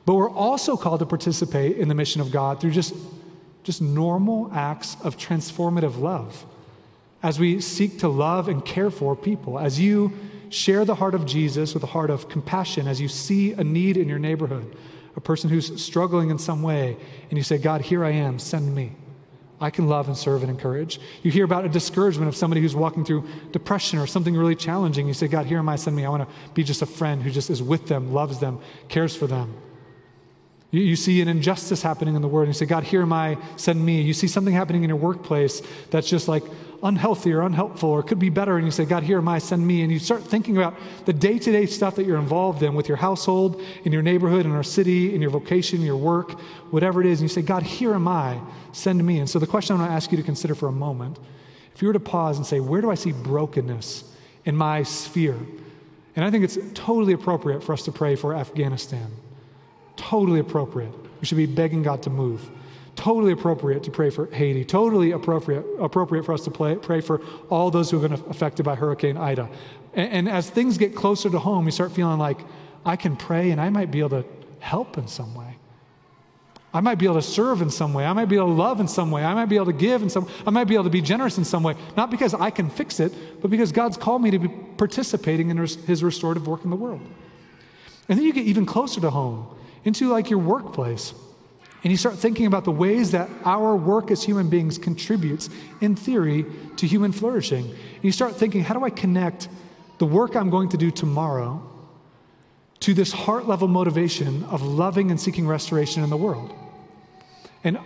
But 0.06 0.14
we're 0.14 0.30
also 0.30 0.76
called 0.76 1.00
to 1.00 1.06
participate 1.06 1.76
in 1.76 1.88
the 1.88 1.94
mission 1.94 2.20
of 2.20 2.32
God 2.32 2.60
through 2.60 2.70
just, 2.70 2.94
just 3.62 3.82
normal 3.82 4.50
acts 4.52 4.96
of 5.02 5.16
transformative 5.16 6.00
love 6.00 6.44
as 7.22 7.38
we 7.38 7.60
seek 7.60 7.98
to 8.00 8.08
love 8.08 8.48
and 8.48 8.64
care 8.64 8.90
for 8.90 9.16
people, 9.16 9.58
as 9.58 9.80
you 9.80 10.12
share 10.50 10.84
the 10.84 10.94
heart 10.94 11.14
of 11.14 11.26
Jesus 11.26 11.74
with 11.74 11.82
a 11.82 11.86
heart 11.86 12.10
of 12.10 12.28
compassion, 12.28 12.86
as 12.86 13.00
you 13.00 13.08
see 13.08 13.52
a 13.52 13.64
need 13.64 13.96
in 13.96 14.08
your 14.08 14.18
neighborhood, 14.18 14.76
a 15.16 15.20
person 15.20 15.50
who's 15.50 15.82
struggling 15.82 16.30
in 16.30 16.38
some 16.38 16.62
way, 16.62 16.96
and 17.28 17.36
you 17.36 17.42
say, 17.42 17.58
God, 17.58 17.80
here 17.80 18.04
I 18.04 18.10
am, 18.10 18.38
send 18.38 18.74
me. 18.74 18.92
I 19.60 19.70
can 19.70 19.88
love 19.88 20.06
and 20.06 20.16
serve 20.16 20.42
and 20.42 20.50
encourage. 20.50 21.00
You 21.24 21.32
hear 21.32 21.44
about 21.44 21.64
a 21.64 21.68
discouragement 21.68 22.28
of 22.28 22.36
somebody 22.36 22.60
who's 22.60 22.76
walking 22.76 23.04
through 23.04 23.28
depression 23.50 23.98
or 23.98 24.06
something 24.06 24.36
really 24.36 24.54
challenging. 24.54 25.08
You 25.08 25.14
say, 25.14 25.26
God, 25.26 25.46
here 25.46 25.58
am 25.58 25.68
I, 25.68 25.74
send 25.74 25.96
me. 25.96 26.04
I 26.04 26.08
want 26.10 26.28
to 26.28 26.34
be 26.54 26.62
just 26.62 26.82
a 26.82 26.86
friend 26.86 27.20
who 27.20 27.30
just 27.30 27.50
is 27.50 27.60
with 27.60 27.88
them, 27.88 28.12
loves 28.12 28.38
them, 28.38 28.60
cares 28.88 29.16
for 29.16 29.26
them. 29.26 29.56
You, 30.70 30.82
you, 30.82 30.96
see 30.96 31.20
an 31.22 31.28
injustice 31.28 31.82
happening 31.82 32.14
in 32.14 32.22
the 32.22 32.28
world, 32.28 32.46
and 32.46 32.54
you 32.54 32.58
say, 32.58 32.66
God, 32.66 32.84
here 32.84 33.02
am 33.02 33.12
I, 33.12 33.38
send 33.56 33.84
me. 33.84 34.02
You 34.02 34.12
see 34.12 34.28
something 34.28 34.52
happening 34.52 34.84
in 34.84 34.90
your 34.90 34.98
workplace 34.98 35.62
that's 35.90 36.08
just 36.08 36.28
like 36.28 36.44
unhealthy 36.82 37.32
or 37.32 37.42
unhelpful 37.42 37.88
or 37.88 38.02
could 38.02 38.18
be 38.18 38.28
better, 38.28 38.56
and 38.56 38.64
you 38.64 38.70
say, 38.70 38.84
God, 38.84 39.02
here 39.02 39.18
am 39.18 39.28
I, 39.28 39.38
send 39.38 39.66
me. 39.66 39.82
And 39.82 39.92
you 39.92 39.98
start 39.98 40.22
thinking 40.22 40.56
about 40.56 40.76
the 41.06 41.12
day 41.12 41.38
to 41.38 41.52
day 41.52 41.66
stuff 41.66 41.96
that 41.96 42.06
you're 42.06 42.18
involved 42.18 42.62
in 42.62 42.74
with 42.74 42.88
your 42.88 42.96
household, 42.96 43.60
in 43.84 43.92
your 43.92 44.02
neighborhood, 44.02 44.46
in 44.46 44.52
our 44.52 44.62
city, 44.62 45.14
in 45.14 45.20
your 45.20 45.30
vocation, 45.30 45.80
your 45.80 45.96
work, 45.96 46.38
whatever 46.70 47.00
it 47.00 47.06
is. 47.06 47.20
And 47.20 47.28
you 47.28 47.34
say, 47.34 47.42
God, 47.42 47.62
here 47.62 47.94
am 47.94 48.06
I, 48.06 48.40
send 48.72 49.04
me. 49.04 49.18
And 49.18 49.28
so 49.28 49.38
the 49.38 49.46
question 49.46 49.76
I 49.76 49.80
want 49.80 49.90
to 49.90 49.94
ask 49.94 50.10
you 50.10 50.16
to 50.16 50.22
consider 50.22 50.54
for 50.54 50.68
a 50.68 50.72
moment 50.72 51.18
if 51.74 51.82
you 51.82 51.86
were 51.88 51.94
to 51.94 52.00
pause 52.00 52.36
and 52.36 52.44
say, 52.44 52.58
Where 52.58 52.80
do 52.80 52.90
I 52.90 52.96
see 52.96 53.12
brokenness 53.12 54.02
in 54.44 54.56
my 54.56 54.82
sphere? 54.82 55.38
And 56.16 56.24
I 56.24 56.30
think 56.32 56.42
it's 56.42 56.58
totally 56.74 57.12
appropriate 57.12 57.62
for 57.62 57.72
us 57.72 57.84
to 57.84 57.92
pray 57.92 58.16
for 58.16 58.34
Afghanistan. 58.34 59.12
Totally 59.96 60.40
appropriate. 60.40 60.92
We 61.20 61.26
should 61.26 61.38
be 61.38 61.46
begging 61.46 61.84
God 61.84 62.02
to 62.02 62.10
move. 62.10 62.50
Totally 62.98 63.30
appropriate 63.30 63.84
to 63.84 63.92
pray 63.92 64.10
for 64.10 64.26
Haiti. 64.26 64.64
Totally 64.64 65.12
appropriate, 65.12 65.64
appropriate 65.78 66.24
for 66.24 66.32
us 66.32 66.42
to 66.42 66.50
pray, 66.50 66.74
pray 66.74 67.00
for 67.00 67.20
all 67.48 67.70
those 67.70 67.92
who 67.92 68.00
have 68.00 68.10
been 68.10 68.20
affected 68.28 68.64
by 68.64 68.74
Hurricane 68.74 69.16
Ida. 69.16 69.48
And, 69.94 70.12
and 70.12 70.28
as 70.28 70.50
things 70.50 70.76
get 70.78 70.96
closer 70.96 71.30
to 71.30 71.38
home, 71.38 71.64
we 71.64 71.70
start 71.70 71.92
feeling 71.92 72.18
like, 72.18 72.40
I 72.84 72.96
can 72.96 73.14
pray 73.14 73.52
and 73.52 73.60
I 73.60 73.70
might 73.70 73.92
be 73.92 74.00
able 74.00 74.22
to 74.22 74.24
help 74.58 74.98
in 74.98 75.06
some 75.06 75.32
way. 75.36 75.58
I 76.74 76.80
might 76.80 76.96
be 76.96 77.04
able 77.04 77.14
to 77.14 77.22
serve 77.22 77.62
in 77.62 77.70
some 77.70 77.94
way. 77.94 78.04
I 78.04 78.12
might 78.12 78.24
be 78.24 78.34
able 78.34 78.48
to 78.48 78.52
love 78.54 78.80
in 78.80 78.88
some 78.88 79.12
way. 79.12 79.22
I 79.22 79.32
might 79.32 79.46
be 79.46 79.54
able 79.54 79.66
to 79.66 79.72
give 79.72 80.02
in 80.02 80.10
some 80.10 80.28
I 80.44 80.50
might 80.50 80.64
be 80.64 80.74
able 80.74 80.84
to 80.84 80.90
be 80.90 81.00
generous 81.00 81.38
in 81.38 81.44
some 81.44 81.62
way. 81.62 81.76
Not 81.96 82.10
because 82.10 82.34
I 82.34 82.50
can 82.50 82.68
fix 82.68 82.98
it, 82.98 83.12
but 83.40 83.48
because 83.48 83.70
God's 83.70 83.96
called 83.96 84.22
me 84.22 84.32
to 84.32 84.40
be 84.40 84.48
participating 84.48 85.50
in 85.50 85.56
his 85.56 86.02
restorative 86.02 86.48
work 86.48 86.64
in 86.64 86.70
the 86.70 86.76
world. 86.76 87.00
And 88.08 88.18
then 88.18 88.26
you 88.26 88.32
get 88.32 88.46
even 88.46 88.66
closer 88.66 89.00
to 89.02 89.10
home 89.10 89.46
into 89.84 90.08
like 90.08 90.30
your 90.30 90.40
workplace. 90.40 91.14
And 91.84 91.92
you 91.92 91.96
start 91.96 92.16
thinking 92.16 92.46
about 92.46 92.64
the 92.64 92.72
ways 92.72 93.12
that 93.12 93.30
our 93.44 93.76
work 93.76 94.10
as 94.10 94.22
human 94.22 94.48
beings 94.50 94.78
contributes, 94.78 95.48
in 95.80 95.94
theory, 95.94 96.44
to 96.76 96.86
human 96.86 97.12
flourishing. 97.12 97.64
And 97.66 98.04
you 98.04 98.10
start 98.10 98.34
thinking, 98.34 98.64
how 98.64 98.74
do 98.74 98.84
I 98.84 98.90
connect 98.90 99.48
the 99.98 100.06
work 100.06 100.34
I'm 100.34 100.50
going 100.50 100.70
to 100.70 100.76
do 100.76 100.90
tomorrow 100.90 101.62
to 102.80 102.94
this 102.94 103.12
heart 103.12 103.46
level 103.46 103.68
motivation 103.68 104.44
of 104.44 104.62
loving 104.62 105.10
and 105.10 105.20
seeking 105.20 105.46
restoration 105.46 106.02
in 106.02 106.10
the 106.10 106.16
world? 106.16 106.52
And 107.62 107.78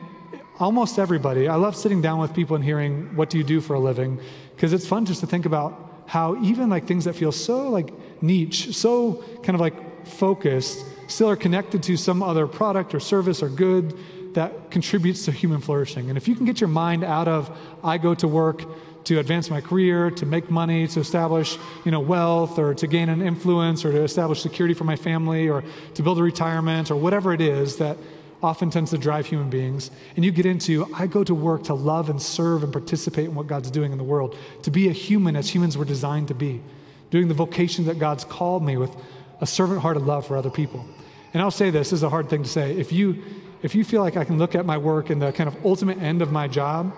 almost 0.58 0.98
everybody, 0.98 1.48
I 1.48 1.56
love 1.56 1.76
sitting 1.76 2.00
down 2.00 2.18
with 2.18 2.32
people 2.32 2.56
and 2.56 2.64
hearing, 2.64 3.14
what 3.14 3.28
do 3.28 3.36
you 3.36 3.44
do 3.44 3.60
for 3.60 3.74
a 3.74 3.80
living? 3.80 4.20
Because 4.54 4.72
it's 4.72 4.86
fun 4.86 5.04
just 5.04 5.20
to 5.20 5.26
think 5.26 5.44
about 5.44 6.04
how 6.06 6.42
even 6.42 6.70
like 6.70 6.86
things 6.86 7.04
that 7.04 7.14
feel 7.14 7.32
so 7.32 7.68
like 7.68 7.90
niche, 8.22 8.74
so 8.74 9.24
kind 9.42 9.54
of 9.54 9.60
like 9.60 10.06
focused, 10.06 10.84
still 11.12 11.28
are 11.28 11.36
connected 11.36 11.82
to 11.84 11.96
some 11.96 12.22
other 12.22 12.46
product 12.46 12.94
or 12.94 13.00
service 13.00 13.42
or 13.42 13.48
good 13.48 13.96
that 14.34 14.70
contributes 14.70 15.26
to 15.26 15.32
human 15.32 15.60
flourishing. 15.60 16.08
And 16.08 16.16
if 16.16 16.26
you 16.26 16.34
can 16.34 16.46
get 16.46 16.60
your 16.60 16.68
mind 16.68 17.04
out 17.04 17.28
of, 17.28 17.56
I 17.84 17.98
go 17.98 18.14
to 18.14 18.26
work 18.26 18.64
to 19.04 19.18
advance 19.18 19.50
my 19.50 19.60
career, 19.60 20.10
to 20.12 20.24
make 20.24 20.50
money, 20.50 20.86
to 20.86 21.00
establish, 21.00 21.58
you 21.84 21.90
know, 21.90 22.00
wealth, 22.00 22.58
or 22.58 22.72
to 22.74 22.86
gain 22.86 23.08
an 23.08 23.20
influence, 23.20 23.84
or 23.84 23.92
to 23.92 24.02
establish 24.02 24.40
security 24.40 24.74
for 24.74 24.84
my 24.84 24.96
family, 24.96 25.48
or 25.48 25.64
to 25.94 26.02
build 26.02 26.18
a 26.18 26.22
retirement, 26.22 26.90
or 26.90 26.96
whatever 26.96 27.32
it 27.32 27.40
is 27.40 27.76
that 27.76 27.96
often 28.42 28.70
tends 28.70 28.90
to 28.90 28.98
drive 28.98 29.26
human 29.26 29.50
beings. 29.50 29.90
And 30.16 30.24
you 30.24 30.30
get 30.30 30.46
into, 30.46 30.86
I 30.94 31.08
go 31.08 31.24
to 31.24 31.34
work 31.34 31.64
to 31.64 31.74
love 31.74 32.10
and 32.10 32.22
serve 32.22 32.62
and 32.62 32.72
participate 32.72 33.26
in 33.26 33.34
what 33.34 33.48
God's 33.48 33.70
doing 33.70 33.92
in 33.92 33.98
the 33.98 34.04
world, 34.04 34.36
to 34.62 34.70
be 34.70 34.88
a 34.88 34.92
human 34.92 35.36
as 35.36 35.52
humans 35.52 35.76
were 35.76 35.84
designed 35.84 36.28
to 36.28 36.34
be, 36.34 36.62
doing 37.10 37.28
the 37.28 37.34
vocation 37.34 37.86
that 37.86 37.98
God's 37.98 38.24
called 38.24 38.64
me 38.64 38.76
with 38.76 38.94
a 39.40 39.46
servant 39.46 39.80
hearted 39.80 40.04
love 40.04 40.26
for 40.26 40.36
other 40.36 40.50
people. 40.50 40.86
And 41.32 41.42
I'll 41.42 41.50
say 41.50 41.70
this, 41.70 41.90
this 41.90 41.98
is 41.98 42.02
a 42.02 42.10
hard 42.10 42.28
thing 42.28 42.42
to 42.42 42.48
say. 42.48 42.76
If 42.76 42.92
you, 42.92 43.22
if 43.62 43.74
you 43.74 43.84
feel 43.84 44.02
like 44.02 44.16
I 44.16 44.24
can 44.24 44.38
look 44.38 44.54
at 44.54 44.66
my 44.66 44.76
work 44.76 45.10
and 45.10 45.20
the 45.20 45.32
kind 45.32 45.48
of 45.48 45.64
ultimate 45.64 45.98
end 45.98 46.20
of 46.20 46.30
my 46.30 46.48
job, 46.48 46.92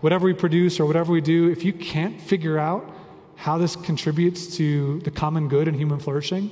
whatever 0.00 0.26
we 0.26 0.34
produce 0.34 0.80
or 0.80 0.86
whatever 0.86 1.12
we 1.12 1.20
do, 1.20 1.50
if 1.50 1.64
you 1.64 1.72
can't 1.72 2.20
figure 2.20 2.58
out 2.58 2.90
how 3.36 3.58
this 3.58 3.76
contributes 3.76 4.56
to 4.56 5.00
the 5.00 5.10
common 5.10 5.48
good 5.48 5.68
and 5.68 5.76
human 5.76 5.98
flourishing, 5.98 6.50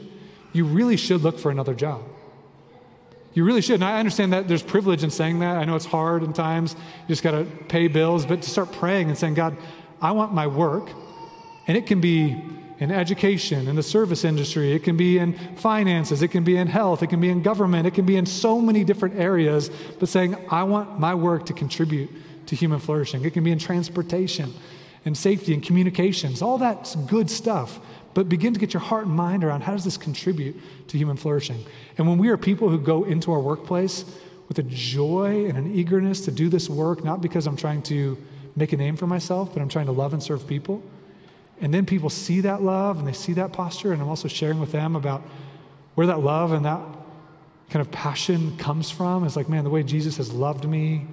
you 0.53 0.65
really 0.65 0.97
should 0.97 1.23
look 1.23 1.39
for 1.39 1.51
another 1.51 1.75
job. 1.75 2.03
You 3.33 3.45
really 3.45 3.63
should. 3.63 3.77
And 3.77 3.85
I 3.85 3.99
understand 3.99 4.33
that 4.33 4.47
there's 4.47 4.63
privilege 4.63 5.03
in 5.03 5.11
saying 5.11 5.41
that. 5.41 5.57
I 5.57 5.65
know 5.65 5.75
it's 5.75 5.85
hard 5.85 6.23
in 6.23 6.33
times. 6.33 6.75
You 6.75 7.09
just 7.09 7.23
got 7.23 7.33
to 7.33 7.45
pay 7.69 7.89
bills, 7.89 8.25
but 8.25 8.43
to 8.43 8.51
start 8.51 8.71
praying 8.71 9.09
and 9.09 9.19
saying, 9.19 9.35
God, 9.35 9.57
I 10.01 10.13
want 10.13 10.33
my 10.33 10.47
work, 10.47 10.91
and 11.67 11.77
it 11.77 11.87
can 11.87 12.01
be 12.01 12.41
in 12.81 12.91
education, 12.91 13.69
in 13.69 13.77
the 13.77 13.83
service 13.83 14.25
industry, 14.25 14.73
it 14.73 14.83
can 14.83 14.97
be 14.97 15.19
in 15.19 15.33
finances, 15.57 16.23
it 16.23 16.29
can 16.29 16.43
be 16.43 16.57
in 16.57 16.67
health, 16.67 17.03
it 17.03 17.07
can 17.07 17.21
be 17.21 17.31
in 17.31 17.41
government, 17.41 17.87
it 17.87 17.95
can 17.95 18.05
be 18.05 18.17
in 18.17 18.27
so 18.27 18.61
many 18.61 18.83
different 18.83 19.17
areas, 19.17 19.71
but 20.01 20.09
saying, 20.09 20.37
I 20.51 20.65
want 20.65 20.99
my 20.99 21.15
work 21.15 21.47
to 21.47 21.53
contribute 21.53 22.11
to 22.47 22.57
human 22.57 22.81
flourishing. 22.81 23.25
It 23.25 23.33
can 23.33 23.45
be 23.45 23.53
in 23.53 23.59
transportation 23.59 24.53
and 25.05 25.17
safety 25.17 25.55
and 25.55 25.63
communications. 25.63 26.43
All 26.43 26.59
that's 26.59 26.97
good 26.97 27.31
stuff. 27.31 27.79
But 28.13 28.29
begin 28.29 28.55
to 28.55 28.61
get 28.61 28.73
your 28.73 28.81
heart 28.81 29.07
and 29.07 29.15
mind 29.15 29.45
around 29.45 29.63
how 29.63 29.73
does 29.73 29.85
this 29.85 29.97
contribute 29.97 30.57
to 30.89 30.99
human 30.99 31.17
flourishing? 31.17 31.65
And 31.99 32.07
when 32.09 32.19
we 32.19 32.29
are 32.29 32.37
people 32.37 32.69
who 32.69 32.79
go 32.79 33.05
into 33.05 33.33
our 33.33 33.41
workplace 33.41 34.05
with 34.49 34.59
a 34.59 34.63
joy 34.63 35.47
and 35.47 35.59
an 35.59 35.75
eagerness 35.75 36.25
to 36.27 36.31
do 36.31 36.49
this 36.49 36.69
work, 36.69 37.03
not 37.03 37.21
because 37.21 37.47
I'm 37.47 37.57
trying 37.57 37.83
to 37.85 38.17
make 38.57 38.73
a 38.73 38.77
name 38.77 38.97
for 38.97 39.07
myself, 39.07 39.53
but 39.53 39.63
I'm 39.63 39.69
trying 39.69 39.87
to 39.87 39.93
love 39.93 40.13
and 40.13 40.23
serve 40.23 40.47
people 40.47 40.83
and 41.61 41.73
then 41.73 41.87
people 41.87 42.11
see 42.11 42.41
that 42.41 42.63
love 42.63 42.99
and 42.99 43.07
they 43.07 43.13
see 43.13 43.35
that 43.35 43.53
posture, 43.53 43.93
and 43.93 44.03
I'm 44.03 44.09
also 44.09 44.29
sharing 44.29 44.61
with 44.61 44.73
them 44.73 44.97
about 44.97 45.23
where 45.95 46.07
that 46.09 46.21
love 46.21 46.53
and 46.53 46.65
that 46.65 46.81
kind 47.71 47.81
of 47.81 47.91
passion 47.91 48.57
comes 48.57 48.91
from. 48.91 49.25
It's 49.25 49.37
like, 49.37 49.49
man, 49.49 49.65
the 49.65 49.71
way 49.71 49.83
Jesus 49.83 50.17
has 50.17 50.33
loved 50.33 50.69
me 50.69 51.07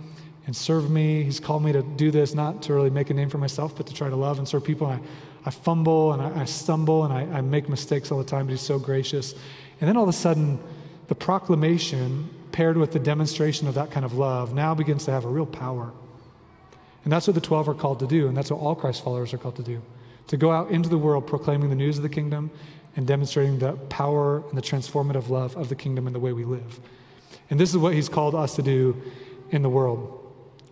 and 0.48 0.56
served 0.56 0.90
me, 0.90 1.24
He's 1.24 1.40
called 1.40 1.64
me 1.64 1.72
to 1.72 1.84
do 1.84 2.12
this, 2.12 2.34
not 2.34 2.64
to 2.64 2.74
really 2.74 2.90
make 2.90 3.10
a 3.10 3.14
name 3.14 3.30
for 3.30 3.38
myself, 3.38 3.76
but 3.76 3.86
to 3.88 3.94
try 3.94 4.10
to 4.10 4.16
love 4.16 4.40
and 4.40 4.48
serve 4.48 4.64
people. 4.64 4.90
And 4.90 5.02
I, 5.02 5.48
I 5.48 5.52
fumble 5.52 6.14
and 6.14 6.22
I, 6.22 6.42
I 6.42 6.46
stumble 6.46 7.04
and 7.04 7.14
I, 7.14 7.38
I 7.38 7.42
make 7.42 7.70
mistakes 7.70 8.12
all 8.12 8.18
the 8.18 8.24
time, 8.24 8.48
but 8.48 8.52
He's 8.52 8.62
so 8.62 8.80
gracious. 8.80 9.34
And 9.80 9.88
then 9.88 9.98
all 9.98 10.04
of 10.04 10.10
a 10.10 10.14
sudden, 10.14 10.60
the 11.08 11.16
proclamation 11.16 12.30
paired 12.52 12.78
with 12.78 12.92
the 12.92 13.00
demonstration 13.00 13.68
of 13.68 13.76
that 13.76 13.92
kind 13.92 14.06
of 14.06 14.16
love 14.16 14.54
now 14.54 14.74
begins 14.74 15.06
to 15.06 15.12
have 15.12 15.26
a 15.26 15.30
real 15.30 15.46
power. 15.46 15.92
And 17.04 17.14
that's 17.14 17.28
what 17.28 17.34
the 17.34 17.42
12 17.42 17.70
are 17.70 17.74
called 17.74 18.00
to 18.00 18.08
do, 18.08 18.28
and 18.28 18.36
that's 18.36 18.52
what 18.52 18.60
all 18.60 18.76
Christ 18.76 19.04
followers 19.04 19.34
are 19.34 19.38
called 19.38 19.56
to 19.56 19.64
do 19.64 19.82
to 20.28 20.38
go 20.38 20.52
out 20.52 20.72
into 20.72 20.90
the 20.90 20.98
world 20.98 21.28
proclaiming 21.28 21.70
the 21.70 21.76
news 21.76 21.98
of 21.98 22.04
the 22.04 22.10
kingdom 22.10 22.52
and 22.96 23.08
demonstrating 23.08 23.60
the 23.60 23.74
power 23.74 24.44
and 24.50 24.58
the 24.58 24.62
transformative 24.62 25.30
love 25.30 25.56
of 25.56 25.70
the 25.70 25.76
kingdom 25.76 26.08
in 26.08 26.14
the 26.14 26.20
way 26.20 26.34
we 26.34 26.44
live. 26.44 26.80
And 27.50 27.60
this 27.60 27.70
is 27.70 27.78
what 27.78 27.94
he's 27.94 28.10
called 28.10 28.36
us 28.36 28.56
to 28.56 28.62
do 28.62 29.02
in 29.50 29.62
the 29.62 29.70
world. 29.70 30.18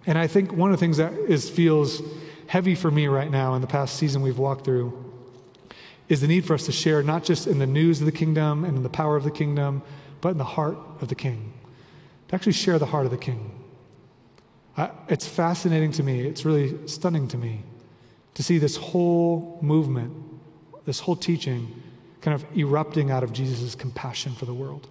And 0.05 0.17
I 0.17 0.27
think 0.27 0.53
one 0.53 0.71
of 0.71 0.77
the 0.77 0.79
things 0.79 0.97
that 0.97 1.13
is 1.13 1.49
feels 1.49 2.01
heavy 2.47 2.75
for 2.75 2.89
me 2.89 3.07
right 3.07 3.29
now 3.29 3.53
in 3.55 3.61
the 3.61 3.67
past 3.67 3.95
season 3.95 4.21
we've 4.21 4.39
walked 4.39 4.65
through 4.65 5.05
is 6.07 6.21
the 6.21 6.27
need 6.27 6.45
for 6.45 6.55
us 6.55 6.65
to 6.65 6.71
share 6.71 7.03
not 7.03 7.23
just 7.23 7.45
in 7.45 7.59
the 7.59 7.67
news 7.67 7.99
of 7.99 8.05
the 8.05 8.11
kingdom 8.11 8.65
and 8.65 8.75
in 8.75 8.83
the 8.83 8.89
power 8.89 9.15
of 9.15 9.23
the 9.23 9.31
kingdom, 9.31 9.81
but 10.21 10.29
in 10.29 10.37
the 10.37 10.43
heart 10.43 10.77
of 11.01 11.07
the 11.07 11.15
king. 11.15 11.53
To 12.29 12.35
actually 12.35 12.53
share 12.53 12.79
the 12.79 12.87
heart 12.87 13.05
of 13.05 13.11
the 13.11 13.17
king. 13.17 13.51
Uh, 14.75 14.89
it's 15.07 15.27
fascinating 15.27 15.91
to 15.91 16.03
me, 16.03 16.21
it's 16.21 16.45
really 16.45 16.87
stunning 16.87 17.27
to 17.27 17.37
me 17.37 17.63
to 18.33 18.43
see 18.43 18.57
this 18.57 18.75
whole 18.75 19.59
movement, 19.61 20.13
this 20.85 20.99
whole 20.99 21.15
teaching 21.15 21.81
kind 22.21 22.35
of 22.35 22.45
erupting 22.57 23.11
out 23.11 23.23
of 23.23 23.33
Jesus' 23.33 23.75
compassion 23.75 24.33
for 24.33 24.45
the 24.45 24.53
world. 24.53 24.87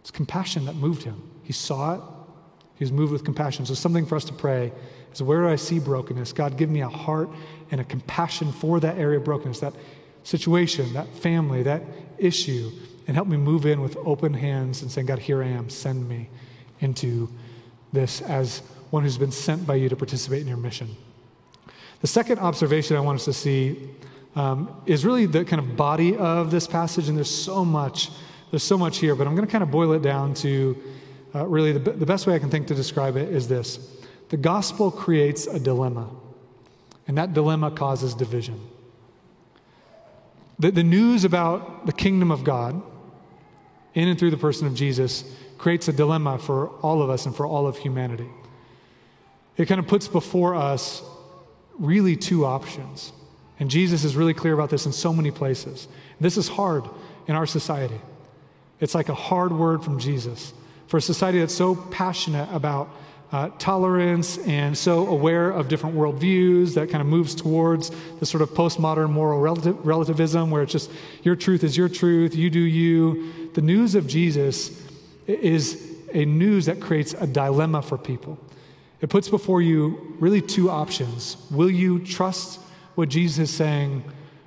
It's 0.00 0.10
compassion 0.10 0.64
that 0.66 0.74
moved 0.74 1.04
him. 1.04 1.30
He 1.42 1.52
saw 1.52 1.94
it, 1.94 2.00
he 2.76 2.84
was 2.84 2.92
moved 2.92 3.12
with 3.12 3.24
compassion. 3.24 3.66
So, 3.66 3.74
something 3.74 4.06
for 4.06 4.16
us 4.16 4.24
to 4.24 4.32
pray 4.32 4.72
is 5.12 5.22
where 5.22 5.42
do 5.42 5.48
I 5.48 5.56
see 5.56 5.78
brokenness? 5.78 6.32
God, 6.32 6.56
give 6.56 6.70
me 6.70 6.80
a 6.80 6.88
heart 6.88 7.28
and 7.70 7.80
a 7.80 7.84
compassion 7.84 8.52
for 8.52 8.80
that 8.80 8.98
area 8.98 9.18
of 9.18 9.24
brokenness, 9.24 9.60
that 9.60 9.74
situation, 10.24 10.92
that 10.94 11.08
family, 11.08 11.62
that 11.62 11.82
issue, 12.18 12.70
and 13.06 13.16
help 13.16 13.28
me 13.28 13.36
move 13.36 13.66
in 13.66 13.80
with 13.80 13.96
open 13.98 14.34
hands 14.34 14.82
and 14.82 14.90
saying, 14.90 15.06
God, 15.06 15.18
here 15.18 15.42
I 15.42 15.48
am, 15.48 15.68
send 15.68 16.08
me 16.08 16.28
into 16.80 17.30
this 17.92 18.20
as 18.22 18.60
one 18.90 19.02
who's 19.02 19.18
been 19.18 19.32
sent 19.32 19.66
by 19.66 19.76
you 19.76 19.88
to 19.88 19.96
participate 19.96 20.40
in 20.40 20.48
your 20.48 20.56
mission. 20.56 20.96
The 22.02 22.08
second 22.08 22.40
observation 22.40 22.96
I 22.96 23.00
want 23.00 23.20
us 23.20 23.24
to 23.26 23.32
see 23.32 23.88
um, 24.34 24.82
is 24.86 25.06
really 25.06 25.26
the 25.26 25.44
kind 25.44 25.60
of 25.60 25.76
body 25.76 26.16
of 26.16 26.50
this 26.50 26.66
passage, 26.66 27.08
and 27.08 27.16
there's 27.16 27.30
so 27.30 27.64
much, 27.64 28.10
there's 28.50 28.64
so 28.64 28.76
much 28.76 28.98
here, 28.98 29.14
but 29.14 29.26
I'm 29.26 29.34
going 29.36 29.46
to 29.46 29.50
kind 29.50 29.62
of 29.62 29.70
boil 29.70 29.92
it 29.92 30.02
down 30.02 30.34
to 30.34 30.76
uh, 31.34 31.46
really 31.46 31.72
the, 31.72 31.78
the 31.78 32.04
best 32.04 32.26
way 32.26 32.34
I 32.34 32.38
can 32.38 32.50
think 32.50 32.66
to 32.66 32.74
describe 32.74 33.16
it 33.16 33.32
is 33.32 33.48
this 33.48 33.78
the 34.28 34.36
gospel 34.36 34.90
creates 34.90 35.46
a 35.46 35.60
dilemma. 35.60 36.08
And 37.06 37.18
that 37.18 37.34
dilemma 37.34 37.70
causes 37.70 38.14
division. 38.14 38.60
The, 40.58 40.70
the 40.70 40.84
news 40.84 41.24
about 41.24 41.86
the 41.86 41.92
kingdom 41.92 42.30
of 42.30 42.44
God, 42.44 42.80
in 43.94 44.08
and 44.08 44.18
through 44.18 44.30
the 44.30 44.36
person 44.36 44.66
of 44.66 44.74
Jesus, 44.74 45.24
creates 45.58 45.88
a 45.88 45.92
dilemma 45.92 46.38
for 46.38 46.68
all 46.80 47.02
of 47.02 47.10
us 47.10 47.26
and 47.26 47.34
for 47.34 47.46
all 47.46 47.66
of 47.66 47.76
humanity. 47.76 48.28
It 49.56 49.66
kind 49.66 49.78
of 49.78 49.86
puts 49.86 50.08
before 50.08 50.54
us 50.54 51.02
really 51.82 52.16
two 52.16 52.46
options. 52.46 53.12
And 53.58 53.70
Jesus 53.70 54.04
is 54.04 54.16
really 54.16 54.34
clear 54.34 54.54
about 54.54 54.70
this 54.70 54.86
in 54.86 54.92
so 54.92 55.12
many 55.12 55.30
places. 55.30 55.88
This 56.20 56.38
is 56.38 56.48
hard 56.48 56.84
in 57.26 57.34
our 57.34 57.46
society. 57.46 58.00
It's 58.80 58.94
like 58.94 59.08
a 59.08 59.14
hard 59.14 59.52
word 59.52 59.84
from 59.84 59.98
Jesus. 59.98 60.54
For 60.86 60.96
a 60.96 61.02
society 61.02 61.40
that's 61.40 61.54
so 61.54 61.74
passionate 61.74 62.48
about 62.52 62.88
uh, 63.32 63.50
tolerance 63.58 64.38
and 64.46 64.76
so 64.76 65.06
aware 65.06 65.50
of 65.50 65.68
different 65.68 65.96
worldviews 65.96 66.74
that 66.74 66.90
kind 66.90 67.00
of 67.00 67.08
moves 67.08 67.34
towards 67.34 67.90
the 68.20 68.26
sort 68.26 68.42
of 68.42 68.50
postmodern 68.50 69.10
moral 69.10 69.40
relativ- 69.40 69.84
relativism 69.84 70.50
where 70.50 70.62
it's 70.62 70.72
just 70.72 70.90
your 71.22 71.34
truth 71.34 71.64
is 71.64 71.76
your 71.76 71.88
truth, 71.88 72.34
you 72.34 72.50
do 72.50 72.60
you. 72.60 73.50
The 73.54 73.62
news 73.62 73.94
of 73.94 74.06
Jesus 74.06 74.82
is 75.26 75.90
a 76.12 76.24
news 76.26 76.66
that 76.66 76.80
creates 76.80 77.14
a 77.14 77.26
dilemma 77.26 77.80
for 77.82 77.96
people. 77.96 78.38
It 79.02 79.10
puts 79.10 79.28
before 79.28 79.60
you 79.60 80.16
really 80.20 80.40
two 80.40 80.70
options. 80.70 81.36
Will 81.50 81.70
you 81.70 81.98
trust 81.98 82.60
what 82.94 83.08
Jesus 83.08 83.50
is 83.50 83.54
saying 83.54 84.04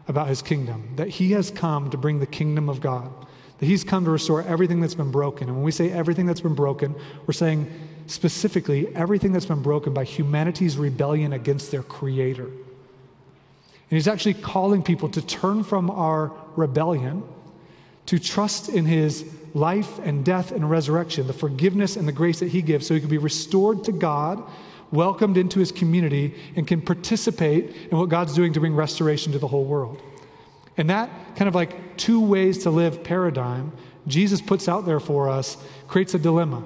about 0.07 0.29
his 0.29 0.41
kingdom? 0.41 0.93
That 0.95 1.09
he 1.09 1.33
has 1.33 1.51
come 1.51 1.89
to 1.91 1.97
bring 1.97 2.19
the 2.19 2.25
kingdom 2.25 2.69
of 2.69 2.79
God, 2.79 3.11
that 3.59 3.65
he's 3.65 3.83
come 3.83 4.05
to 4.05 4.11
restore 4.11 4.41
everything 4.43 4.79
that's 4.79 4.95
been 4.95 5.11
broken. 5.11 5.49
And 5.49 5.57
when 5.57 5.65
we 5.65 5.71
say 5.71 5.91
everything 5.91 6.25
that's 6.25 6.41
been 6.41 6.55
broken, 6.55 6.95
we're 7.27 7.33
saying 7.33 7.69
specifically 8.07 8.95
everything 8.95 9.33
that's 9.33 9.45
been 9.45 9.61
broken 9.61 9.93
by 9.93 10.05
humanity's 10.05 10.77
rebellion 10.77 11.33
against 11.33 11.69
their 11.71 11.83
creator. 11.83 12.45
And 12.45 13.97
he's 13.97 14.07
actually 14.07 14.35
calling 14.35 14.81
people 14.81 15.09
to 15.09 15.21
turn 15.21 15.63
from 15.63 15.91
our 15.91 16.31
rebellion 16.55 17.23
to 18.05 18.19
trust 18.19 18.69
in 18.69 18.85
his 18.85 19.29
life 19.55 19.99
and 19.99 20.23
death 20.23 20.51
and 20.51 20.69
resurrection, 20.69 21.25
the 21.27 21.33
forgiveness 21.33 21.95
and 21.95 22.07
the 22.07 22.11
grace 22.11 22.39
that 22.41 22.49
he 22.49 22.61
gives, 22.61 22.85
so 22.85 22.93
he 22.93 22.99
can 22.99 23.09
be 23.09 23.17
restored 23.17 23.85
to 23.85 23.91
God, 23.93 24.43
welcomed 24.91 25.37
into 25.37 25.59
his 25.59 25.71
community, 25.71 26.35
and 26.57 26.67
can 26.67 26.81
participate 26.81 27.73
in 27.89 27.97
what 27.97 28.09
God's 28.09 28.35
doing 28.35 28.51
to 28.53 28.59
bring 28.59 28.75
restoration 28.75 29.31
to 29.31 29.39
the 29.39 29.47
whole 29.47 29.63
world. 29.63 30.01
And 30.77 30.89
that 30.89 31.09
kind 31.37 31.47
of 31.47 31.55
like 31.55 31.95
two 31.95 32.19
ways 32.19 32.63
to 32.63 32.69
live 32.69 33.01
paradigm, 33.01 33.71
Jesus 34.07 34.41
puts 34.41 34.67
out 34.67 34.85
there 34.85 34.99
for 34.99 35.29
us, 35.29 35.57
creates 35.87 36.13
a 36.13 36.19
dilemma. 36.19 36.61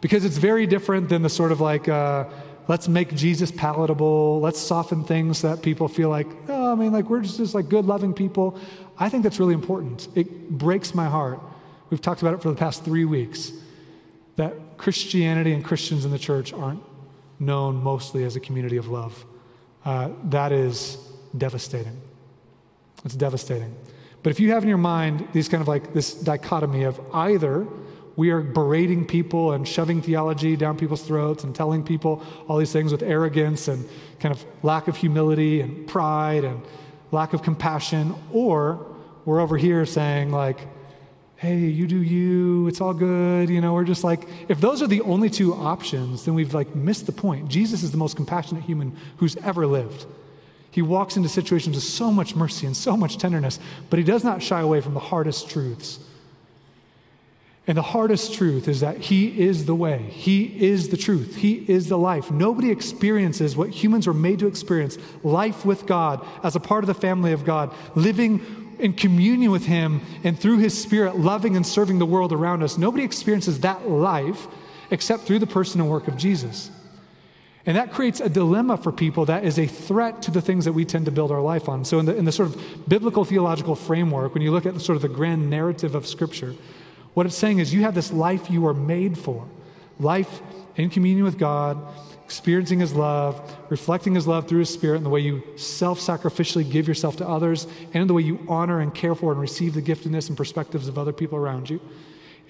Because 0.00 0.24
it's 0.24 0.38
very 0.38 0.66
different 0.66 1.08
than 1.08 1.22
the 1.22 1.30
sort 1.30 1.52
of 1.52 1.60
like, 1.60 1.88
uh, 1.88 2.24
let's 2.66 2.88
make 2.88 3.14
Jesus 3.14 3.52
palatable, 3.52 4.40
let's 4.40 4.58
soften 4.60 5.04
things 5.04 5.38
so 5.38 5.54
that 5.54 5.62
people 5.62 5.86
feel 5.86 6.08
like, 6.08 6.26
oh, 6.48 6.72
I 6.72 6.74
mean, 6.74 6.92
like 6.92 7.08
we're 7.08 7.20
just, 7.20 7.36
just 7.36 7.54
like 7.54 7.68
good, 7.68 7.86
loving 7.86 8.12
people. 8.12 8.58
I 8.98 9.08
think 9.08 9.22
that's 9.22 9.38
really 9.38 9.54
important. 9.54 10.08
It 10.16 10.50
breaks 10.50 10.92
my 10.92 11.06
heart. 11.06 11.40
We've 11.90 12.00
talked 12.00 12.22
about 12.22 12.34
it 12.34 12.42
for 12.42 12.50
the 12.50 12.56
past 12.56 12.84
three 12.84 13.04
weeks 13.04 13.52
that 14.36 14.54
Christianity 14.76 15.52
and 15.52 15.64
Christians 15.64 16.04
in 16.04 16.10
the 16.10 16.18
church 16.18 16.52
aren't 16.52 16.82
known 17.38 17.82
mostly 17.82 18.24
as 18.24 18.36
a 18.36 18.40
community 18.40 18.76
of 18.76 18.88
love. 18.88 19.24
Uh, 19.84 20.10
that 20.24 20.52
is 20.52 20.98
devastating. 21.36 22.00
It's 23.04 23.14
devastating. 23.14 23.74
But 24.22 24.30
if 24.30 24.40
you 24.40 24.50
have 24.50 24.62
in 24.64 24.68
your 24.68 24.78
mind 24.78 25.28
these 25.32 25.48
kind 25.48 25.60
of 25.60 25.68
like 25.68 25.94
this 25.94 26.12
dichotomy 26.14 26.82
of 26.84 27.00
either 27.14 27.66
we 28.16 28.30
are 28.30 28.40
berating 28.40 29.06
people 29.06 29.52
and 29.52 29.68
shoving 29.68 30.00
theology 30.00 30.56
down 30.56 30.76
people's 30.78 31.02
throats 31.02 31.44
and 31.44 31.54
telling 31.54 31.84
people 31.84 32.22
all 32.48 32.56
these 32.56 32.72
things 32.72 32.90
with 32.90 33.02
arrogance 33.02 33.68
and 33.68 33.86
kind 34.20 34.34
of 34.34 34.44
lack 34.62 34.88
of 34.88 34.96
humility 34.96 35.60
and 35.60 35.86
pride 35.86 36.42
and 36.42 36.62
lack 37.12 37.34
of 37.34 37.42
compassion, 37.42 38.14
or 38.32 38.86
we're 39.26 39.40
over 39.40 39.58
here 39.58 39.84
saying, 39.84 40.30
like, 40.30 40.58
hey, 41.36 41.58
you 41.58 41.86
do 41.86 42.02
you, 42.02 42.66
it's 42.66 42.80
all 42.80 42.94
good, 42.94 43.50
you 43.50 43.60
know, 43.60 43.74
we're 43.74 43.84
just 43.84 44.04
like, 44.04 44.26
if 44.48 44.60
those 44.60 44.82
are 44.82 44.86
the 44.86 45.02
only 45.02 45.28
two 45.28 45.52
options, 45.52 46.24
then 46.24 46.34
we've 46.34 46.54
like 46.54 46.74
missed 46.74 47.06
the 47.06 47.12
point. 47.12 47.48
Jesus 47.48 47.82
is 47.82 47.90
the 47.90 47.98
most 47.98 48.16
compassionate 48.16 48.64
human 48.64 48.96
who's 49.18 49.36
ever 49.38 49.66
lived. 49.66 50.06
He 50.70 50.82
walks 50.82 51.16
into 51.16 51.28
situations 51.28 51.76
with 51.76 51.84
so 51.84 52.10
much 52.10 52.34
mercy 52.34 52.66
and 52.66 52.76
so 52.76 52.96
much 52.96 53.18
tenderness, 53.18 53.58
but 53.90 53.98
he 53.98 54.04
does 54.04 54.24
not 54.24 54.42
shy 54.42 54.60
away 54.60 54.80
from 54.80 54.94
the 54.94 55.00
hardest 55.00 55.50
truths. 55.50 55.98
And 57.66 57.76
the 57.76 57.82
hardest 57.82 58.34
truth 58.34 58.68
is 58.68 58.80
that 58.80 58.98
He 58.98 59.40
is 59.40 59.64
the 59.64 59.74
way. 59.74 59.98
He 59.98 60.44
is 60.44 60.90
the 60.90 60.96
truth. 60.96 61.34
He 61.34 61.54
is 61.68 61.88
the 61.88 61.98
life. 61.98 62.30
Nobody 62.30 62.70
experiences 62.70 63.56
what 63.56 63.70
humans 63.70 64.06
were 64.06 64.14
made 64.14 64.38
to 64.38 64.46
experience 64.46 64.98
life 65.24 65.64
with 65.64 65.84
God 65.84 66.24
as 66.44 66.54
a 66.54 66.60
part 66.60 66.84
of 66.84 66.86
the 66.86 66.94
family 66.94 67.32
of 67.32 67.44
God, 67.44 67.74
living 67.96 68.65
in 68.78 68.92
communion 68.92 69.50
with 69.50 69.66
Him 69.66 70.00
and 70.24 70.38
through 70.38 70.58
His 70.58 70.80
Spirit, 70.80 71.16
loving 71.16 71.56
and 71.56 71.66
serving 71.66 71.98
the 71.98 72.06
world 72.06 72.32
around 72.32 72.62
us. 72.62 72.78
Nobody 72.78 73.04
experiences 73.04 73.60
that 73.60 73.88
life 73.88 74.46
except 74.90 75.24
through 75.24 75.40
the 75.40 75.46
person 75.46 75.80
and 75.80 75.90
work 75.90 76.08
of 76.08 76.16
Jesus. 76.16 76.70
And 77.66 77.76
that 77.76 77.92
creates 77.92 78.20
a 78.20 78.28
dilemma 78.28 78.76
for 78.76 78.92
people 78.92 79.24
that 79.24 79.44
is 79.44 79.58
a 79.58 79.66
threat 79.66 80.22
to 80.22 80.30
the 80.30 80.40
things 80.40 80.64
that 80.66 80.72
we 80.72 80.84
tend 80.84 81.06
to 81.06 81.10
build 81.10 81.32
our 81.32 81.40
life 81.40 81.68
on. 81.68 81.84
So, 81.84 81.98
in 81.98 82.06
the, 82.06 82.16
in 82.16 82.24
the 82.24 82.30
sort 82.30 82.50
of 82.50 82.88
biblical 82.88 83.24
theological 83.24 83.74
framework, 83.74 84.34
when 84.34 84.42
you 84.42 84.52
look 84.52 84.66
at 84.66 84.80
sort 84.80 84.94
of 84.94 85.02
the 85.02 85.08
grand 85.08 85.50
narrative 85.50 85.96
of 85.96 86.06
Scripture, 86.06 86.54
what 87.14 87.26
it's 87.26 87.36
saying 87.36 87.58
is 87.58 87.74
you 87.74 87.82
have 87.82 87.94
this 87.94 88.12
life 88.12 88.50
you 88.50 88.66
are 88.68 88.74
made 88.74 89.18
for 89.18 89.48
life 89.98 90.40
in 90.76 90.90
communion 90.90 91.24
with 91.24 91.38
God, 91.38 91.78
experiencing 92.24 92.80
His 92.80 92.94
love, 92.94 93.56
reflecting 93.70 94.14
His 94.14 94.26
love 94.26 94.48
through 94.48 94.60
His 94.60 94.72
Spirit 94.72 94.98
in 94.98 95.04
the 95.04 95.10
way 95.10 95.20
you 95.20 95.42
self 95.56 96.00
sacrificially 96.00 96.68
give 96.68 96.86
yourself 96.88 97.16
to 97.16 97.28
others, 97.28 97.66
and 97.92 97.96
in 97.96 98.06
the 98.06 98.14
way 98.14 98.22
you 98.22 98.44
honor 98.48 98.80
and 98.80 98.94
care 98.94 99.14
for 99.14 99.32
and 99.32 99.40
receive 99.40 99.74
the 99.74 99.82
giftedness 99.82 100.28
and 100.28 100.36
perspectives 100.36 100.88
of 100.88 100.98
other 100.98 101.12
people 101.12 101.38
around 101.38 101.70
you. 101.70 101.80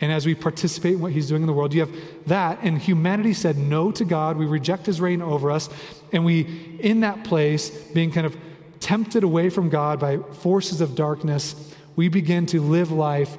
And 0.01 0.13
as 0.13 0.27
we 0.27 0.35
participate 0.35 0.95
in 0.95 1.01
what 1.01 1.13
He's 1.13 1.29
doing 1.29 1.43
in 1.43 1.47
the 1.47 1.53
world, 1.53 1.73
you 1.73 1.81
have 1.81 1.95
that. 2.27 2.59
And 2.63 2.79
humanity 2.79 3.33
said 3.33 3.57
no 3.57 3.91
to 3.93 4.05
God. 4.05 4.37
We 4.37 4.47
reject 4.47 4.87
His 4.87 5.01
reign 5.01 5.23
over 5.23 5.51
us. 5.51 5.71
And 6.13 6.25
we, 6.25 6.79
in 6.81 7.01
that 7.01 7.25
place, 7.25 7.71
being 7.71 8.11
kind 8.11 8.27
of 8.27 8.37
tempted 8.81 9.25
away 9.25 9.49
from 9.49 9.71
God 9.71 9.99
by 9.99 10.19
forces 10.19 10.81
of 10.81 10.95
darkness, 10.95 11.75
we 11.97 12.09
begin 12.09 12.45
to 12.47 12.61
live 12.61 12.93
life 12.93 13.39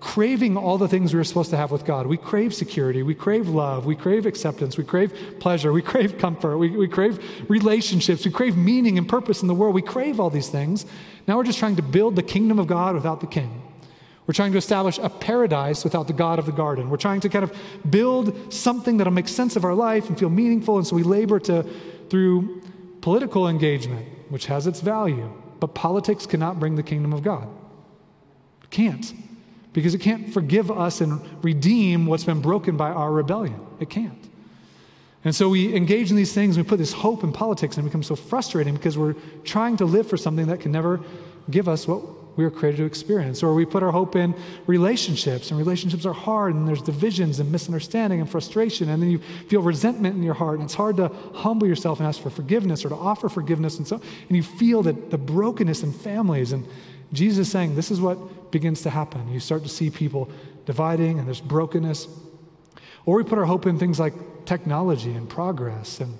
craving 0.00 0.56
all 0.56 0.78
the 0.78 0.88
things 0.88 1.12
we 1.12 1.18
were 1.18 1.24
supposed 1.24 1.50
to 1.50 1.56
have 1.56 1.72
with 1.72 1.84
God. 1.84 2.06
We 2.06 2.16
crave 2.16 2.54
security, 2.54 3.02
we 3.02 3.14
crave 3.14 3.48
love, 3.48 3.84
we 3.84 3.96
crave 3.96 4.26
acceptance, 4.26 4.76
we 4.76 4.84
crave 4.84 5.36
pleasure, 5.40 5.72
we 5.72 5.82
crave 5.82 6.18
comfort, 6.18 6.58
we, 6.58 6.70
we 6.70 6.86
crave 6.86 7.20
relationships, 7.48 8.24
we 8.24 8.30
crave 8.30 8.56
meaning 8.56 8.96
and 8.96 9.08
purpose 9.08 9.42
in 9.42 9.48
the 9.48 9.54
world. 9.54 9.74
We 9.74 9.82
crave 9.82 10.20
all 10.20 10.30
these 10.30 10.48
things. 10.48 10.86
Now 11.26 11.36
we're 11.36 11.44
just 11.44 11.58
trying 11.58 11.76
to 11.76 11.82
build 11.82 12.16
the 12.16 12.22
kingdom 12.22 12.58
of 12.58 12.66
God 12.66 12.94
without 12.94 13.20
the 13.20 13.26
king. 13.26 13.62
We're 14.26 14.34
trying 14.34 14.52
to 14.52 14.58
establish 14.58 14.98
a 14.98 15.08
paradise 15.08 15.84
without 15.84 16.06
the 16.06 16.12
God 16.12 16.38
of 16.38 16.46
the 16.46 16.52
garden. 16.52 16.90
We're 16.90 16.98
trying 16.98 17.20
to 17.20 17.28
kind 17.28 17.44
of 17.44 17.56
build 17.88 18.52
something 18.52 18.98
that'll 18.98 19.12
make 19.12 19.26
sense 19.26 19.56
of 19.56 19.64
our 19.64 19.74
life 19.74 20.08
and 20.08 20.18
feel 20.18 20.30
meaningful. 20.30 20.76
And 20.76 20.86
so 20.86 20.96
we 20.96 21.02
labor 21.02 21.40
to, 21.40 21.64
through 22.10 22.60
political 23.00 23.48
engagement, 23.48 24.06
which 24.28 24.46
has 24.46 24.66
its 24.66 24.80
value. 24.80 25.32
But 25.60 25.68
politics 25.68 26.26
cannot 26.26 26.60
bring 26.60 26.76
the 26.76 26.82
kingdom 26.82 27.14
of 27.14 27.22
God. 27.22 27.48
It 28.62 28.70
can't 28.70 29.14
because 29.72 29.94
it 29.94 30.00
can't 30.00 30.32
forgive 30.32 30.70
us 30.70 31.00
and 31.00 31.20
redeem 31.44 32.06
what's 32.06 32.24
been 32.24 32.40
broken 32.40 32.76
by 32.76 32.90
our 32.90 33.12
rebellion. 33.12 33.60
It 33.80 33.90
can't. 33.90 34.28
And 35.24 35.34
so 35.34 35.48
we 35.48 35.74
engage 35.74 36.10
in 36.10 36.16
these 36.16 36.32
things, 36.32 36.56
we 36.56 36.62
put 36.62 36.78
this 36.78 36.92
hope 36.92 37.24
in 37.24 37.32
politics, 37.32 37.76
and 37.76 37.84
it 37.84 37.90
becomes 37.90 38.06
so 38.06 38.16
frustrating 38.16 38.74
because 38.74 38.96
we're 38.96 39.14
trying 39.44 39.76
to 39.78 39.84
live 39.84 40.08
for 40.08 40.16
something 40.16 40.46
that 40.46 40.60
can 40.60 40.72
never 40.72 41.00
give 41.50 41.68
us 41.68 41.88
what 41.88 42.02
we 42.36 42.44
were 42.44 42.50
created 42.52 42.76
to 42.76 42.84
experience. 42.84 43.42
Or 43.42 43.52
we 43.52 43.66
put 43.66 43.82
our 43.82 43.90
hope 43.90 44.14
in 44.14 44.32
relationships, 44.68 45.50
and 45.50 45.58
relationships 45.58 46.06
are 46.06 46.12
hard, 46.12 46.54
and 46.54 46.68
there's 46.68 46.80
divisions 46.80 47.40
and 47.40 47.50
misunderstanding 47.50 48.20
and 48.20 48.30
frustration, 48.30 48.88
and 48.88 49.02
then 49.02 49.10
you 49.10 49.18
feel 49.48 49.60
resentment 49.60 50.14
in 50.14 50.22
your 50.22 50.34
heart, 50.34 50.60
and 50.60 50.64
it's 50.64 50.74
hard 50.74 50.96
to 50.98 51.08
humble 51.34 51.66
yourself 51.66 51.98
and 51.98 52.06
ask 52.06 52.22
for 52.22 52.30
forgiveness 52.30 52.84
or 52.84 52.90
to 52.90 52.94
offer 52.94 53.28
forgiveness, 53.28 53.78
and 53.78 53.88
so 53.88 54.00
and 54.28 54.36
you 54.36 54.42
feel 54.44 54.84
that 54.84 55.10
the 55.10 55.18
brokenness 55.18 55.82
in 55.82 55.92
families. 55.92 56.52
And 56.52 56.64
Jesus 57.12 57.46
is 57.46 57.52
saying, 57.52 57.74
This 57.74 57.90
is 57.90 58.00
what 58.00 58.50
begins 58.50 58.82
to 58.82 58.90
happen. 58.90 59.28
You 59.32 59.40
start 59.40 59.62
to 59.62 59.68
see 59.68 59.90
people 59.90 60.30
dividing, 60.66 61.18
and 61.18 61.26
there's 61.26 61.40
brokenness. 61.40 62.08
Or 63.06 63.16
we 63.16 63.24
put 63.24 63.38
our 63.38 63.46
hope 63.46 63.66
in 63.66 63.78
things 63.78 63.98
like 63.98 64.12
technology 64.44 65.12
and 65.12 65.28
progress. 65.28 66.00
And, 66.00 66.10
you 66.10 66.18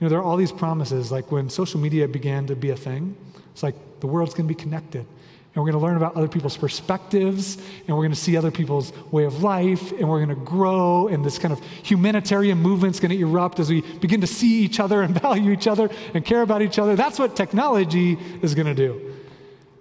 know, 0.00 0.08
there 0.08 0.18
are 0.18 0.24
all 0.24 0.36
these 0.36 0.52
promises. 0.52 1.12
Like 1.12 1.30
when 1.30 1.48
social 1.48 1.78
media 1.78 2.08
began 2.08 2.46
to 2.48 2.56
be 2.56 2.70
a 2.70 2.76
thing, 2.76 3.16
it's 3.52 3.62
like 3.62 3.76
the 4.00 4.08
world's 4.08 4.34
going 4.34 4.48
to 4.48 4.54
be 4.54 4.60
connected. 4.60 5.06
And 5.54 5.62
we're 5.62 5.70
going 5.70 5.80
to 5.80 5.86
learn 5.86 5.96
about 5.96 6.16
other 6.16 6.26
people's 6.26 6.56
perspectives, 6.56 7.56
and 7.86 7.96
we're 7.96 8.02
going 8.02 8.10
to 8.10 8.16
see 8.16 8.36
other 8.36 8.50
people's 8.50 8.92
way 9.12 9.24
of 9.24 9.44
life, 9.44 9.92
and 9.92 10.08
we're 10.08 10.24
going 10.24 10.36
to 10.36 10.44
grow, 10.44 11.06
and 11.06 11.24
this 11.24 11.38
kind 11.38 11.52
of 11.52 11.60
humanitarian 11.84 12.58
movement's 12.58 12.98
going 12.98 13.16
to 13.16 13.20
erupt 13.20 13.60
as 13.60 13.70
we 13.70 13.82
begin 13.98 14.20
to 14.20 14.26
see 14.26 14.64
each 14.64 14.80
other 14.80 15.02
and 15.02 15.20
value 15.22 15.52
each 15.52 15.68
other 15.68 15.88
and 16.12 16.24
care 16.24 16.42
about 16.42 16.60
each 16.60 16.80
other. 16.80 16.96
That's 16.96 17.20
what 17.20 17.36
technology 17.36 18.18
is 18.42 18.56
going 18.56 18.66
to 18.66 18.74
do. 18.74 19.13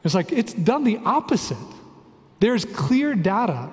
It's 0.04 0.14
like 0.14 0.32
it's 0.32 0.54
done 0.54 0.84
the 0.84 0.98
opposite. 1.06 1.58
There's 2.40 2.66
clear 2.66 3.16
data 3.16 3.70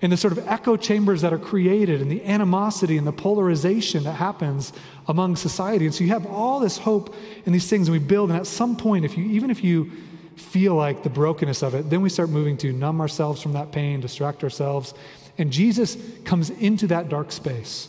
in 0.00 0.10
the 0.10 0.16
sort 0.16 0.32
of 0.32 0.46
echo 0.48 0.76
chambers 0.76 1.22
that 1.22 1.32
are 1.32 1.38
created 1.38 2.00
and 2.00 2.10
the 2.10 2.24
animosity 2.24 2.98
and 2.98 3.06
the 3.06 3.12
polarization 3.12 4.02
that 4.02 4.14
happens 4.14 4.72
among 5.06 5.36
society. 5.36 5.84
And 5.84 5.94
so 5.94 6.02
you 6.02 6.10
have 6.10 6.26
all 6.26 6.58
this 6.58 6.78
hope 6.78 7.14
in 7.46 7.52
these 7.52 7.70
things 7.70 7.86
and 7.86 7.92
we 7.92 8.04
build, 8.04 8.30
and 8.30 8.38
at 8.38 8.48
some 8.48 8.76
point, 8.76 9.04
if 9.04 9.16
you 9.16 9.24
even 9.24 9.50
if 9.50 9.62
you 9.62 9.92
feel 10.36 10.74
like 10.74 11.02
the 11.02 11.10
brokenness 11.10 11.62
of 11.62 11.74
it, 11.74 11.88
then 11.90 12.02
we 12.02 12.08
start 12.08 12.30
moving 12.30 12.56
to 12.56 12.72
numb 12.72 13.00
ourselves 13.00 13.40
from 13.40 13.52
that 13.52 13.70
pain, 13.70 14.00
distract 14.00 14.42
ourselves. 14.42 14.94
And 15.38 15.52
Jesus 15.52 15.96
comes 16.24 16.50
into 16.50 16.88
that 16.88 17.08
dark 17.08 17.30
space. 17.30 17.88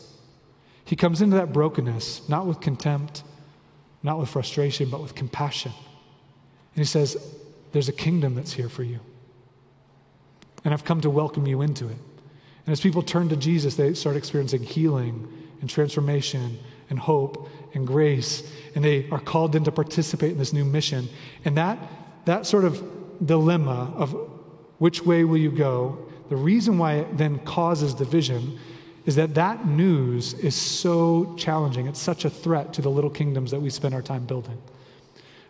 He 0.86 0.96
comes 0.96 1.22
into 1.22 1.38
that 1.38 1.54
brokenness, 1.54 2.28
not 2.30 2.46
with 2.46 2.60
contempt, 2.60 3.24
not 4.04 4.20
with 4.20 4.30
frustration, 4.30 4.90
but 4.90 5.02
with 5.02 5.16
compassion. 5.16 5.72
And 6.76 6.80
he 6.82 6.86
says, 6.86 7.18
There's 7.74 7.90
a 7.90 7.94
kingdom 7.94 8.36
that's 8.36 8.54
here 8.54 8.70
for 8.70 8.84
you 8.84 9.02
and 10.64 10.74
I've 10.74 10.86
come 10.86 11.02
to 11.02 11.10
welcome 11.10 11.46
you 11.46 11.62
into 11.62 11.88
it. 11.88 11.98
And 12.66 12.72
as 12.72 12.80
people 12.80 13.02
turn 13.02 13.30
to 13.30 13.36
Jesus, 13.36 13.76
they 13.76 13.94
start 13.94 14.16
experiencing 14.16 14.64
healing 14.64 15.28
and 15.60 15.70
transformation 15.70 16.60
and 16.90 16.98
hope 17.00 17.50
and 17.74 17.86
grace, 17.86 18.50
and 18.76 18.84
they 18.84 19.10
are 19.10 19.20
called 19.20 19.56
in 19.56 19.64
to 19.64 19.72
participate 19.72 20.32
in 20.32 20.38
this 20.38 20.54
new 20.54 20.64
mission. 20.64 21.10
And 21.44 21.58
that, 21.58 21.80
that 22.26 22.46
sort 22.46 22.66
of 22.66 23.26
dilemma 23.26 23.94
of 23.96 24.16
which 24.78 25.02
way 25.04 25.24
will 25.24 25.38
you 25.38 25.52
go, 25.52 25.98
the 26.30 26.36
reason 26.36 26.78
why 26.78 26.96
it 26.96 27.18
then 27.18 27.40
causes 27.40 27.94
division 27.94 28.60
is 29.06 29.16
that 29.16 29.36
that 29.36 29.66
news 29.68 30.34
is 30.36 30.56
so 30.56 31.36
challenging. 31.38 31.88
It's 31.88 32.00
such 32.00 32.24
a 32.24 32.30
threat 32.30 32.74
to 32.74 32.82
the 32.82 32.90
little 32.90 33.10
kingdoms 33.10 33.52
that 33.52 33.62
we 33.62 33.70
spend 33.70 33.94
our 33.94 34.02
time 34.02 34.26
building. 34.26 34.62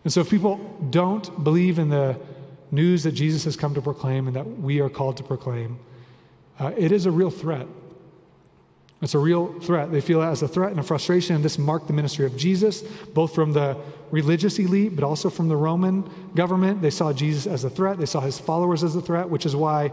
And 0.03 0.11
so 0.11 0.21
if 0.21 0.29
people 0.29 0.57
don't 0.89 1.43
believe 1.43 1.79
in 1.79 1.89
the 1.89 2.19
news 2.71 3.03
that 3.03 3.13
Jesus 3.13 3.43
has 3.45 3.55
come 3.55 3.73
to 3.75 3.81
proclaim 3.81 4.27
and 4.27 4.35
that 4.35 4.59
we 4.59 4.81
are 4.81 4.89
called 4.89 5.17
to 5.17 5.23
proclaim, 5.23 5.79
uh, 6.59 6.71
it 6.77 6.91
is 6.91 7.05
a 7.05 7.11
real 7.11 7.29
threat. 7.29 7.67
It's 9.01 9.15
a 9.15 9.19
real 9.19 9.59
threat. 9.59 9.91
They 9.91 10.01
feel 10.01 10.21
it 10.21 10.27
as 10.27 10.41
a 10.41 10.47
threat 10.47 10.71
and 10.71 10.79
a 10.79 10.83
frustration, 10.83 11.35
and 11.35 11.43
this 11.43 11.57
marked 11.57 11.87
the 11.87 11.93
ministry 11.93 12.25
of 12.25 12.37
Jesus, 12.37 12.81
both 13.13 13.35
from 13.35 13.51
the 13.51 13.77
religious 14.11 14.59
elite, 14.59 14.95
but 14.95 15.03
also 15.03 15.29
from 15.29 15.49
the 15.49 15.57
Roman 15.57 16.09
government. 16.35 16.81
They 16.81 16.89
saw 16.89 17.11
Jesus 17.11 17.45
as 17.45 17.65
a 17.65 17.69
threat, 17.69 17.97
they 17.97 18.05
saw 18.05 18.21
his 18.21 18.39
followers 18.39 18.83
as 18.83 18.95
a 18.95 19.01
threat, 19.01 19.29
which 19.29 19.45
is 19.45 19.55
why 19.55 19.91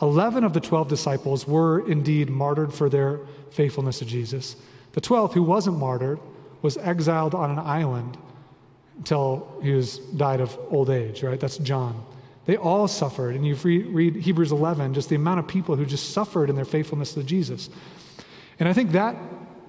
11 0.00 0.44
of 0.44 0.52
the 0.52 0.60
12 0.60 0.88
disciples 0.88 1.46
were 1.46 1.86
indeed 1.88 2.30
martyred 2.30 2.72
for 2.72 2.88
their 2.88 3.20
faithfulness 3.50 3.98
to 3.98 4.04
Jesus. 4.04 4.56
The 4.92 5.00
12th, 5.00 5.32
who 5.32 5.42
wasn't 5.42 5.78
martyred, 5.78 6.20
was 6.62 6.76
exiled 6.78 7.34
on 7.34 7.50
an 7.50 7.58
island 7.58 8.16
until 9.00 9.58
he 9.62 9.72
was 9.72 9.96
died 9.98 10.42
of 10.42 10.58
old 10.68 10.90
age, 10.90 11.22
right? 11.22 11.40
That's 11.40 11.56
John. 11.56 12.04
They 12.44 12.58
all 12.58 12.86
suffered. 12.86 13.34
And 13.34 13.46
you 13.46 13.54
read 13.54 14.14
Hebrews 14.14 14.52
11, 14.52 14.92
just 14.92 15.08
the 15.08 15.16
amount 15.16 15.40
of 15.40 15.48
people 15.48 15.74
who 15.74 15.86
just 15.86 16.10
suffered 16.10 16.50
in 16.50 16.56
their 16.56 16.66
faithfulness 16.66 17.14
to 17.14 17.22
Jesus. 17.22 17.70
And 18.58 18.68
I 18.68 18.74
think 18.74 18.92
that, 18.92 19.16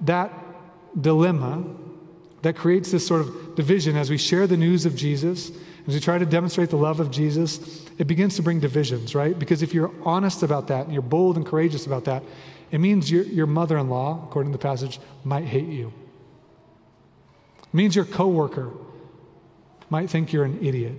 that 0.02 0.30
dilemma 1.00 1.64
that 2.42 2.56
creates 2.56 2.90
this 2.90 3.06
sort 3.06 3.22
of 3.22 3.54
division 3.54 3.96
as 3.96 4.10
we 4.10 4.18
share 4.18 4.46
the 4.46 4.56
news 4.56 4.84
of 4.84 4.94
Jesus, 4.94 5.50
as 5.86 5.94
we 5.94 6.00
try 6.00 6.18
to 6.18 6.26
demonstrate 6.26 6.68
the 6.68 6.76
love 6.76 7.00
of 7.00 7.10
Jesus, 7.10 7.86
it 7.96 8.06
begins 8.06 8.36
to 8.36 8.42
bring 8.42 8.60
divisions, 8.60 9.14
right? 9.14 9.38
Because 9.38 9.62
if 9.62 9.72
you're 9.72 9.92
honest 10.04 10.42
about 10.42 10.66
that 10.66 10.84
and 10.84 10.92
you're 10.92 11.00
bold 11.00 11.36
and 11.36 11.46
courageous 11.46 11.86
about 11.86 12.04
that, 12.04 12.22
it 12.70 12.78
means 12.78 13.10
your, 13.10 13.22
your 13.24 13.46
mother 13.46 13.78
in 13.78 13.88
law, 13.88 14.22
according 14.26 14.52
to 14.52 14.58
the 14.58 14.62
passage, 14.62 15.00
might 15.24 15.44
hate 15.44 15.68
you. 15.68 15.90
It 17.62 17.74
means 17.74 17.96
your 17.96 18.04
coworker 18.04 18.70
might 19.92 20.08
think 20.08 20.32
you're 20.32 20.44
an 20.44 20.58
idiot. 20.64 20.94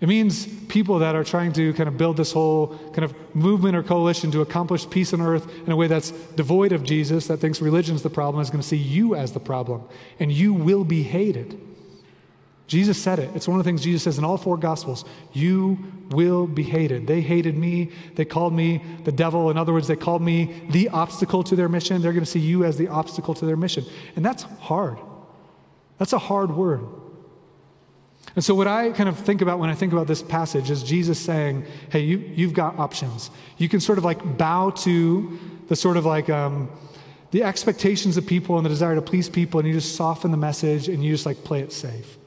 It 0.00 0.08
means 0.08 0.46
people 0.66 1.00
that 1.00 1.14
are 1.14 1.24
trying 1.24 1.52
to 1.54 1.72
kind 1.74 1.88
of 1.88 1.98
build 1.98 2.16
this 2.16 2.32
whole 2.32 2.78
kind 2.94 3.04
of 3.04 3.14
movement 3.34 3.76
or 3.76 3.82
coalition 3.82 4.30
to 4.30 4.40
accomplish 4.40 4.88
peace 4.88 5.12
on 5.12 5.20
earth 5.20 5.46
in 5.66 5.72
a 5.72 5.76
way 5.76 5.88
that's 5.88 6.12
devoid 6.36 6.72
of 6.72 6.84
Jesus, 6.84 7.26
that 7.26 7.38
thinks 7.38 7.60
religion's 7.60 8.02
the 8.02 8.10
problem, 8.10 8.40
is 8.40 8.48
going 8.48 8.62
to 8.62 8.66
see 8.66 8.76
you 8.76 9.16
as 9.16 9.32
the 9.32 9.40
problem, 9.40 9.82
and 10.20 10.32
you 10.32 10.54
will 10.54 10.84
be 10.84 11.02
hated. 11.02 11.60
Jesus 12.68 12.96
said 12.96 13.18
it. 13.18 13.30
It's 13.34 13.48
one 13.48 13.58
of 13.58 13.64
the 13.64 13.68
things 13.68 13.82
Jesus 13.82 14.04
says 14.04 14.18
in 14.18 14.24
all 14.24 14.38
four 14.38 14.56
Gospels. 14.56 15.04
You 15.32 15.78
will 16.10 16.46
be 16.46 16.62
hated. 16.62 17.06
They 17.06 17.20
hated 17.20 17.56
me. 17.58 17.90
They 18.14 18.24
called 18.24 18.54
me 18.54 18.82
the 19.04 19.12
devil. 19.12 19.50
In 19.50 19.58
other 19.58 19.72
words, 19.72 19.88
they 19.88 19.96
called 19.96 20.22
me 20.22 20.62
the 20.70 20.88
obstacle 20.90 21.42
to 21.44 21.56
their 21.56 21.68
mission. 21.68 22.00
They're 22.00 22.12
going 22.12 22.24
to 22.24 22.30
see 22.30 22.40
you 22.40 22.64
as 22.64 22.78
the 22.78 22.88
obstacle 22.88 23.34
to 23.34 23.44
their 23.44 23.56
mission. 23.56 23.84
And 24.16 24.24
that's 24.24 24.44
hard. 24.70 24.98
That's 25.98 26.12
a 26.12 26.18
hard 26.18 26.56
word. 26.56 27.01
And 28.34 28.44
so, 28.44 28.54
what 28.54 28.66
I 28.66 28.90
kind 28.90 29.08
of 29.08 29.18
think 29.18 29.42
about 29.42 29.58
when 29.58 29.68
I 29.68 29.74
think 29.74 29.92
about 29.92 30.06
this 30.06 30.22
passage 30.22 30.70
is 30.70 30.82
Jesus 30.82 31.18
saying, 31.18 31.66
Hey, 31.90 32.00
you, 32.00 32.18
you've 32.18 32.54
got 32.54 32.78
options. 32.78 33.30
You 33.58 33.68
can 33.68 33.80
sort 33.80 33.98
of 33.98 34.04
like 34.04 34.38
bow 34.38 34.70
to 34.70 35.38
the 35.68 35.76
sort 35.76 35.96
of 35.96 36.06
like 36.06 36.30
um, 36.30 36.70
the 37.30 37.42
expectations 37.42 38.16
of 38.16 38.26
people 38.26 38.56
and 38.56 38.64
the 38.64 38.70
desire 38.70 38.94
to 38.94 39.02
please 39.02 39.28
people, 39.28 39.58
and 39.58 39.68
you 39.68 39.74
just 39.74 39.96
soften 39.96 40.30
the 40.30 40.36
message 40.36 40.88
and 40.88 41.02
you 41.02 41.12
just 41.12 41.26
like 41.26 41.42
play 41.44 41.60
it 41.60 41.72
safe. 41.72 42.18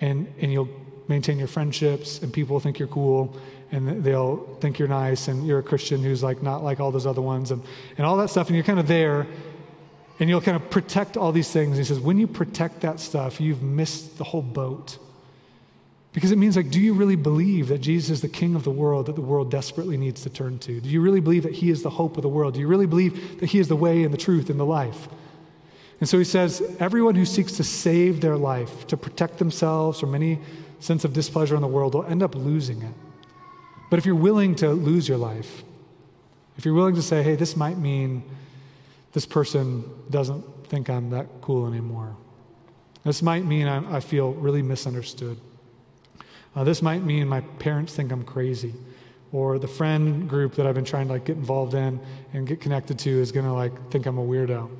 And, 0.00 0.32
and 0.40 0.52
you'll 0.52 0.68
maintain 1.08 1.38
your 1.38 1.48
friendships, 1.48 2.20
and 2.20 2.32
people 2.32 2.54
will 2.54 2.60
think 2.60 2.78
you're 2.78 2.88
cool, 2.88 3.36
and 3.70 4.02
they'll 4.02 4.36
think 4.60 4.78
you're 4.78 4.88
nice, 4.88 5.28
and 5.28 5.46
you're 5.46 5.60
a 5.60 5.62
Christian 5.62 6.02
who's 6.02 6.22
like 6.22 6.42
not 6.42 6.64
like 6.64 6.80
all 6.80 6.90
those 6.90 7.06
other 7.06 7.22
ones, 7.22 7.50
and, 7.50 7.62
and 7.96 8.06
all 8.06 8.16
that 8.16 8.28
stuff, 8.28 8.48
and 8.48 8.56
you're 8.56 8.64
kind 8.64 8.80
of 8.80 8.88
there. 8.88 9.26
And 10.20 10.30
you'll 10.30 10.40
kind 10.40 10.56
of 10.56 10.70
protect 10.70 11.16
all 11.16 11.32
these 11.32 11.50
things. 11.50 11.70
And 11.70 11.78
he 11.78 11.84
says, 11.84 11.98
when 11.98 12.18
you 12.18 12.28
protect 12.28 12.82
that 12.82 13.00
stuff, 13.00 13.40
you've 13.40 13.64
missed 13.64 14.16
the 14.16 14.22
whole 14.22 14.42
boat. 14.42 14.96
Because 16.14 16.30
it 16.30 16.38
means, 16.38 16.56
like, 16.56 16.70
do 16.70 16.80
you 16.80 16.94
really 16.94 17.16
believe 17.16 17.66
that 17.68 17.78
Jesus 17.78 18.08
is 18.08 18.20
the 18.22 18.28
king 18.28 18.54
of 18.54 18.62
the 18.62 18.70
world 18.70 19.06
that 19.06 19.16
the 19.16 19.20
world 19.20 19.50
desperately 19.50 19.96
needs 19.96 20.22
to 20.22 20.30
turn 20.30 20.60
to? 20.60 20.80
Do 20.80 20.88
you 20.88 21.00
really 21.00 21.18
believe 21.18 21.42
that 21.42 21.54
he 21.54 21.70
is 21.70 21.82
the 21.82 21.90
hope 21.90 22.16
of 22.16 22.22
the 22.22 22.28
world? 22.28 22.54
Do 22.54 22.60
you 22.60 22.68
really 22.68 22.86
believe 22.86 23.40
that 23.40 23.46
he 23.46 23.58
is 23.58 23.66
the 23.66 23.74
way 23.74 24.04
and 24.04 24.14
the 24.14 24.18
truth 24.18 24.48
and 24.48 24.58
the 24.58 24.64
life? 24.64 25.08
And 25.98 26.08
so 26.08 26.16
he 26.16 26.24
says, 26.24 26.62
everyone 26.78 27.16
who 27.16 27.24
seeks 27.24 27.54
to 27.54 27.64
save 27.64 28.20
their 28.20 28.36
life, 28.36 28.86
to 28.86 28.96
protect 28.96 29.38
themselves 29.38 29.98
from 29.98 30.14
any 30.14 30.38
sense 30.78 31.04
of 31.04 31.12
displeasure 31.12 31.56
in 31.56 31.62
the 31.62 31.66
world, 31.66 31.94
will 31.94 32.04
end 32.04 32.22
up 32.22 32.36
losing 32.36 32.80
it. 32.82 32.94
But 33.90 33.98
if 33.98 34.06
you're 34.06 34.14
willing 34.14 34.54
to 34.56 34.70
lose 34.70 35.08
your 35.08 35.18
life, 35.18 35.64
if 36.56 36.64
you're 36.64 36.74
willing 36.74 36.94
to 36.94 37.02
say, 37.02 37.24
hey, 37.24 37.34
this 37.34 37.56
might 37.56 37.76
mean 37.76 38.22
this 39.12 39.26
person 39.26 39.82
doesn't 40.10 40.68
think 40.68 40.88
I'm 40.88 41.10
that 41.10 41.26
cool 41.40 41.66
anymore, 41.66 42.14
this 43.02 43.20
might 43.20 43.44
mean 43.44 43.66
I, 43.66 43.96
I 43.96 44.00
feel 44.00 44.32
really 44.32 44.62
misunderstood. 44.62 45.38
Uh, 46.56 46.64
this 46.64 46.82
might 46.82 47.02
mean 47.02 47.26
my 47.26 47.40
parents 47.40 47.94
think 47.94 48.12
I'm 48.12 48.24
crazy, 48.24 48.74
or 49.32 49.58
the 49.58 49.68
friend 49.68 50.28
group 50.28 50.54
that 50.54 50.66
I've 50.66 50.74
been 50.74 50.84
trying 50.84 51.08
to 51.08 51.14
like 51.14 51.24
get 51.24 51.36
involved 51.36 51.74
in 51.74 52.00
and 52.32 52.46
get 52.46 52.60
connected 52.60 52.98
to 53.00 53.10
is 53.10 53.32
going 53.32 53.46
to 53.46 53.52
like 53.52 53.90
think 53.90 54.06
I'm 54.06 54.18
a 54.18 54.24
weirdo, 54.24 54.70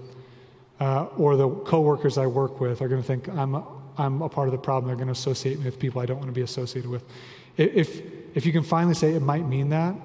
uh, 0.81 1.05
or 1.17 1.37
the 1.37 1.49
coworkers 1.49 2.17
I 2.17 2.27
work 2.27 2.61
with 2.61 2.81
are 2.81 2.89
going 2.89 3.01
to 3.03 3.07
think 3.07 3.29
I'm 3.29 3.57
a, 3.57 3.67
I'm 3.99 4.23
a 4.23 4.29
part 4.29 4.49
of 4.49 4.53
the 4.53 4.59
problem. 4.59 4.87
They're 4.87 4.97
going 4.97 5.09
to 5.09 5.13
associate 5.13 5.59
me 5.59 5.65
with 5.65 5.79
people 5.79 6.01
I 6.01 6.07
don't 6.07 6.19
want 6.19 6.29
to 6.29 6.33
be 6.33 6.43
associated 6.43 6.91
with. 6.91 7.05
If 7.57 8.03
if 8.35 8.47
you 8.47 8.53
can 8.53 8.63
finally 8.63 8.95
say 8.95 9.15
it 9.15 9.23
might 9.23 9.47
mean 9.47 9.71
that, 9.71 9.97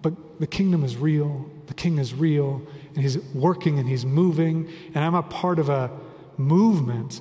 but 0.00 0.40
the 0.40 0.46
kingdom 0.46 0.84
is 0.84 0.96
real, 0.96 1.50
the 1.66 1.74
king 1.74 1.98
is 1.98 2.14
real, 2.14 2.62
and 2.94 3.02
he's 3.02 3.18
working 3.34 3.78
and 3.78 3.88
he's 3.88 4.06
moving, 4.06 4.70
and 4.94 5.04
I'm 5.04 5.14
a 5.14 5.22
part 5.22 5.58
of 5.58 5.68
a 5.68 5.90
movement 6.38 7.20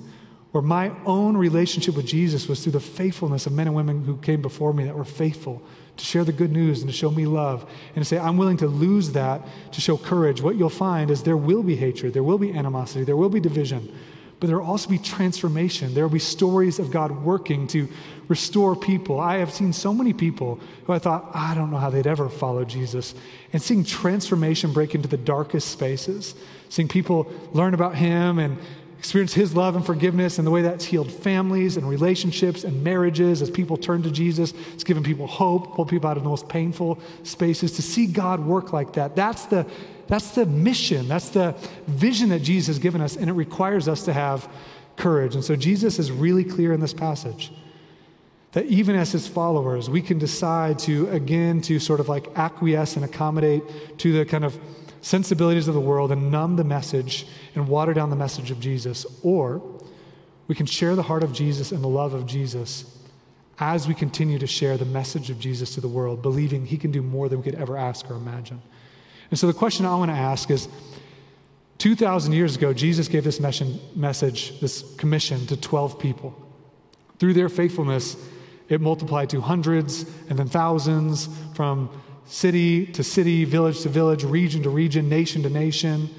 where 0.55 0.61
my 0.61 0.89
own 1.05 1.35
relationship 1.35 1.97
with 1.97 2.05
Jesus 2.05 2.47
was 2.47 2.63
through 2.63 2.71
the 2.71 2.79
faithfulness 2.79 3.45
of 3.45 3.51
men 3.51 3.67
and 3.67 3.75
women 3.75 4.05
who 4.05 4.15
came 4.15 4.41
before 4.41 4.71
me 4.71 4.85
that 4.85 4.95
were 4.95 5.03
faithful 5.03 5.61
to 5.97 6.05
share 6.05 6.23
the 6.23 6.31
good 6.31 6.53
news 6.53 6.79
and 6.79 6.89
to 6.89 6.95
show 6.95 7.11
me 7.11 7.25
love, 7.25 7.69
and 7.93 8.05
to 8.05 8.07
say, 8.07 8.17
I'm 8.17 8.37
willing 8.37 8.55
to 8.57 8.67
lose 8.67 9.11
that 9.11 9.45
to 9.73 9.81
show 9.81 9.97
courage, 9.97 10.41
what 10.41 10.55
you'll 10.55 10.69
find 10.69 11.11
is 11.11 11.23
there 11.23 11.35
will 11.35 11.61
be 11.61 11.75
hatred, 11.75 12.13
there 12.13 12.23
will 12.23 12.37
be 12.37 12.53
animosity, 12.53 13.03
there 13.03 13.17
will 13.17 13.27
be 13.27 13.41
division, 13.41 13.93
but 14.39 14.47
there 14.47 14.57
will 14.57 14.65
also 14.65 14.89
be 14.89 14.97
transformation. 14.97 15.93
There 15.93 16.05
will 16.05 16.13
be 16.13 16.19
stories 16.19 16.79
of 16.79 16.89
God 16.89 17.11
working 17.23 17.67
to 17.67 17.89
restore 18.29 18.77
people. 18.77 19.19
I 19.19 19.37
have 19.37 19.51
seen 19.51 19.73
so 19.73 19.93
many 19.93 20.13
people 20.13 20.61
who 20.85 20.93
I 20.93 20.99
thought, 20.99 21.31
I 21.33 21.53
don't 21.53 21.69
know 21.69 21.77
how 21.77 21.89
they'd 21.89 22.07
ever 22.07 22.29
follow 22.29 22.63
Jesus, 22.63 23.13
and 23.51 23.61
seeing 23.61 23.83
transformation 23.83 24.71
break 24.71 24.95
into 24.95 25.09
the 25.09 25.17
darkest 25.17 25.67
spaces, 25.69 26.33
seeing 26.69 26.87
people 26.87 27.29
learn 27.51 27.73
about 27.73 27.95
Him 27.95 28.39
and 28.39 28.57
experience 28.99 29.33
His 29.33 29.55
love 29.55 29.75
and 29.75 29.85
forgiveness 29.85 30.37
and 30.37 30.47
the 30.47 30.51
way 30.51 30.61
that's 30.61 30.85
healed 30.85 31.11
families 31.11 31.77
and 31.77 31.87
relationships 31.87 32.63
and 32.63 32.83
marriages 32.83 33.41
as 33.41 33.49
people 33.49 33.77
turn 33.77 34.03
to 34.03 34.11
Jesus. 34.11 34.53
It's 34.73 34.83
given 34.83 35.03
people 35.03 35.27
hope, 35.27 35.75
pulled 35.75 35.89
people 35.89 36.09
out 36.09 36.17
of 36.17 36.23
the 36.23 36.29
most 36.29 36.47
painful 36.49 36.99
spaces. 37.23 37.73
To 37.73 37.81
see 37.81 38.07
God 38.07 38.45
work 38.45 38.73
like 38.73 38.93
that, 38.93 39.15
that's 39.15 39.45
the, 39.45 39.65
that's 40.07 40.31
the 40.31 40.45
mission, 40.45 41.07
that's 41.07 41.29
the 41.29 41.55
vision 41.87 42.29
that 42.29 42.41
Jesus 42.41 42.75
has 42.75 42.79
given 42.79 43.01
us, 43.01 43.15
and 43.15 43.29
it 43.29 43.33
requires 43.33 43.87
us 43.87 44.03
to 44.05 44.13
have 44.13 44.49
courage. 44.95 45.35
And 45.35 45.43
so 45.43 45.55
Jesus 45.55 45.99
is 45.99 46.11
really 46.11 46.43
clear 46.43 46.73
in 46.73 46.79
this 46.79 46.93
passage 46.93 47.51
that 48.53 48.65
even 48.67 48.95
as 48.95 49.11
his 49.11 49.27
followers, 49.27 49.89
we 49.89 50.01
can 50.01 50.17
decide 50.17 50.79
to, 50.79 51.09
again, 51.09 51.59
to 51.61 51.77
sort 51.77 51.99
of 51.99 52.07
like 52.07 52.27
acquiesce 52.37 52.95
and 52.95 53.03
accommodate 53.03 53.61
to 53.97 54.13
the 54.13 54.25
kind 54.25 54.45
of 54.45 54.57
sensibilities 55.05 55.67
of 55.67 55.75
the 55.75 55.79
world 55.79 56.11
and 56.11 56.31
numb 56.31 56.55
the 56.55 56.63
message 56.63 57.27
and 57.53 57.67
water 57.67 57.93
down 57.93 58.09
the 58.09 58.15
message 58.15 58.49
of 58.49 58.59
Jesus. 58.59 59.05
Or 59.21 59.61
we 60.47 60.55
can 60.55 60.65
share 60.65 60.95
the 60.95 61.03
heart 61.03 61.21
of 61.21 61.31
Jesus 61.31 61.71
and 61.71 61.83
the 61.83 61.87
love 61.87 62.15
of 62.15 62.25
Jesus 62.25 62.91
as 63.59 63.87
we 63.87 63.93
continue 63.93 64.39
to 64.39 64.47
share 64.47 64.77
the 64.77 64.85
message 64.85 65.29
of 65.29 65.37
Jesus 65.39 65.75
to 65.75 65.81
the 65.81 65.87
world, 65.87 66.23
believing 66.23 66.65
he 66.65 66.75
can 66.75 66.89
do 66.91 67.03
more 67.03 67.29
than 67.29 67.37
we 67.37 67.43
could 67.43 67.53
ever 67.53 67.77
ask 67.77 68.09
or 68.09 68.15
imagine. 68.15 68.59
And 69.29 69.39
so 69.39 69.45
the 69.45 69.53
question 69.53 69.85
I 69.85 69.95
want 69.95 70.09
to 70.09 70.17
ask 70.17 70.49
is 70.49 70.67
2,000 71.77 72.33
years 72.33 72.55
ago, 72.55 72.73
Jesus 72.73 73.07
gave 73.07 73.23
this 73.23 73.39
message, 73.39 74.59
this 74.59 74.95
commission 74.95 75.45
to 75.45 75.55
12 75.55 75.99
people. 75.99 76.33
Through 77.19 77.33
their 77.33 77.47
faithfulness, 77.47 78.17
it 78.69 78.81
multiplied 78.81 79.29
to 79.29 79.41
hundreds 79.41 80.05
and 80.29 80.39
then 80.39 80.47
thousands 80.49 81.29
from 81.53 81.89
city 82.25 82.85
to 82.87 83.03
city, 83.03 83.45
village 83.45 83.81
to 83.81 83.89
village, 83.89 84.23
region 84.23 84.63
to 84.63 84.69
region, 84.69 85.09
nation 85.09 85.43
to 85.43 85.49
nation, 85.49 86.09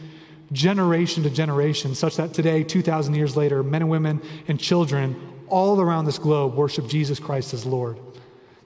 generation 0.53 1.23
to 1.25 1.31
generation, 1.31 1.95
such 1.95 2.17
that 2.17 2.33
today, 2.33 2.63
2,000 2.63 3.15
years 3.15 3.37
later, 3.37 3.63
men 3.63 3.83
and 3.83 3.91
women 3.91 4.23
and 4.49 4.61
children 4.61 5.17
all 5.49 5.81
around 5.81 6.05
this 6.05 6.19
globe 6.19 6.55
worship 6.55 6.87
Jesus 6.87 7.19
Christ 7.19 7.55
as 7.55 7.67
Lord. 7.67 7.99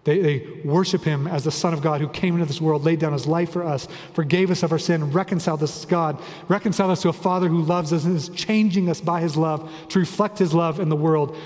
They, 0.04 0.18
they, 0.20 0.60
worship 0.64 1.02
him 1.02 1.26
as 1.26 1.44
the 1.44 1.50
Son 1.50 1.74
of 1.74 1.82
God 1.82 2.00
who 2.00 2.08
came 2.08 2.34
into 2.34 2.46
this 2.46 2.60
world, 2.60 2.84
laid 2.84 3.00
down 3.00 3.12
his 3.12 3.26
life 3.26 3.52
for 3.52 3.62
us, 3.62 3.86
forgave 4.14 4.50
us 4.50 4.62
of 4.62 4.72
our 4.72 4.78
sin, 4.78 5.12
reconciled 5.12 5.62
us 5.62 5.82
to 5.82 5.86
God, 5.86 6.22
reconciled 6.48 6.90
us 6.90 7.02
to 7.02 7.10
a 7.10 7.12
Father 7.12 7.48
who 7.48 7.60
loves 7.60 7.92
us 7.92 8.04
and 8.04 8.16
is 8.16 8.30
changing 8.30 8.88
us 8.88 9.00
by 9.00 9.20
his 9.20 9.36
love 9.36 9.70
to 9.90 9.98
reflect 9.98 10.38
his 10.38 10.54
love 10.54 10.80
in 10.80 10.88
the 10.88 10.96
world. 10.96 11.36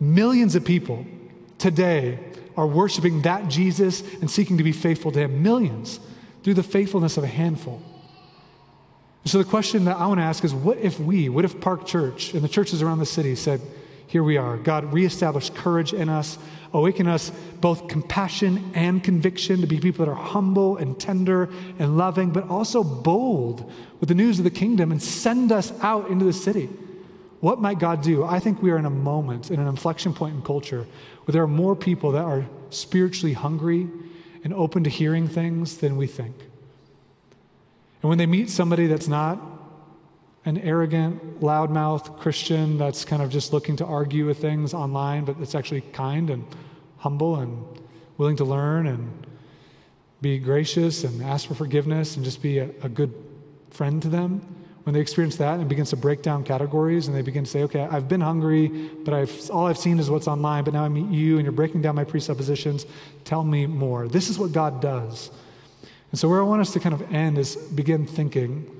Millions 0.00 0.56
of 0.56 0.64
people 0.64 1.06
today 1.58 2.18
are 2.56 2.66
worshiping 2.66 3.22
that 3.22 3.48
Jesus 3.48 4.02
and 4.20 4.30
seeking 4.30 4.58
to 4.58 4.64
be 4.64 4.72
faithful 4.72 5.12
to 5.12 5.20
him. 5.20 5.42
Millions 5.42 6.00
through 6.42 6.54
the 6.54 6.62
faithfulness 6.62 7.16
of 7.16 7.24
a 7.24 7.28
handful. 7.28 7.82
And 9.22 9.30
so 9.30 9.38
the 9.38 9.44
question 9.44 9.86
that 9.86 9.96
I 9.96 10.06
want 10.06 10.20
to 10.20 10.24
ask 10.24 10.44
is 10.44 10.54
what 10.54 10.78
if 10.78 11.00
we, 11.00 11.28
what 11.28 11.44
if 11.44 11.60
Park 11.60 11.86
Church 11.86 12.34
and 12.34 12.42
the 12.42 12.48
churches 12.48 12.82
around 12.82 12.98
the 12.98 13.06
city 13.06 13.34
said, 13.34 13.60
here 14.06 14.22
we 14.22 14.36
are. 14.36 14.58
God, 14.58 14.92
reestablish 14.92 15.50
courage 15.50 15.92
in 15.94 16.08
us, 16.08 16.38
awaken 16.72 17.08
us 17.08 17.30
both 17.60 17.88
compassion 17.88 18.70
and 18.74 19.02
conviction 19.02 19.62
to 19.62 19.66
be 19.66 19.80
people 19.80 20.04
that 20.04 20.10
are 20.10 20.14
humble 20.14 20.76
and 20.76 21.00
tender 21.00 21.48
and 21.78 21.96
loving, 21.96 22.30
but 22.30 22.48
also 22.48 22.84
bold 22.84 23.72
with 23.98 24.08
the 24.08 24.14
news 24.14 24.38
of 24.38 24.44
the 24.44 24.50
kingdom 24.50 24.92
and 24.92 25.02
send 25.02 25.50
us 25.50 25.72
out 25.80 26.10
into 26.10 26.24
the 26.24 26.32
city. 26.32 26.68
What 27.44 27.60
might 27.60 27.78
God 27.78 28.00
do? 28.00 28.24
I 28.24 28.40
think 28.40 28.62
we 28.62 28.70
are 28.70 28.78
in 28.78 28.86
a 28.86 28.90
moment, 28.90 29.50
in 29.50 29.60
an 29.60 29.68
inflection 29.68 30.14
point 30.14 30.34
in 30.34 30.40
culture, 30.40 30.86
where 31.24 31.32
there 31.34 31.42
are 31.42 31.46
more 31.46 31.76
people 31.76 32.12
that 32.12 32.24
are 32.24 32.46
spiritually 32.70 33.34
hungry 33.34 33.86
and 34.44 34.54
open 34.54 34.82
to 34.84 34.88
hearing 34.88 35.28
things 35.28 35.76
than 35.76 35.98
we 35.98 36.06
think. 36.06 36.34
And 38.00 38.08
when 38.08 38.16
they 38.16 38.24
meet 38.24 38.48
somebody 38.48 38.86
that's 38.86 39.08
not 39.08 39.38
an 40.46 40.56
arrogant, 40.56 41.42
loudmouth 41.42 42.18
Christian 42.18 42.78
that's 42.78 43.04
kind 43.04 43.20
of 43.20 43.28
just 43.28 43.52
looking 43.52 43.76
to 43.76 43.84
argue 43.84 44.24
with 44.24 44.38
things 44.38 44.72
online, 44.72 45.26
but 45.26 45.38
that's 45.38 45.54
actually 45.54 45.82
kind 45.82 46.30
and 46.30 46.46
humble 46.96 47.36
and 47.36 47.62
willing 48.16 48.36
to 48.36 48.44
learn 48.46 48.86
and 48.86 49.26
be 50.22 50.38
gracious 50.38 51.04
and 51.04 51.22
ask 51.22 51.46
for 51.46 51.54
forgiveness 51.54 52.16
and 52.16 52.24
just 52.24 52.40
be 52.40 52.56
a, 52.56 52.70
a 52.80 52.88
good 52.88 53.12
friend 53.68 54.00
to 54.00 54.08
them 54.08 54.63
when 54.84 54.92
they 54.92 55.00
experience 55.00 55.36
that 55.36 55.58
and 55.58 55.68
begins 55.68 55.90
to 55.90 55.96
break 55.96 56.22
down 56.22 56.44
categories 56.44 57.08
and 57.08 57.16
they 57.16 57.22
begin 57.22 57.44
to 57.44 57.50
say, 57.50 57.62
okay, 57.62 57.88
I've 57.90 58.06
been 58.06 58.20
hungry, 58.20 58.68
but 58.68 59.14
I've, 59.14 59.50
all 59.50 59.66
I've 59.66 59.78
seen 59.78 59.98
is 59.98 60.10
what's 60.10 60.28
online, 60.28 60.62
but 60.62 60.74
now 60.74 60.84
I 60.84 60.88
meet 60.88 61.10
you 61.10 61.36
and 61.36 61.44
you're 61.44 61.52
breaking 61.52 61.80
down 61.80 61.94
my 61.94 62.04
presuppositions. 62.04 62.84
Tell 63.24 63.42
me 63.42 63.66
more. 63.66 64.08
This 64.08 64.28
is 64.28 64.38
what 64.38 64.52
God 64.52 64.82
does. 64.82 65.30
And 66.10 66.18
so, 66.18 66.28
where 66.28 66.40
I 66.40 66.44
want 66.44 66.60
us 66.60 66.72
to 66.74 66.80
kind 66.80 66.94
of 66.94 67.12
end 67.12 67.38
is 67.38 67.56
begin 67.56 68.06
thinking 68.06 68.70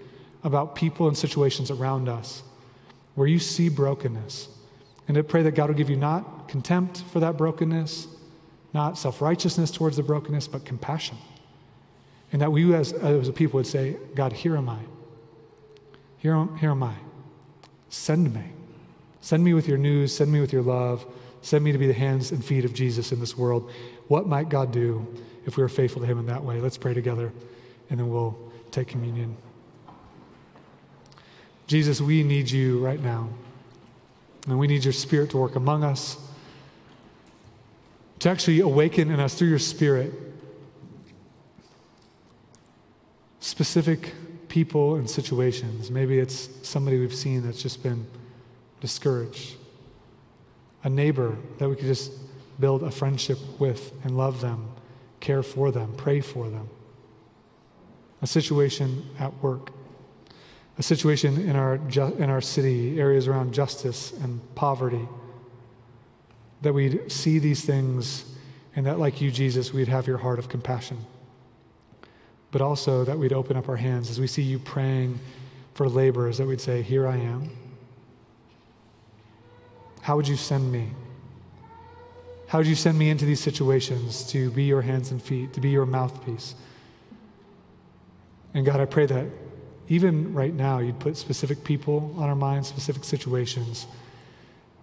about 0.45 0.77
people 0.77 1.09
and 1.09 1.17
situations 1.17 1.71
around 1.71 2.09
us 2.09 2.43
where 3.15 3.27
you 3.27 3.39
see 3.39 3.69
brokenness. 3.69 4.49
And 5.09 5.19
I 5.19 5.23
pray 5.23 5.43
that 5.43 5.53
God 5.53 5.69
will 5.69 5.77
give 5.77 5.91
you 5.91 5.97
not 5.97 6.49
contempt 6.49 7.03
for 7.13 7.21
that 7.21 7.37
brokenness, 7.37 8.09
not 8.73 8.99
self 8.99 9.21
righteousness 9.21 9.71
towards 9.71 9.97
the 9.97 10.03
brokenness, 10.03 10.49
but 10.49 10.65
compassion. 10.65 11.17
And 12.33 12.43
that 12.43 12.53
we 12.53 12.75
as, 12.75 12.93
as 12.93 13.29
a 13.29 13.33
people 13.33 13.59
would 13.59 13.67
say, 13.67 13.97
God, 14.15 14.33
here 14.33 14.57
am 14.57 14.69
I. 14.69 14.79
Here, 16.25 16.49
here 16.59 16.71
am 16.71 16.83
I. 16.83 16.95
Send 17.91 18.33
me. 18.33 18.41
Send 19.21 19.45
me 19.45 19.53
with 19.53 19.69
your 19.69 19.77
news. 19.77 20.17
Send 20.17 20.33
me 20.33 20.41
with 20.41 20.55
your 20.55 20.63
love. 20.63 21.05
Send 21.43 21.63
me 21.63 21.71
to 21.71 21.77
be 21.77 21.87
the 21.87 21.93
hands 21.93 22.33
and 22.33 22.43
feet 22.43 22.65
of 22.65 22.73
Jesus 22.73 23.13
in 23.13 23.21
this 23.21 23.37
world. 23.37 23.71
What 24.09 24.27
might 24.27 24.49
God 24.49 24.73
do 24.73 25.07
if 25.45 25.59
we 25.59 25.63
are 25.63 25.69
faithful 25.69 26.01
to 26.01 26.07
Him 26.09 26.19
in 26.19 26.25
that 26.25 26.43
way? 26.43 26.63
Let's 26.63 26.79
pray 26.79 26.95
together, 26.95 27.31
and 27.91 28.01
then 28.01 28.09
we'll 28.09 28.39
take 28.71 28.89
communion. 28.89 29.37
Jesus, 31.67 32.01
we 32.01 32.23
need 32.23 32.51
you 32.51 32.83
right 32.83 33.03
now. 33.03 33.29
And 34.47 34.59
we 34.59 34.67
need 34.67 34.83
your 34.83 34.95
Spirit 34.95 35.29
to 35.33 35.37
work 35.37 35.57
among 35.57 35.85
us, 35.85 36.17
to 38.21 38.31
actually 38.31 38.61
awaken 38.61 39.11
in 39.11 39.21
us 39.21 39.35
through 39.35 39.49
your 39.49 39.59
Spirit 39.59 40.11
specific 43.41 44.15
people 44.55 44.95
and 44.95 45.11
situations. 45.11 45.91
Maybe 45.91 46.21
it's 46.21 46.49
somebody 46.63 47.01
we've 47.01 47.13
seen 47.13 47.43
that's 47.43 47.61
just 47.61 47.83
been 47.83 48.07
discouraged, 48.81 49.57
a 50.85 50.89
neighbor 50.89 51.37
that 51.59 51.69
we 51.69 51.75
could 51.75 51.87
just 51.87 52.13
build 52.61 52.85
a 52.85 52.91
friendship 52.93 53.37
with 53.59 53.93
and 54.05 54.17
love 54.17 54.41
them, 54.41 54.69
care 55.19 55.43
for 55.43 55.73
them, 55.73 55.93
pray 55.97 56.21
for 56.21 56.49
them, 56.49 56.69
a 58.23 58.29
situation 58.29 59.05
at 59.19 59.35
work, 59.43 59.73
a 60.79 60.85
situation 60.85 61.41
in 61.41 61.57
our, 61.57 61.79
ju- 61.79 62.15
in 62.21 62.31
our 62.31 62.41
city, 62.41 63.01
areas 63.01 63.27
around 63.27 63.53
justice 63.53 64.13
and 64.13 64.41
poverty, 64.55 65.09
that 66.63 66.73
we'd 66.73 67.11
see 67.11 67.41
these 67.41 67.65
things 67.65 68.25
and 68.77 68.87
that, 68.87 69.01
like 69.01 69.21
you, 69.21 69.33
Jesus, 69.33 69.73
we'd 69.73 69.89
have 69.89 70.07
your 70.07 70.19
heart 70.19 70.39
of 70.39 70.49
compassion 70.49 71.05
but 72.55 72.63
also 72.63 73.03
that 73.03 73.19
we'd 73.19 73.33
open 73.33 73.57
up 73.57 73.69
our 73.69 73.75
hands 73.75 74.09
as 74.09 74.21
we 74.21 74.29
see 74.29 74.41
you 74.41 74.61
praying 74.61 75.19
for 75.75 75.89
laborers, 75.89 76.39
that 76.39 76.47
we'd 76.47 76.61
say, 76.61 76.83
Here 76.83 77.05
I 77.05 77.17
am. 77.17 77.51
How 80.03 80.15
would 80.15 80.29
you 80.29 80.37
send 80.37 80.71
me? 80.71 80.91
How 82.47 82.59
would 82.59 82.69
you 82.69 82.77
send 82.77 82.97
me 82.97 83.11
into 83.11 83.25
these 83.25 83.41
situations 83.41 84.23
to 84.31 84.53
be 84.53 84.63
your 84.63 84.83
hands 84.83 85.11
and 85.11 85.21
feet, 85.21 85.53
to 85.55 85.61
be 85.61 85.71
your 85.71 85.85
mouthpiece? 85.85 86.55
And 88.55 88.65
God, 88.65 88.79
I 88.79 88.85
pray 88.85 89.07
that 89.07 89.27
even 89.89 90.33
right 90.33 90.55
now, 90.55 90.79
you'd 90.79 91.01
put 91.01 91.17
specific 91.17 91.65
people 91.65 92.15
on 92.17 92.29
our 92.29 92.37
minds, 92.37 92.69
specific 92.69 93.03
situations, 93.03 93.89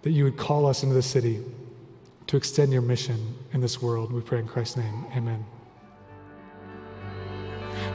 that 0.02 0.10
you 0.10 0.24
would 0.24 0.36
call 0.36 0.66
us 0.66 0.82
into 0.82 0.94
the 0.94 1.00
city 1.00 1.42
to 2.26 2.36
extend 2.36 2.70
your 2.70 2.82
mission 2.82 3.34
in 3.54 3.62
this 3.62 3.80
world. 3.80 4.12
We 4.12 4.20
pray 4.20 4.40
in 4.40 4.46
Christ's 4.46 4.76
name. 4.76 5.06
Amen. 5.16 5.46